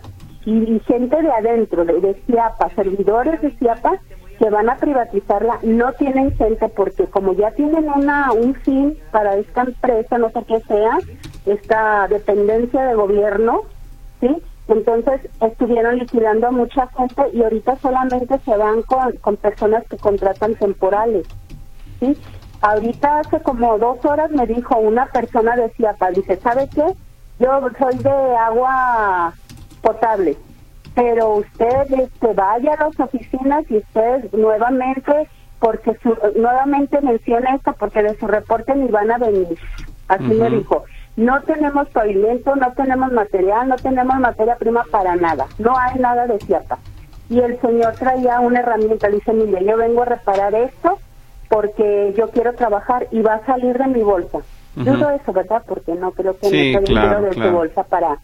y, 0.46 0.80
gente 0.86 1.22
de 1.22 1.32
adentro, 1.32 1.86
de, 1.86 2.00
de 2.00 2.14
CIAPA, 2.26 2.70
servidores 2.76 3.42
de 3.42 3.52
CIAPA 3.52 4.00
que 4.38 4.50
van 4.50 4.70
a 4.70 4.76
privatizarla, 4.76 5.60
no 5.64 5.94
tienen 5.94 6.36
gente 6.36 6.70
porque 6.70 7.06
como 7.06 7.34
ya 7.34 7.52
tienen 7.52 7.90
una 7.90 8.32
un 8.34 8.54
fin 8.56 8.98
para 9.12 9.36
esta 9.36 9.64
empresa, 9.64 10.18
no 10.18 10.30
sé 10.30 10.44
qué 10.48 10.60
sea, 10.62 10.98
esta 11.46 12.08
dependencia 12.10 12.86
de 12.86 12.96
gobierno, 12.96 13.62
¿sí? 14.20 14.42
Entonces 14.68 15.22
estuvieron 15.42 15.98
liquidando 15.98 16.48
a 16.48 16.52
mucha 16.52 16.88
gente 16.88 17.24
y 17.34 17.44
ahorita 17.44 17.78
solamente 17.78 18.40
se 18.40 18.58
van 18.58 18.82
con, 18.84 19.16
con 19.18 19.38
personas 19.38 19.84
que 19.88 19.98
contratan 19.98 20.56
temporales. 20.56 21.28
¿sí? 22.00 22.18
Ahorita 22.62 23.20
hace 23.20 23.40
como 23.42 23.78
dos 23.78 24.04
horas 24.06 24.32
me 24.32 24.48
dijo 24.48 24.78
una 24.78 25.06
persona 25.08 25.56
de 25.56 25.70
Ciapa, 25.72 26.10
dice, 26.12 26.38
¿sabe 26.38 26.68
qué? 26.74 26.84
Yo 27.38 27.62
soy 27.78 27.98
de 28.00 28.36
agua 28.38 29.34
potable, 29.86 30.36
pero 30.96 31.36
usted 31.36 31.86
este, 31.94 32.34
vaya 32.34 32.74
a 32.74 32.86
las 32.86 33.00
oficinas 33.00 33.64
y 33.70 33.78
usted 33.78 34.32
nuevamente, 34.34 35.30
porque 35.60 35.96
su, 36.02 36.18
nuevamente 36.36 37.00
menciona 37.02 37.56
esto, 37.56 37.74
porque 37.78 38.02
de 38.02 38.18
su 38.18 38.26
reporte 38.28 38.74
ni 38.76 38.88
van 38.88 39.12
a 39.12 39.18
venir. 39.20 39.58
Así 40.08 40.24
me 40.24 40.50
dijo. 40.50 40.84
No 41.18 41.42
tenemos 41.44 41.88
pavimento, 41.90 42.56
no 42.56 42.74
tenemos 42.74 43.12
material, 43.12 43.70
no 43.70 43.76
tenemos 43.78 44.20
materia 44.20 44.56
prima 44.58 44.84
para 44.92 45.16
nada. 45.16 45.46
No 45.60 45.78
hay 45.78 45.98
nada 46.00 46.28
de 46.28 46.38
Ciapa. 46.40 46.78
Y 47.30 47.40
el 47.40 47.60
señor 47.62 47.94
traía 47.96 48.40
una 48.42 48.60
herramienta, 48.60 49.08
dice, 49.08 49.32
mire, 49.34 49.64
yo 49.66 49.78
vengo 49.78 50.02
a 50.02 50.06
reparar 50.06 50.54
esto 50.56 51.00
porque 51.50 52.14
yo 52.18 52.30
quiero 52.32 52.54
trabajar 52.54 53.08
y 53.12 53.22
va 53.22 53.36
a 53.36 53.46
salir 53.46 53.78
de 53.78 53.88
mi 53.88 54.02
bolsa. 54.02 54.40
Dudo 54.76 55.10
eso, 55.12 55.32
¿verdad? 55.32 55.64
Porque 55.66 55.94
no 55.96 56.12
creo 56.12 56.38
que 56.38 56.50
Sí, 56.50 56.74
no 56.74 56.82
claro, 56.82 57.22
de 57.22 57.30
claro. 57.30 57.50
su 57.50 57.56
bolsa 57.56 57.84
para, 57.84 58.18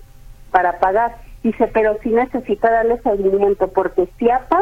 para 0.52 0.80
pagar. 0.80 1.16
Dice, 1.44 1.68
pero 1.74 1.98
sí 2.04 2.10
necesita 2.10 2.70
darle 2.72 3.00
seguimiento 3.02 3.68
porque 3.70 4.08
Ciapa, 4.20 4.60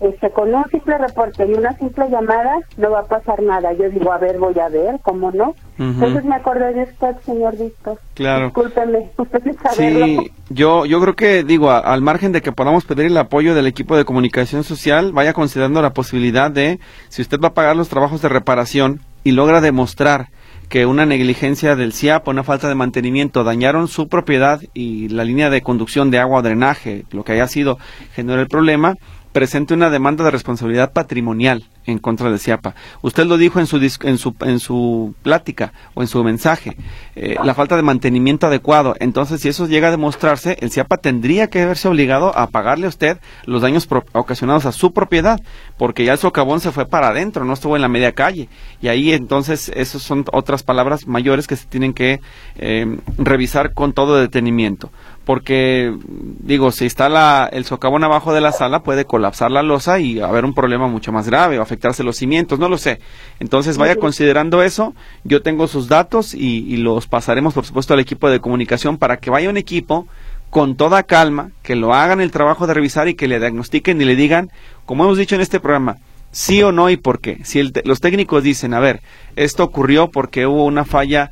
este, 0.00 0.30
con 0.30 0.52
un 0.54 0.64
simple 0.70 0.98
reporte 0.98 1.46
y 1.46 1.54
una 1.54 1.76
simple 1.78 2.08
llamada 2.10 2.58
no 2.76 2.90
va 2.90 3.00
a 3.00 3.04
pasar 3.04 3.40
nada. 3.42 3.72
Yo 3.72 3.88
digo, 3.88 4.12
a 4.12 4.18
ver, 4.18 4.38
voy 4.38 4.58
a 4.58 4.68
ver, 4.68 4.98
¿cómo 5.02 5.30
no? 5.32 5.54
Entonces 5.78 6.24
me 6.24 6.34
acordé 6.36 6.72
de 6.74 6.82
usted, 6.84 7.16
señor 7.24 7.56
Víctor. 7.56 7.98
Claro. 8.14 8.46
Discúlpeme, 8.46 9.10
usted 9.16 9.42
saberlo. 9.62 10.06
Sí, 10.06 10.32
yo, 10.50 10.86
yo 10.86 11.00
creo 11.00 11.14
que, 11.16 11.42
digo, 11.44 11.70
a- 11.70 11.78
al 11.78 12.02
margen 12.02 12.30
de 12.32 12.40
que 12.42 12.52
podamos 12.52 12.84
pedir 12.84 13.06
el 13.06 13.16
apoyo 13.16 13.54
del 13.54 13.66
equipo 13.66 13.96
de 13.96 14.04
comunicación 14.04 14.62
social, 14.64 15.12
vaya 15.12 15.32
considerando 15.32 15.82
la 15.82 15.90
posibilidad 15.90 16.50
de, 16.50 16.78
si 17.08 17.22
usted 17.22 17.40
va 17.40 17.48
a 17.48 17.54
pagar 17.54 17.74
los 17.76 17.88
trabajos 17.88 18.22
de 18.22 18.28
reparación 18.28 19.00
y 19.24 19.32
logra 19.32 19.60
demostrar 19.60 20.28
que 20.72 20.86
una 20.86 21.04
negligencia 21.04 21.76
del 21.76 21.92
CIAP, 21.92 22.28
una 22.28 22.44
falta 22.44 22.66
de 22.66 22.74
mantenimiento, 22.74 23.44
dañaron 23.44 23.88
su 23.88 24.08
propiedad 24.08 24.58
y 24.72 25.10
la 25.10 25.22
línea 25.22 25.50
de 25.50 25.60
conducción 25.60 26.10
de 26.10 26.18
agua 26.18 26.38
o 26.38 26.42
drenaje, 26.42 27.04
lo 27.10 27.24
que 27.24 27.32
haya 27.32 27.46
sido, 27.46 27.78
generó 28.14 28.40
el 28.40 28.48
problema, 28.48 28.94
presente 29.32 29.74
una 29.74 29.90
demanda 29.90 30.24
de 30.24 30.30
responsabilidad 30.30 30.92
patrimonial 30.92 31.64
en 31.86 31.98
contra 31.98 32.30
de 32.30 32.38
CIAPA. 32.38 32.74
Usted 33.02 33.26
lo 33.26 33.36
dijo 33.36 33.58
en 33.58 33.66
su, 33.66 33.78
en 33.78 34.18
su, 34.18 34.34
en 34.40 34.60
su 34.60 35.14
plática 35.22 35.72
o 35.94 36.02
en 36.02 36.08
su 36.08 36.22
mensaje, 36.22 36.76
eh, 37.16 37.36
la 37.42 37.54
falta 37.54 37.76
de 37.76 37.82
mantenimiento 37.82 38.46
adecuado. 38.46 38.94
Entonces, 39.00 39.40
si 39.40 39.48
eso 39.48 39.66
llega 39.66 39.88
a 39.88 39.90
demostrarse, 39.90 40.56
el 40.60 40.70
CIAPA 40.70 40.98
tendría 40.98 41.48
que 41.48 41.66
verse 41.66 41.88
obligado 41.88 42.36
a 42.36 42.46
pagarle 42.48 42.86
a 42.86 42.90
usted 42.90 43.18
los 43.44 43.62
daños 43.62 43.88
ocasionados 44.12 44.66
a 44.66 44.72
su 44.72 44.92
propiedad, 44.92 45.40
porque 45.76 46.04
ya 46.04 46.12
el 46.12 46.18
socavón 46.18 46.60
se 46.60 46.72
fue 46.72 46.86
para 46.86 47.08
adentro, 47.08 47.44
no 47.44 47.54
estuvo 47.54 47.76
en 47.76 47.82
la 47.82 47.88
media 47.88 48.12
calle. 48.12 48.48
Y 48.80 48.88
ahí 48.88 49.12
entonces, 49.12 49.70
esas 49.74 50.02
son 50.02 50.24
otras 50.32 50.62
palabras 50.62 51.06
mayores 51.06 51.46
que 51.46 51.56
se 51.56 51.66
tienen 51.66 51.94
que 51.94 52.20
eh, 52.56 52.98
revisar 53.18 53.74
con 53.74 53.92
todo 53.92 54.16
detenimiento 54.16 54.90
porque 55.24 55.94
digo, 56.40 56.72
si 56.72 56.86
está 56.86 57.08
la, 57.08 57.48
el 57.52 57.64
socavón 57.64 58.04
abajo 58.04 58.32
de 58.32 58.40
la 58.40 58.52
sala 58.52 58.82
puede 58.82 59.04
colapsar 59.04 59.50
la 59.50 59.62
losa 59.62 60.00
y 60.00 60.20
haber 60.20 60.44
un 60.44 60.54
problema 60.54 60.88
mucho 60.88 61.12
más 61.12 61.26
grave 61.26 61.58
o 61.58 61.62
afectarse 61.62 62.02
los 62.02 62.16
cimientos, 62.16 62.58
no 62.58 62.68
lo 62.68 62.78
sé. 62.78 63.00
Entonces 63.38 63.78
vaya 63.78 63.96
considerando 63.96 64.62
eso, 64.62 64.94
yo 65.24 65.42
tengo 65.42 65.68
sus 65.68 65.88
datos 65.88 66.34
y, 66.34 66.64
y 66.66 66.78
los 66.78 67.06
pasaremos 67.06 67.54
por 67.54 67.64
supuesto 67.64 67.94
al 67.94 68.00
equipo 68.00 68.30
de 68.30 68.40
comunicación 68.40 68.98
para 68.98 69.18
que 69.18 69.30
vaya 69.30 69.50
un 69.50 69.56
equipo 69.56 70.06
con 70.50 70.76
toda 70.76 71.04
calma, 71.04 71.50
que 71.62 71.76
lo 71.76 71.94
hagan 71.94 72.20
el 72.20 72.30
trabajo 72.30 72.66
de 72.66 72.74
revisar 72.74 73.08
y 73.08 73.14
que 73.14 73.26
le 73.26 73.38
diagnostiquen 73.38 74.00
y 74.02 74.04
le 74.04 74.16
digan, 74.16 74.50
como 74.84 75.04
hemos 75.04 75.16
dicho 75.16 75.34
en 75.34 75.40
este 75.40 75.60
programa, 75.60 75.96
sí 76.30 76.62
o 76.62 76.72
no 76.72 76.90
y 76.90 76.96
por 76.96 77.20
qué. 77.20 77.38
Si 77.44 77.72
los 77.84 78.00
técnicos 78.00 78.42
dicen, 78.42 78.74
a 78.74 78.80
ver, 78.80 79.00
esto 79.36 79.64
ocurrió 79.64 80.10
porque 80.10 80.46
hubo 80.46 80.66
una 80.66 80.84
falla 80.84 81.30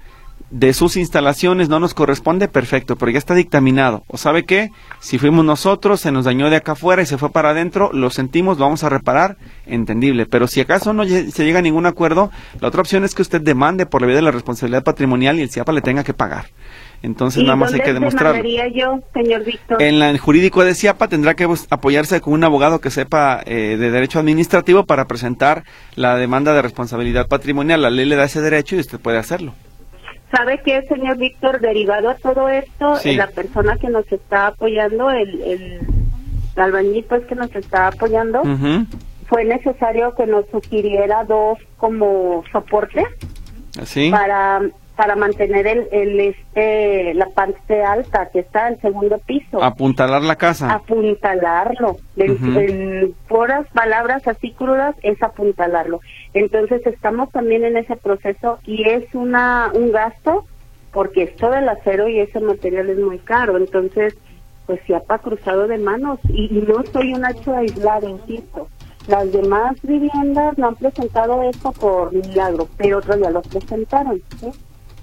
de 0.50 0.72
sus 0.72 0.96
instalaciones 0.96 1.68
no 1.68 1.78
nos 1.78 1.94
corresponde, 1.94 2.48
perfecto, 2.48 2.96
pero 2.96 3.12
ya 3.12 3.18
está 3.18 3.34
dictaminado. 3.34 4.02
¿O 4.08 4.16
sabe 4.16 4.44
qué? 4.44 4.70
Si 4.98 5.18
fuimos 5.18 5.44
nosotros, 5.44 6.00
se 6.00 6.10
nos 6.10 6.24
dañó 6.24 6.50
de 6.50 6.56
acá 6.56 6.72
afuera 6.72 7.02
y 7.02 7.06
se 7.06 7.18
fue 7.18 7.30
para 7.30 7.50
adentro, 7.50 7.90
lo 7.92 8.10
sentimos, 8.10 8.58
lo 8.58 8.64
vamos 8.64 8.82
a 8.82 8.88
reparar, 8.88 9.36
entendible. 9.66 10.26
Pero 10.26 10.48
si 10.48 10.60
acaso 10.60 10.92
no 10.92 11.04
se 11.04 11.44
llega 11.44 11.60
a 11.60 11.62
ningún 11.62 11.86
acuerdo, 11.86 12.30
la 12.60 12.68
otra 12.68 12.80
opción 12.80 13.04
es 13.04 13.14
que 13.14 13.22
usted 13.22 13.40
demande 13.40 13.86
por 13.86 14.00
la 14.00 14.08
vía 14.08 14.16
de 14.16 14.22
la 14.22 14.32
responsabilidad 14.32 14.82
patrimonial 14.82 15.38
y 15.38 15.42
el 15.42 15.50
CIAPA 15.50 15.72
le 15.72 15.82
tenga 15.82 16.02
que 16.02 16.14
pagar. 16.14 16.46
Entonces 17.02 17.42
nada 17.44 17.56
más 17.56 17.72
hay 17.72 17.80
que 17.80 17.94
demostrar. 17.94 18.44
yo, 18.74 19.00
señor 19.14 19.44
Víctor? 19.44 19.80
En 19.80 20.02
el 20.02 20.18
jurídico 20.18 20.64
de 20.64 20.74
CIAPA 20.74 21.08
tendrá 21.08 21.34
que 21.34 21.48
apoyarse 21.70 22.20
con 22.20 22.34
un 22.34 22.44
abogado 22.44 22.80
que 22.80 22.90
sepa 22.90 23.40
eh, 23.46 23.76
de 23.78 23.90
derecho 23.90 24.18
administrativo 24.18 24.84
para 24.84 25.06
presentar 25.06 25.64
la 25.94 26.16
demanda 26.16 26.52
de 26.52 26.60
responsabilidad 26.60 27.28
patrimonial. 27.28 27.82
La 27.82 27.90
ley 27.90 28.04
le 28.04 28.16
da 28.16 28.24
ese 28.24 28.40
derecho 28.40 28.76
y 28.76 28.80
usted 28.80 28.98
puede 28.98 29.16
hacerlo. 29.16 29.54
¿Sabe 30.30 30.60
qué, 30.64 30.82
señor 30.88 31.16
Víctor? 31.18 31.60
Derivado 31.60 32.10
a 32.10 32.14
todo 32.14 32.48
esto, 32.48 32.94
la 33.04 33.26
persona 33.28 33.76
que 33.78 33.88
nos 33.88 34.10
está 34.12 34.48
apoyando, 34.48 35.10
el, 35.10 35.40
el 35.42 35.80
albañil 36.56 37.04
pues 37.08 37.24
que 37.26 37.34
nos 37.34 37.54
está 37.54 37.88
apoyando, 37.88 38.42
fue 39.26 39.44
necesario 39.44 40.14
que 40.14 40.26
nos 40.26 40.46
sugiriera 40.50 41.24
dos 41.24 41.58
como 41.76 42.44
soporte 42.52 43.04
¿Sí? 43.84 44.10
para 44.10 44.60
para 45.00 45.16
mantener 45.16 45.66
el, 45.66 45.88
el 45.92 46.20
este 46.20 47.14
la 47.14 47.30
parte 47.30 47.82
alta 47.82 48.28
que 48.30 48.40
está 48.40 48.68
en 48.68 48.74
el 48.74 48.80
segundo 48.82 49.16
piso. 49.16 49.64
Apuntalar 49.64 50.20
la 50.20 50.36
casa. 50.36 50.74
Apuntalarlo. 50.74 51.96
En, 52.16 53.14
puras 53.26 53.66
palabras 53.72 54.28
así 54.28 54.50
crudas 54.50 54.94
es 55.02 55.22
apuntalarlo. 55.22 56.00
Entonces 56.34 56.86
estamos 56.86 57.30
también 57.30 57.64
en 57.64 57.78
ese 57.78 57.96
proceso 57.96 58.58
y 58.66 58.86
es 58.86 59.04
una 59.14 59.70
un 59.72 59.90
gasto 59.90 60.44
porque 60.92 61.22
es 61.22 61.36
todo 61.36 61.54
el 61.54 61.70
acero 61.70 62.06
y 62.06 62.20
ese 62.20 62.38
material 62.38 62.90
es 62.90 62.98
muy 62.98 63.20
caro. 63.20 63.56
Entonces, 63.56 64.18
pues 64.66 64.82
se 64.86 64.94
ha 64.94 65.00
cruzado 65.00 65.66
de 65.66 65.78
manos 65.78 66.18
y, 66.28 66.62
no 66.68 66.84
soy 66.92 67.14
un 67.14 67.24
hecho 67.24 67.56
aislado, 67.56 68.06
insisto. 68.06 68.68
Las 69.08 69.32
demás 69.32 69.76
viviendas 69.82 70.58
no 70.58 70.68
han 70.68 70.76
presentado 70.76 71.42
esto 71.44 71.72
por 71.72 72.12
milagro, 72.12 72.68
pero 72.76 72.98
otros 72.98 73.18
ya 73.18 73.30
lo 73.30 73.40
presentaron. 73.40 74.20
¿sí? 74.38 74.52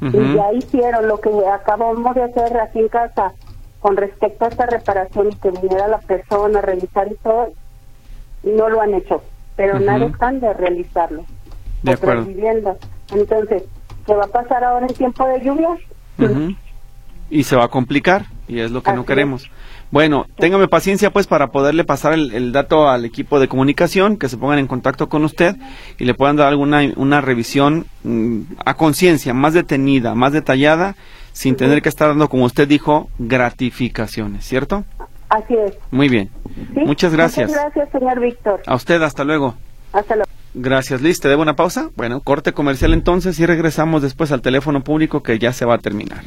Y 0.02 0.36
ya 0.36 0.54
hicieron 0.54 1.08
lo 1.08 1.20
que 1.20 1.30
acabamos 1.52 2.16
de 2.16 2.24
hacer 2.24 2.58
aquí 2.60 2.80
en 2.80 2.90
casa 2.90 3.34
con 3.80 3.98
respecto 3.98 4.46
a 4.46 4.48
esta 4.50 4.66
reparación 4.66 5.30
y 5.32 5.36
que 5.36 5.52
viniera 5.52 5.88
la 5.88 6.00
persona 6.00 6.60
a 6.60 6.62
revisar 6.62 7.08
y 7.12 7.16
todo, 7.16 7.50
no 8.44 8.70
lo 8.70 8.82
han 8.82 8.94
hecho, 8.94 9.22
pero 9.56 9.80
nada 9.80 10.06
están 10.06 10.40
de 10.40 10.54
realizarlo. 10.54 11.26
De 11.84 11.94
acuerdo. 11.94 12.26
Viviendas. 12.26 12.78
Entonces, 13.14 13.64
¿qué 14.06 14.14
va 14.14 14.26
a 14.26 14.28
pasar 14.28 14.64
ahora 14.64 14.88
en 14.88 14.94
tiempo 14.94 15.28
de 15.28 15.42
lluvias? 15.42 15.80
Y 17.30 17.44
se 17.44 17.56
va 17.56 17.66
a 17.66 17.70
complicar, 17.70 18.26
y 18.48 18.60
es 18.60 18.72
lo 18.72 18.82
que 18.82 18.94
no 18.94 19.06
queremos. 19.06 19.50
Bueno, 19.90 20.26
téngame 20.38 20.68
paciencia 20.68 21.12
pues 21.12 21.28
para 21.28 21.48
poderle 21.48 21.86
pasar 21.86 22.14
el, 22.14 22.52
dato 22.52 22.90
al 22.90 23.06
equipo 23.06 23.40
de 23.40 23.48
comunicación, 23.48 24.18
que 24.18 24.28
se 24.28 24.38
pongan 24.38 24.60
en 24.60 24.68
contacto 24.68 25.08
con 25.08 25.24
usted 25.24 25.56
y 25.98 26.06
le 26.06 26.14
puedan 26.14 26.36
dar 26.36 26.48
alguna 26.48 26.82
una 26.98 27.22
revisión 27.22 27.86
mm, 28.04 28.42
a 28.66 28.74
conciencia, 28.74 29.34
más 29.34 29.54
detenida, 29.54 30.14
más 30.14 30.34
detallada, 30.34 30.96
sin 31.32 31.56
tener 31.56 31.82
que 31.82 31.90
estar 31.90 32.10
dando, 32.10 32.28
como 32.28 32.46
usted 32.46 32.68
dijo, 32.68 33.10
gratificaciones, 33.18 34.44
¿cierto? 34.46 34.84
Así 35.30 35.56
es. 35.56 35.74
Muy 35.92 36.10
bien. 36.10 36.30
Muchas 36.74 37.14
gracias. 37.14 37.50
Muchas 37.50 37.66
gracias, 37.66 37.90
señor 37.92 38.20
Víctor. 38.20 38.62
A 38.66 38.76
usted, 38.76 39.02
hasta 39.02 39.24
luego. 39.24 39.56
Hasta 39.94 40.16
luego. 40.16 40.30
Gracias, 40.54 41.02
Liz. 41.02 41.20
¿Te 41.20 41.30
debo 41.30 41.44
una 41.44 41.56
pausa? 41.56 41.90
Bueno, 41.96 42.22
corte 42.22 42.54
comercial 42.54 42.94
entonces 42.94 43.40
y 43.40 43.46
regresamos 43.46 44.02
después 44.02 44.32
al 44.32 44.42
teléfono 44.42 44.82
público 44.84 45.22
que 45.22 45.38
ya 45.38 45.54
se 45.54 45.66
va 45.66 45.76
a 45.76 45.78
terminar. 45.78 46.24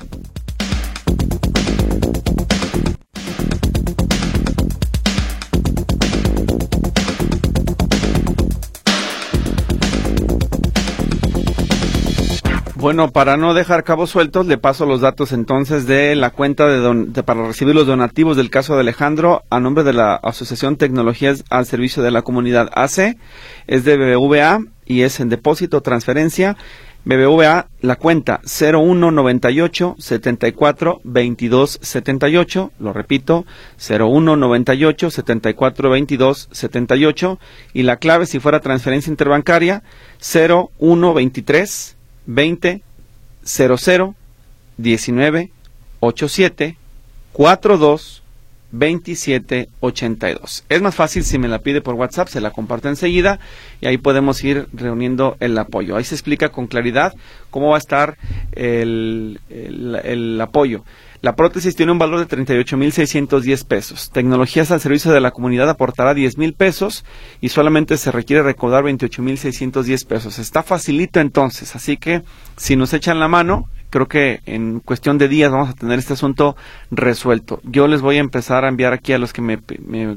Bueno, 12.80 13.10
para 13.12 13.36
no 13.36 13.52
dejar 13.52 13.84
cabos 13.84 14.08
sueltos, 14.08 14.46
le 14.46 14.56
paso 14.56 14.86
los 14.86 15.02
datos 15.02 15.32
entonces 15.32 15.86
de 15.86 16.16
la 16.16 16.30
cuenta 16.30 16.66
de, 16.66 17.22
para 17.22 17.46
recibir 17.46 17.74
los 17.74 17.86
donativos 17.86 18.38
del 18.38 18.48
caso 18.48 18.74
de 18.74 18.80
Alejandro 18.80 19.42
a 19.50 19.60
nombre 19.60 19.84
de 19.84 19.92
la 19.92 20.14
Asociación 20.14 20.76
Tecnologías 20.76 21.44
al 21.50 21.66
Servicio 21.66 22.02
de 22.02 22.10
la 22.10 22.22
Comunidad 22.22 22.70
AC. 22.72 23.18
Es 23.66 23.84
de 23.84 23.98
BBVA 23.98 24.60
y 24.86 25.02
es 25.02 25.20
en 25.20 25.28
depósito 25.28 25.82
transferencia. 25.82 26.56
BBVA, 27.04 27.66
la 27.82 27.96
cuenta 27.96 28.40
0198 28.44 29.96
74 29.98 31.02
22 31.04 31.80
78, 31.82 32.72
lo 32.78 32.94
repito, 32.94 33.44
0198 33.76 35.10
74 35.10 35.90
22 35.90 36.48
78 36.50 37.38
y 37.74 37.82
la 37.82 37.98
clave 37.98 38.24
si 38.24 38.40
fuera 38.40 38.60
transferencia 38.60 39.10
interbancaria 39.10 39.82
0123 40.18 41.98
20 42.26 42.82
00 43.44 44.14
19 44.76 45.50
87 46.00 46.76
42 47.32 48.22
27 48.72 49.68
82. 49.80 50.64
Es 50.68 50.82
más 50.82 50.94
fácil 50.94 51.24
si 51.24 51.38
me 51.38 51.48
la 51.48 51.58
pide 51.58 51.80
por 51.80 51.94
WhatsApp, 51.94 52.28
se 52.28 52.40
la 52.40 52.50
comparto 52.52 52.88
enseguida 52.88 53.40
y 53.80 53.86
ahí 53.86 53.98
podemos 53.98 54.42
ir 54.44 54.68
reuniendo 54.72 55.36
el 55.40 55.58
apoyo. 55.58 55.96
Ahí 55.96 56.04
se 56.04 56.14
explica 56.14 56.50
con 56.50 56.66
claridad 56.66 57.14
cómo 57.50 57.70
va 57.70 57.76
a 57.76 57.78
estar 57.78 58.16
el, 58.52 59.40
el, 59.50 60.00
el 60.04 60.40
apoyo. 60.40 60.84
La 61.22 61.36
prótesis 61.36 61.76
tiene 61.76 61.92
un 61.92 61.98
valor 61.98 62.26
de 62.26 62.34
38.610 62.34 63.66
pesos. 63.66 64.10
Tecnologías 64.10 64.70
al 64.70 64.80
servicio 64.80 65.12
de 65.12 65.20
la 65.20 65.32
comunidad 65.32 65.68
aportará 65.68 66.14
10.000 66.14 66.54
pesos 66.56 67.04
y 67.42 67.50
solamente 67.50 67.98
se 67.98 68.10
requiere 68.10 68.42
recaudar 68.42 68.84
28.610 68.84 70.06
pesos. 70.06 70.38
Está 70.38 70.62
facilito 70.62 71.20
entonces, 71.20 71.76
así 71.76 71.98
que 71.98 72.22
si 72.56 72.74
nos 72.74 72.94
echan 72.94 73.20
la 73.20 73.28
mano, 73.28 73.68
creo 73.90 74.08
que 74.08 74.40
en 74.46 74.80
cuestión 74.80 75.18
de 75.18 75.28
días 75.28 75.52
vamos 75.52 75.68
a 75.68 75.74
tener 75.74 75.98
este 75.98 76.14
asunto 76.14 76.56
resuelto. 76.90 77.60
Yo 77.64 77.86
les 77.86 78.00
voy 78.00 78.16
a 78.16 78.20
empezar 78.20 78.64
a 78.64 78.68
enviar 78.68 78.94
aquí 78.94 79.12
a 79.12 79.18
los 79.18 79.34
que 79.34 79.42
me, 79.42 79.58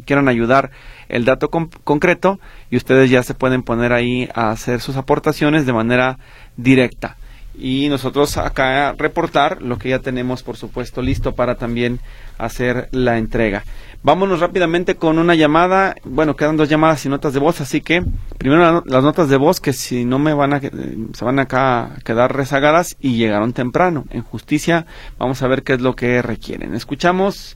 quieran 0.05 0.29
ayudar 0.29 0.71
el 1.09 1.25
dato 1.25 1.49
concreto 1.49 2.39
y 2.71 2.77
ustedes 2.77 3.09
ya 3.09 3.23
se 3.23 3.33
pueden 3.33 3.63
poner 3.63 3.91
ahí 3.91 4.29
a 4.33 4.51
hacer 4.51 4.79
sus 4.79 4.95
aportaciones 4.95 5.65
de 5.65 5.73
manera 5.73 6.17
directa 6.55 7.17
y 7.55 7.87
nosotros 7.89 8.37
acá 8.37 8.93
reportar 8.93 9.61
lo 9.61 9.77
que 9.77 9.89
ya 9.89 9.99
tenemos 9.99 10.43
por 10.43 10.57
supuesto 10.57 11.01
listo 11.01 11.33
para 11.33 11.55
también 11.55 11.99
hacer 12.37 12.89
la 12.91 13.17
entrega. 13.17 13.63
Vámonos 14.05 14.41
rápidamente 14.41 14.95
con 14.95 15.17
una 15.17 15.33
llamada, 15.33 15.95
bueno, 16.03 16.35
quedan 16.35 16.57
dos 16.57 16.67
llamadas 16.67 17.05
y 17.05 17.09
notas 17.09 17.33
de 17.33 17.39
voz, 17.39 17.61
así 17.61 17.79
que 17.79 18.03
primero 18.37 18.83
las 18.85 19.03
notas 19.03 19.29
de 19.29 19.37
voz 19.37 19.61
que 19.61 19.71
si 19.71 20.03
no 20.03 20.19
me 20.19 20.33
van 20.33 20.53
a 20.53 20.59
se 20.59 21.23
van 21.23 21.39
acá 21.39 21.95
quedar 22.03 22.35
rezagadas 22.35 22.97
y 22.99 23.15
llegaron 23.15 23.53
temprano. 23.53 24.03
En 24.09 24.23
justicia 24.23 24.85
vamos 25.17 25.41
a 25.41 25.47
ver 25.47 25.63
qué 25.63 25.73
es 25.73 25.81
lo 25.81 25.95
que 25.95 26.21
requieren. 26.21 26.75
Escuchamos 26.75 27.55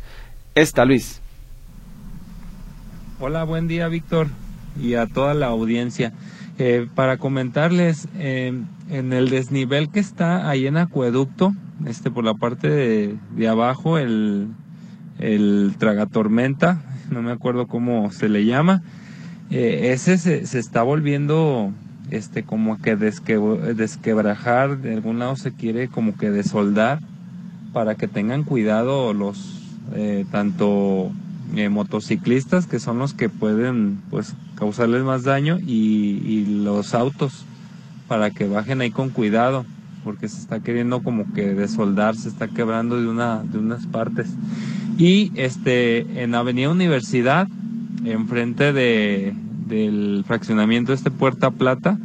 esta, 0.55 0.85
Luis. 0.85 1.21
Hola, 3.19 3.43
buen 3.43 3.67
día, 3.67 3.87
Víctor, 3.87 4.27
y 4.79 4.93
a 4.93 5.07
toda 5.07 5.33
la 5.33 5.47
audiencia. 5.47 6.13
Eh, 6.59 6.87
para 6.95 7.17
comentarles, 7.17 8.07
eh, 8.17 8.51
en 8.89 9.13
el 9.13 9.29
desnivel 9.29 9.89
que 9.91 9.99
está 9.99 10.49
ahí 10.49 10.65
en 10.65 10.77
acueducto, 10.77 11.53
este 11.85 12.09
por 12.09 12.23
la 12.23 12.33
parte 12.33 12.67
de, 12.67 13.47
abajo, 13.47 13.99
el, 13.99 14.47
el 15.19 15.75
tragatormenta, 15.77 16.81
no 17.11 17.21
me 17.21 17.31
acuerdo 17.31 17.67
cómo 17.67 18.11
se 18.11 18.27
le 18.27 18.45
llama. 18.45 18.81
Eh, 19.51 19.91
ese 19.93 20.17
se, 20.17 20.41
está 20.57 20.81
volviendo 20.81 21.71
este 22.09 22.41
como 22.41 22.81
que 22.81 22.95
desque, 22.95 23.37
desquebrajar, 23.37 24.79
de 24.79 24.95
algún 24.95 25.19
lado 25.19 25.35
se 25.35 25.53
quiere 25.53 25.89
como 25.89 26.17
que 26.17 26.31
desoldar 26.31 27.01
para 27.71 27.93
que 27.93 28.07
tengan 28.07 28.43
cuidado 28.43 29.13
los 29.13 29.77
eh, 29.93 30.25
tanto 30.31 31.11
motociclistas 31.69 32.67
que 32.67 32.79
son 32.79 32.99
los 32.99 33.13
que 33.13 33.29
pueden 33.29 33.99
pues 34.09 34.35
causarles 34.57 35.03
más 35.03 35.23
daño 35.23 35.59
y, 35.59 36.45
los 36.63 36.93
autos 36.93 37.45
para 38.07 38.31
que 38.31 38.47
bajen 38.47 38.81
ahí 38.81 38.91
con 38.91 39.09
cuidado 39.09 39.65
porque 40.03 40.27
se 40.27 40.39
está 40.39 40.61
queriendo 40.61 41.03
como 41.03 41.31
que 41.33 41.53
desoldar, 41.53 42.15
se 42.15 42.29
está 42.29 42.47
quebrando 42.47 42.99
de 42.99 43.07
una 43.07 43.43
de 43.43 43.57
unas 43.57 43.85
partes. 43.85 44.27
Y 44.97 45.31
este 45.35 46.23
en 46.23 46.33
Avenida 46.33 46.69
Universidad, 46.69 47.47
enfrente 48.05 48.73
de 48.73 49.33
del 49.67 50.23
fraccionamiento 50.25 50.93
este 50.93 51.11
Puerta 51.11 51.51
Plata, 51.51 51.97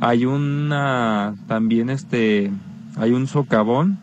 hay 0.00 0.26
una 0.26 1.34
también 1.48 1.88
este 1.88 2.50
hay 2.96 3.12
un 3.12 3.26
socavón 3.26 3.98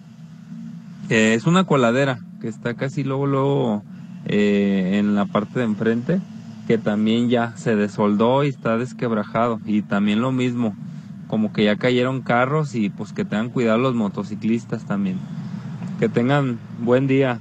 es 1.10 1.46
una 1.46 1.64
coladera 1.64 2.20
que 2.42 2.48
está 2.48 2.74
casi 2.74 3.04
luego 3.04 3.28
luego 3.28 3.84
eh, 4.26 4.98
en 5.00 5.16
la 5.16 5.26
parte 5.26 5.60
de 5.60 5.66
enfrente 5.66 6.20
que 6.68 6.78
también 6.78 7.30
ya 7.30 7.56
se 7.56 7.76
desoldó 7.76 8.44
y 8.44 8.50
está 8.50 8.78
desquebrajado 8.78 9.60
y 9.66 9.82
también 9.82 10.22
lo 10.22 10.32
mismo 10.32 10.76
como 11.28 11.52
que 11.52 11.64
ya 11.64 11.76
cayeron 11.78 12.22
carros 12.22 12.76
y 12.76 12.90
pues 12.90 13.14
que 13.14 13.26
tengan 13.26 13.50
cuidado 13.50 13.78
los 13.78 13.96
motociclistas 13.96 14.86
también. 14.86 15.18
Que 16.00 16.10
tengan 16.10 16.60
buen 16.80 17.08
día. 17.08 17.40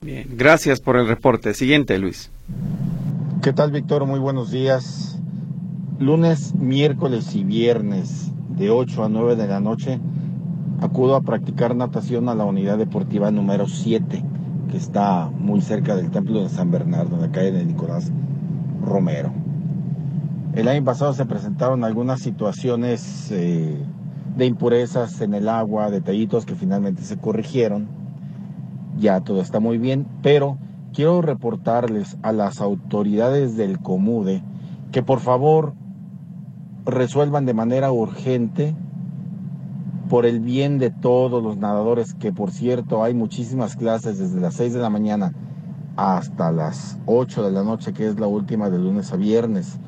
Bien, 0.00 0.26
gracias 0.36 0.80
por 0.80 0.96
el 0.96 1.06
reporte. 1.06 1.54
Siguiente, 1.54 1.98
Luis. 1.98 2.30
¿Qué 3.42 3.52
tal, 3.52 3.70
Víctor? 3.72 4.06
Muy 4.06 4.18
buenos 4.18 4.50
días. 4.50 5.18
Lunes, 5.98 6.54
miércoles 6.54 7.34
y 7.34 7.44
viernes 7.44 8.32
de 8.56 8.70
8 8.70 9.04
a 9.04 9.08
9 9.08 9.36
de 9.36 9.46
la 9.46 9.60
noche 9.60 10.00
acudo 10.80 11.16
a 11.16 11.22
practicar 11.22 11.74
natación 11.74 12.28
a 12.28 12.34
la 12.34 12.44
unidad 12.44 12.78
deportiva 12.78 13.30
número 13.30 13.66
7, 13.66 14.22
que 14.70 14.76
está 14.76 15.30
muy 15.38 15.60
cerca 15.60 15.96
del 15.96 16.10
templo 16.10 16.42
de 16.42 16.48
San 16.48 16.70
Bernardo, 16.70 17.16
en 17.16 17.22
la 17.22 17.30
calle 17.30 17.52
de 17.52 17.64
Nicolás 17.64 18.10
Romero. 18.82 19.32
El 20.54 20.68
año 20.68 20.84
pasado 20.84 21.12
se 21.12 21.26
presentaron 21.26 21.84
algunas 21.84 22.20
situaciones 22.20 23.30
eh, 23.30 23.76
de 24.36 24.46
impurezas 24.46 25.20
en 25.20 25.34
el 25.34 25.48
agua, 25.48 25.90
detallitos 25.90 26.46
que 26.46 26.54
finalmente 26.54 27.02
se 27.02 27.18
corrigieron. 27.18 27.88
Ya 28.98 29.20
todo 29.20 29.40
está 29.40 29.60
muy 29.60 29.78
bien, 29.78 30.06
pero 30.22 30.56
quiero 30.94 31.20
reportarles 31.20 32.16
a 32.22 32.32
las 32.32 32.60
autoridades 32.60 33.56
del 33.56 33.78
Comude 33.80 34.42
que 34.92 35.02
por 35.02 35.20
favor 35.20 35.74
resuelvan 36.86 37.44
de 37.44 37.52
manera 37.52 37.92
urgente 37.92 38.74
por 40.08 40.26
el 40.26 40.40
bien 40.40 40.78
de 40.78 40.90
todos 40.90 41.42
los 41.42 41.56
nadadores, 41.56 42.14
que 42.14 42.32
por 42.32 42.50
cierto 42.50 43.02
hay 43.02 43.14
muchísimas 43.14 43.76
clases 43.76 44.18
desde 44.18 44.40
las 44.40 44.54
6 44.54 44.74
de 44.74 44.80
la 44.80 44.90
mañana 44.90 45.32
hasta 45.96 46.52
las 46.52 46.98
8 47.06 47.42
de 47.42 47.52
la 47.52 47.64
noche, 47.64 47.92
que 47.92 48.06
es 48.06 48.20
la 48.20 48.26
última 48.26 48.70
de 48.70 48.78
lunes 48.78 49.12
a 49.12 49.16
viernes. 49.16 49.78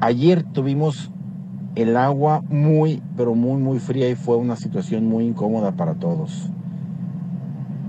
Ayer 0.00 0.44
tuvimos 0.44 1.10
el 1.74 1.96
agua 1.96 2.42
muy, 2.48 3.02
pero 3.16 3.34
muy, 3.34 3.60
muy 3.60 3.78
fría 3.78 4.08
y 4.08 4.14
fue 4.14 4.36
una 4.36 4.56
situación 4.56 5.06
muy 5.06 5.26
incómoda 5.26 5.72
para 5.72 5.94
todos. 5.94 6.50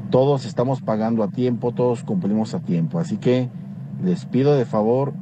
Todos 0.09 0.45
estamos 0.45 0.81
pagando 0.81 1.23
a 1.23 1.29
tiempo, 1.29 1.71
todos 1.71 2.03
cumplimos 2.03 2.53
a 2.55 2.59
tiempo. 2.59 2.99
Así 2.99 3.17
que 3.17 3.49
les 4.03 4.25
pido 4.25 4.55
de 4.55 4.65
favor 4.65 5.13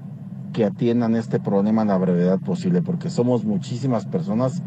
que 0.54 0.66
atiendan 0.66 1.16
este 1.16 1.40
problema 1.40 1.82
a 1.82 1.86
la 1.86 1.98
brevedad 1.98 2.40
posible, 2.40 2.82
porque 2.82 3.10
somos 3.10 3.44
muchísimas 3.44 4.06
personas 4.06 4.64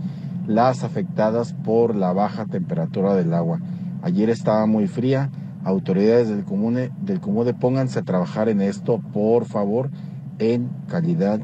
las 0.50 0.82
afectadas 0.82 1.52
por 1.52 1.94
la 1.94 2.12
baja 2.12 2.44
temperatura 2.44 3.14
del 3.14 3.32
agua. 3.34 3.60
Ayer 4.02 4.30
estaba 4.30 4.66
muy 4.66 4.88
fría. 4.88 5.30
Autoridades 5.62 6.28
del 6.28 6.44
comune, 6.44 6.90
del 7.02 7.20
comune, 7.20 7.54
pónganse 7.54 8.00
a 8.00 8.02
trabajar 8.02 8.48
en 8.48 8.60
esto, 8.60 9.00
por 9.12 9.44
favor, 9.44 9.90
en 10.38 10.68
calidad 10.88 11.40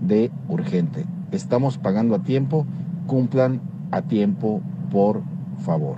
de 0.00 0.30
urgente. 0.48 1.06
Estamos 1.30 1.78
pagando 1.78 2.16
a 2.16 2.22
tiempo, 2.22 2.66
cumplan 3.06 3.60
a 3.92 4.02
tiempo, 4.02 4.60
por 4.90 5.22
favor. 5.64 5.96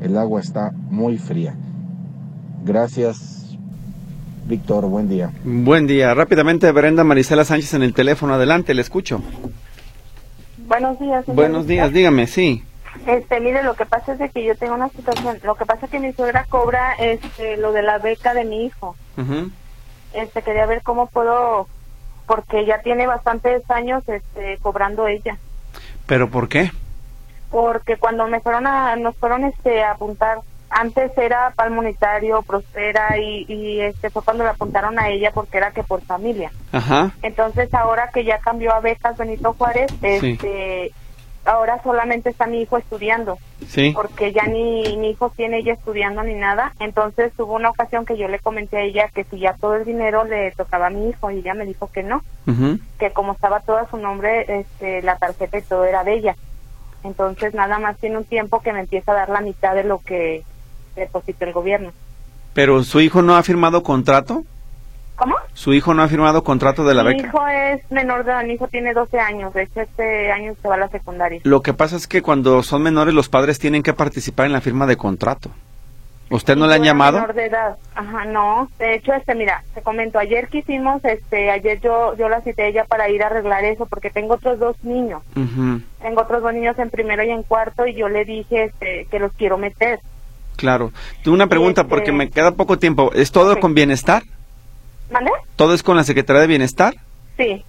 El 0.00 0.16
agua 0.18 0.40
está 0.40 0.72
muy 0.90 1.18
fría. 1.18 1.56
Gracias, 2.64 3.56
Víctor. 4.46 4.86
Buen 4.86 5.08
día. 5.08 5.32
Buen 5.44 5.86
día. 5.86 6.14
Rápidamente, 6.14 6.70
Brenda 6.70 7.02
Marisela 7.02 7.44
Sánchez 7.44 7.74
en 7.74 7.82
el 7.82 7.94
teléfono. 7.94 8.34
Adelante, 8.34 8.74
le 8.74 8.82
escucho. 8.82 9.20
Buenos 10.68 10.98
días. 11.00 11.24
Buenos 11.26 11.66
días, 11.66 11.92
dígame, 11.92 12.26
sí. 12.26 12.62
Este, 13.06 13.40
mire, 13.40 13.62
lo 13.62 13.74
que 13.74 13.86
pasa 13.86 14.12
es 14.12 14.18
de 14.18 14.28
que 14.28 14.44
yo 14.44 14.54
tengo 14.54 14.74
una 14.74 14.90
situación. 14.90 15.38
Lo 15.42 15.54
que 15.54 15.64
pasa 15.64 15.86
es 15.86 15.90
que 15.90 15.98
mi 15.98 16.12
suegra 16.12 16.44
cobra 16.48 16.92
este, 16.98 17.56
lo 17.56 17.72
de 17.72 17.82
la 17.82 17.98
beca 17.98 18.34
de 18.34 18.44
mi 18.44 18.66
hijo. 18.66 18.94
Este, 20.12 20.42
quería 20.42 20.66
ver 20.66 20.82
cómo 20.82 21.06
puedo 21.06 21.66
porque 22.26 22.66
ya 22.66 22.82
tiene 22.82 23.06
bastantes 23.06 23.68
años 23.70 24.06
este, 24.06 24.58
cobrando 24.58 25.08
ella. 25.08 25.38
¿Pero 26.06 26.28
por 26.28 26.48
qué? 26.50 26.70
Porque 27.50 27.96
cuando 27.96 28.26
me 28.26 28.40
fueron 28.40 28.66
a, 28.66 28.94
nos 28.96 29.16
fueron 29.16 29.44
este, 29.44 29.82
a 29.82 29.92
apuntar, 29.92 30.40
antes 30.70 31.16
era 31.16 31.52
Palmonitario, 31.56 32.42
Prospera 32.42 33.18
y, 33.18 33.46
y 33.48 33.80
este 33.80 34.10
fue 34.10 34.22
cuando 34.22 34.44
le 34.44 34.50
apuntaron 34.50 34.98
a 34.98 35.08
ella 35.08 35.30
porque 35.32 35.58
era 35.58 35.70
que 35.70 35.82
por 35.82 36.02
familia. 36.02 36.52
Ajá. 36.72 37.12
Entonces 37.22 37.72
ahora 37.74 38.10
que 38.12 38.24
ya 38.24 38.38
cambió 38.38 38.74
a 38.74 38.80
becas 38.80 39.16
Benito 39.16 39.54
Juárez, 39.54 39.92
este 40.02 40.92
ahora 41.44 41.80
solamente 41.82 42.30
está 42.30 42.46
mi 42.46 42.60
hijo 42.60 42.76
estudiando. 42.76 43.38
Sí. 43.66 43.92
Porque 43.94 44.32
ya 44.32 44.44
ni 44.44 44.96
mi 44.98 45.10
hijo 45.10 45.32
tiene 45.34 45.58
ella 45.58 45.72
estudiando 45.72 46.22
ni 46.22 46.34
nada. 46.34 46.72
Entonces 46.78 47.32
hubo 47.38 47.54
una 47.54 47.70
ocasión 47.70 48.04
que 48.04 48.16
yo 48.16 48.28
le 48.28 48.38
comenté 48.38 48.76
a 48.76 48.82
ella 48.82 49.08
que 49.08 49.24
si 49.24 49.38
ya 49.38 49.54
todo 49.54 49.76
el 49.76 49.84
dinero 49.84 50.24
le 50.24 50.52
tocaba 50.52 50.86
a 50.86 50.90
mi 50.90 51.08
hijo 51.08 51.30
y 51.30 51.38
ella 51.38 51.54
me 51.54 51.66
dijo 51.66 51.90
que 51.90 52.02
no. 52.02 52.22
Que 52.98 53.10
como 53.12 53.32
estaba 53.32 53.60
todo 53.60 53.78
a 53.78 53.90
su 53.90 53.96
nombre, 53.96 54.60
este, 54.60 55.02
la 55.02 55.16
tarjeta 55.16 55.58
y 55.58 55.62
todo 55.62 55.84
era 55.84 56.04
de 56.04 56.14
ella. 56.14 56.36
Entonces 57.04 57.54
nada 57.54 57.78
más 57.78 57.96
tiene 57.98 58.18
un 58.18 58.24
tiempo 58.24 58.60
que 58.60 58.72
me 58.72 58.80
empieza 58.80 59.12
a 59.12 59.16
dar 59.16 59.28
la 59.28 59.40
mitad 59.40 59.74
de 59.74 59.84
lo 59.84 59.98
que 59.98 60.44
depositó 60.96 61.44
el 61.44 61.52
gobierno. 61.52 61.92
¿Pero 62.54 62.82
su 62.82 63.00
hijo 63.00 63.22
no 63.22 63.36
ha 63.36 63.42
firmado 63.42 63.82
contrato? 63.82 64.44
¿Cómo? 65.16 65.34
¿Su 65.52 65.72
hijo 65.74 65.94
no 65.94 66.02
ha 66.02 66.08
firmado 66.08 66.44
contrato 66.44 66.84
de 66.84 66.94
la 66.94 67.02
mi 67.02 67.14
beca? 67.16 67.26
hijo 67.28 67.48
es 67.48 67.90
menor 67.90 68.24
de 68.24 68.30
edad, 68.30 68.44
mi 68.44 68.54
hijo 68.54 68.68
tiene 68.68 68.92
12 68.94 69.18
años, 69.18 69.52
de 69.52 69.62
hecho 69.64 69.80
este 69.80 70.30
año 70.30 70.54
se 70.62 70.68
va 70.68 70.76
a 70.76 70.78
la 70.78 70.88
secundaria. 70.88 71.40
Lo 71.42 71.60
que 71.60 71.74
pasa 71.74 71.96
es 71.96 72.06
que 72.06 72.22
cuando 72.22 72.62
son 72.62 72.82
menores 72.82 73.14
los 73.14 73.28
padres 73.28 73.58
tienen 73.58 73.82
que 73.82 73.92
participar 73.92 74.46
en 74.46 74.52
la 74.52 74.60
firma 74.60 74.86
de 74.86 74.96
contrato. 74.96 75.50
¿Usted 76.30 76.56
no 76.56 76.66
Mi 76.66 76.68
le 76.68 76.74
han 76.76 76.82
llamado? 76.84 77.18
menor 77.20 77.34
de 77.34 77.46
edad. 77.46 77.76
Ajá, 77.94 78.26
no. 78.26 78.68
De 78.78 78.94
hecho, 78.96 79.14
este, 79.14 79.34
mira, 79.34 79.64
te 79.74 79.80
comento, 79.80 80.18
ayer 80.18 80.48
que 80.48 80.58
hicimos, 80.58 81.02
este, 81.04 81.50
ayer 81.50 81.80
yo, 81.80 82.14
yo 82.16 82.28
la 82.28 82.42
cité 82.42 82.64
a 82.64 82.66
ella 82.66 82.84
para 82.84 83.08
ir 83.08 83.22
a 83.22 83.26
arreglar 83.28 83.64
eso, 83.64 83.86
porque 83.86 84.10
tengo 84.10 84.34
otros 84.34 84.58
dos 84.58 84.76
niños. 84.84 85.22
Ujú, 85.34 85.80
Tengo 86.02 86.20
otros 86.20 86.42
dos 86.42 86.52
niños 86.52 86.78
en 86.78 86.90
primero 86.90 87.24
y 87.24 87.30
en 87.30 87.42
cuarto, 87.44 87.86
y 87.86 87.94
yo 87.94 88.08
le 88.10 88.26
dije, 88.26 88.64
este, 88.64 89.06
que 89.10 89.18
los 89.18 89.32
quiero 89.32 89.56
meter. 89.56 90.00
Claro. 90.58 90.92
Tengo 91.22 91.34
una 91.36 91.46
pregunta 91.46 91.82
Este- 91.82 91.88
porque 91.90 92.10
me 92.12 92.28
queda 92.30 92.50
poco 92.50 92.78
tiempo. 92.78 93.12
¿Es 93.14 93.30
todo 93.30 93.58
con 93.60 93.74
bienestar? 93.74 94.24
¿Vale? 95.10 95.30
¿Todo 95.54 95.72
es 95.72 95.82
con 95.84 95.96
la 95.96 96.02
Secretaría 96.04 96.42
de 96.42 96.48
Bienestar? 96.48 96.96
Sí. 97.36 97.64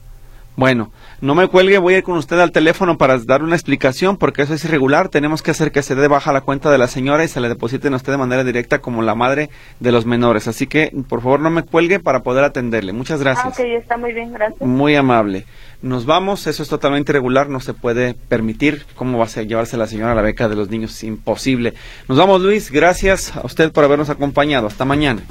Bueno, 0.59 0.91
no 1.21 1.35
me 1.35 1.47
cuelgue, 1.47 1.77
voy 1.77 1.93
a 1.93 1.97
ir 1.99 2.03
con 2.03 2.17
usted 2.17 2.37
al 2.37 2.51
teléfono 2.51 2.97
para 2.97 3.17
dar 3.19 3.43
una 3.43 3.55
explicación 3.55 4.17
porque 4.17 4.41
eso 4.41 4.53
es 4.53 4.65
irregular. 4.65 5.07
Tenemos 5.07 5.41
que 5.41 5.51
hacer 5.51 5.71
que 5.71 5.81
se 5.81 5.95
dé 5.95 6.09
baja 6.09 6.33
la 6.33 6.41
cuenta 6.41 6.69
de 6.69 6.77
la 6.77 6.89
señora 6.89 7.23
y 7.23 7.29
se 7.29 7.39
le 7.39 7.47
depositen 7.47 7.93
a 7.93 7.95
usted 7.95 8.11
de 8.11 8.17
manera 8.17 8.43
directa 8.43 8.79
como 8.79 9.01
la 9.01 9.15
madre 9.15 9.49
de 9.79 9.93
los 9.93 10.05
menores. 10.05 10.49
Así 10.49 10.67
que, 10.67 10.91
por 11.07 11.21
favor, 11.21 11.39
no 11.39 11.49
me 11.49 11.63
cuelgue 11.63 12.01
para 12.01 12.23
poder 12.23 12.43
atenderle. 12.43 12.91
Muchas 12.91 13.21
Ah, 13.21 13.23
gracias. 13.23 13.47
ok, 13.57 13.59
está 13.79 13.95
muy 13.95 14.11
bien, 14.11 14.33
gracias. 14.33 14.59
Muy 14.59 14.95
amable. 14.97 15.45
Nos 15.81 16.05
vamos, 16.05 16.45
eso 16.45 16.61
es 16.61 16.67
totalmente 16.67 17.13
irregular, 17.13 17.47
no 17.47 17.61
se 17.61 17.73
puede 17.73 18.13
permitir. 18.13 18.85
¿Cómo 18.95 19.17
va 19.17 19.27
a 19.33 19.41
llevarse 19.43 19.77
la 19.77 19.87
señora 19.87 20.11
a 20.11 20.15
la 20.15 20.21
beca 20.21 20.49
de 20.49 20.57
los 20.57 20.69
niños? 20.69 21.01
Imposible. 21.05 21.73
Nos 22.09 22.17
vamos, 22.17 22.41
Luis. 22.41 22.69
Gracias 22.69 23.33
a 23.33 23.45
usted 23.45 23.71
por 23.71 23.85
habernos 23.85 24.09
acompañado. 24.09 24.67
Hasta 24.67 24.83
mañana. 24.83 25.21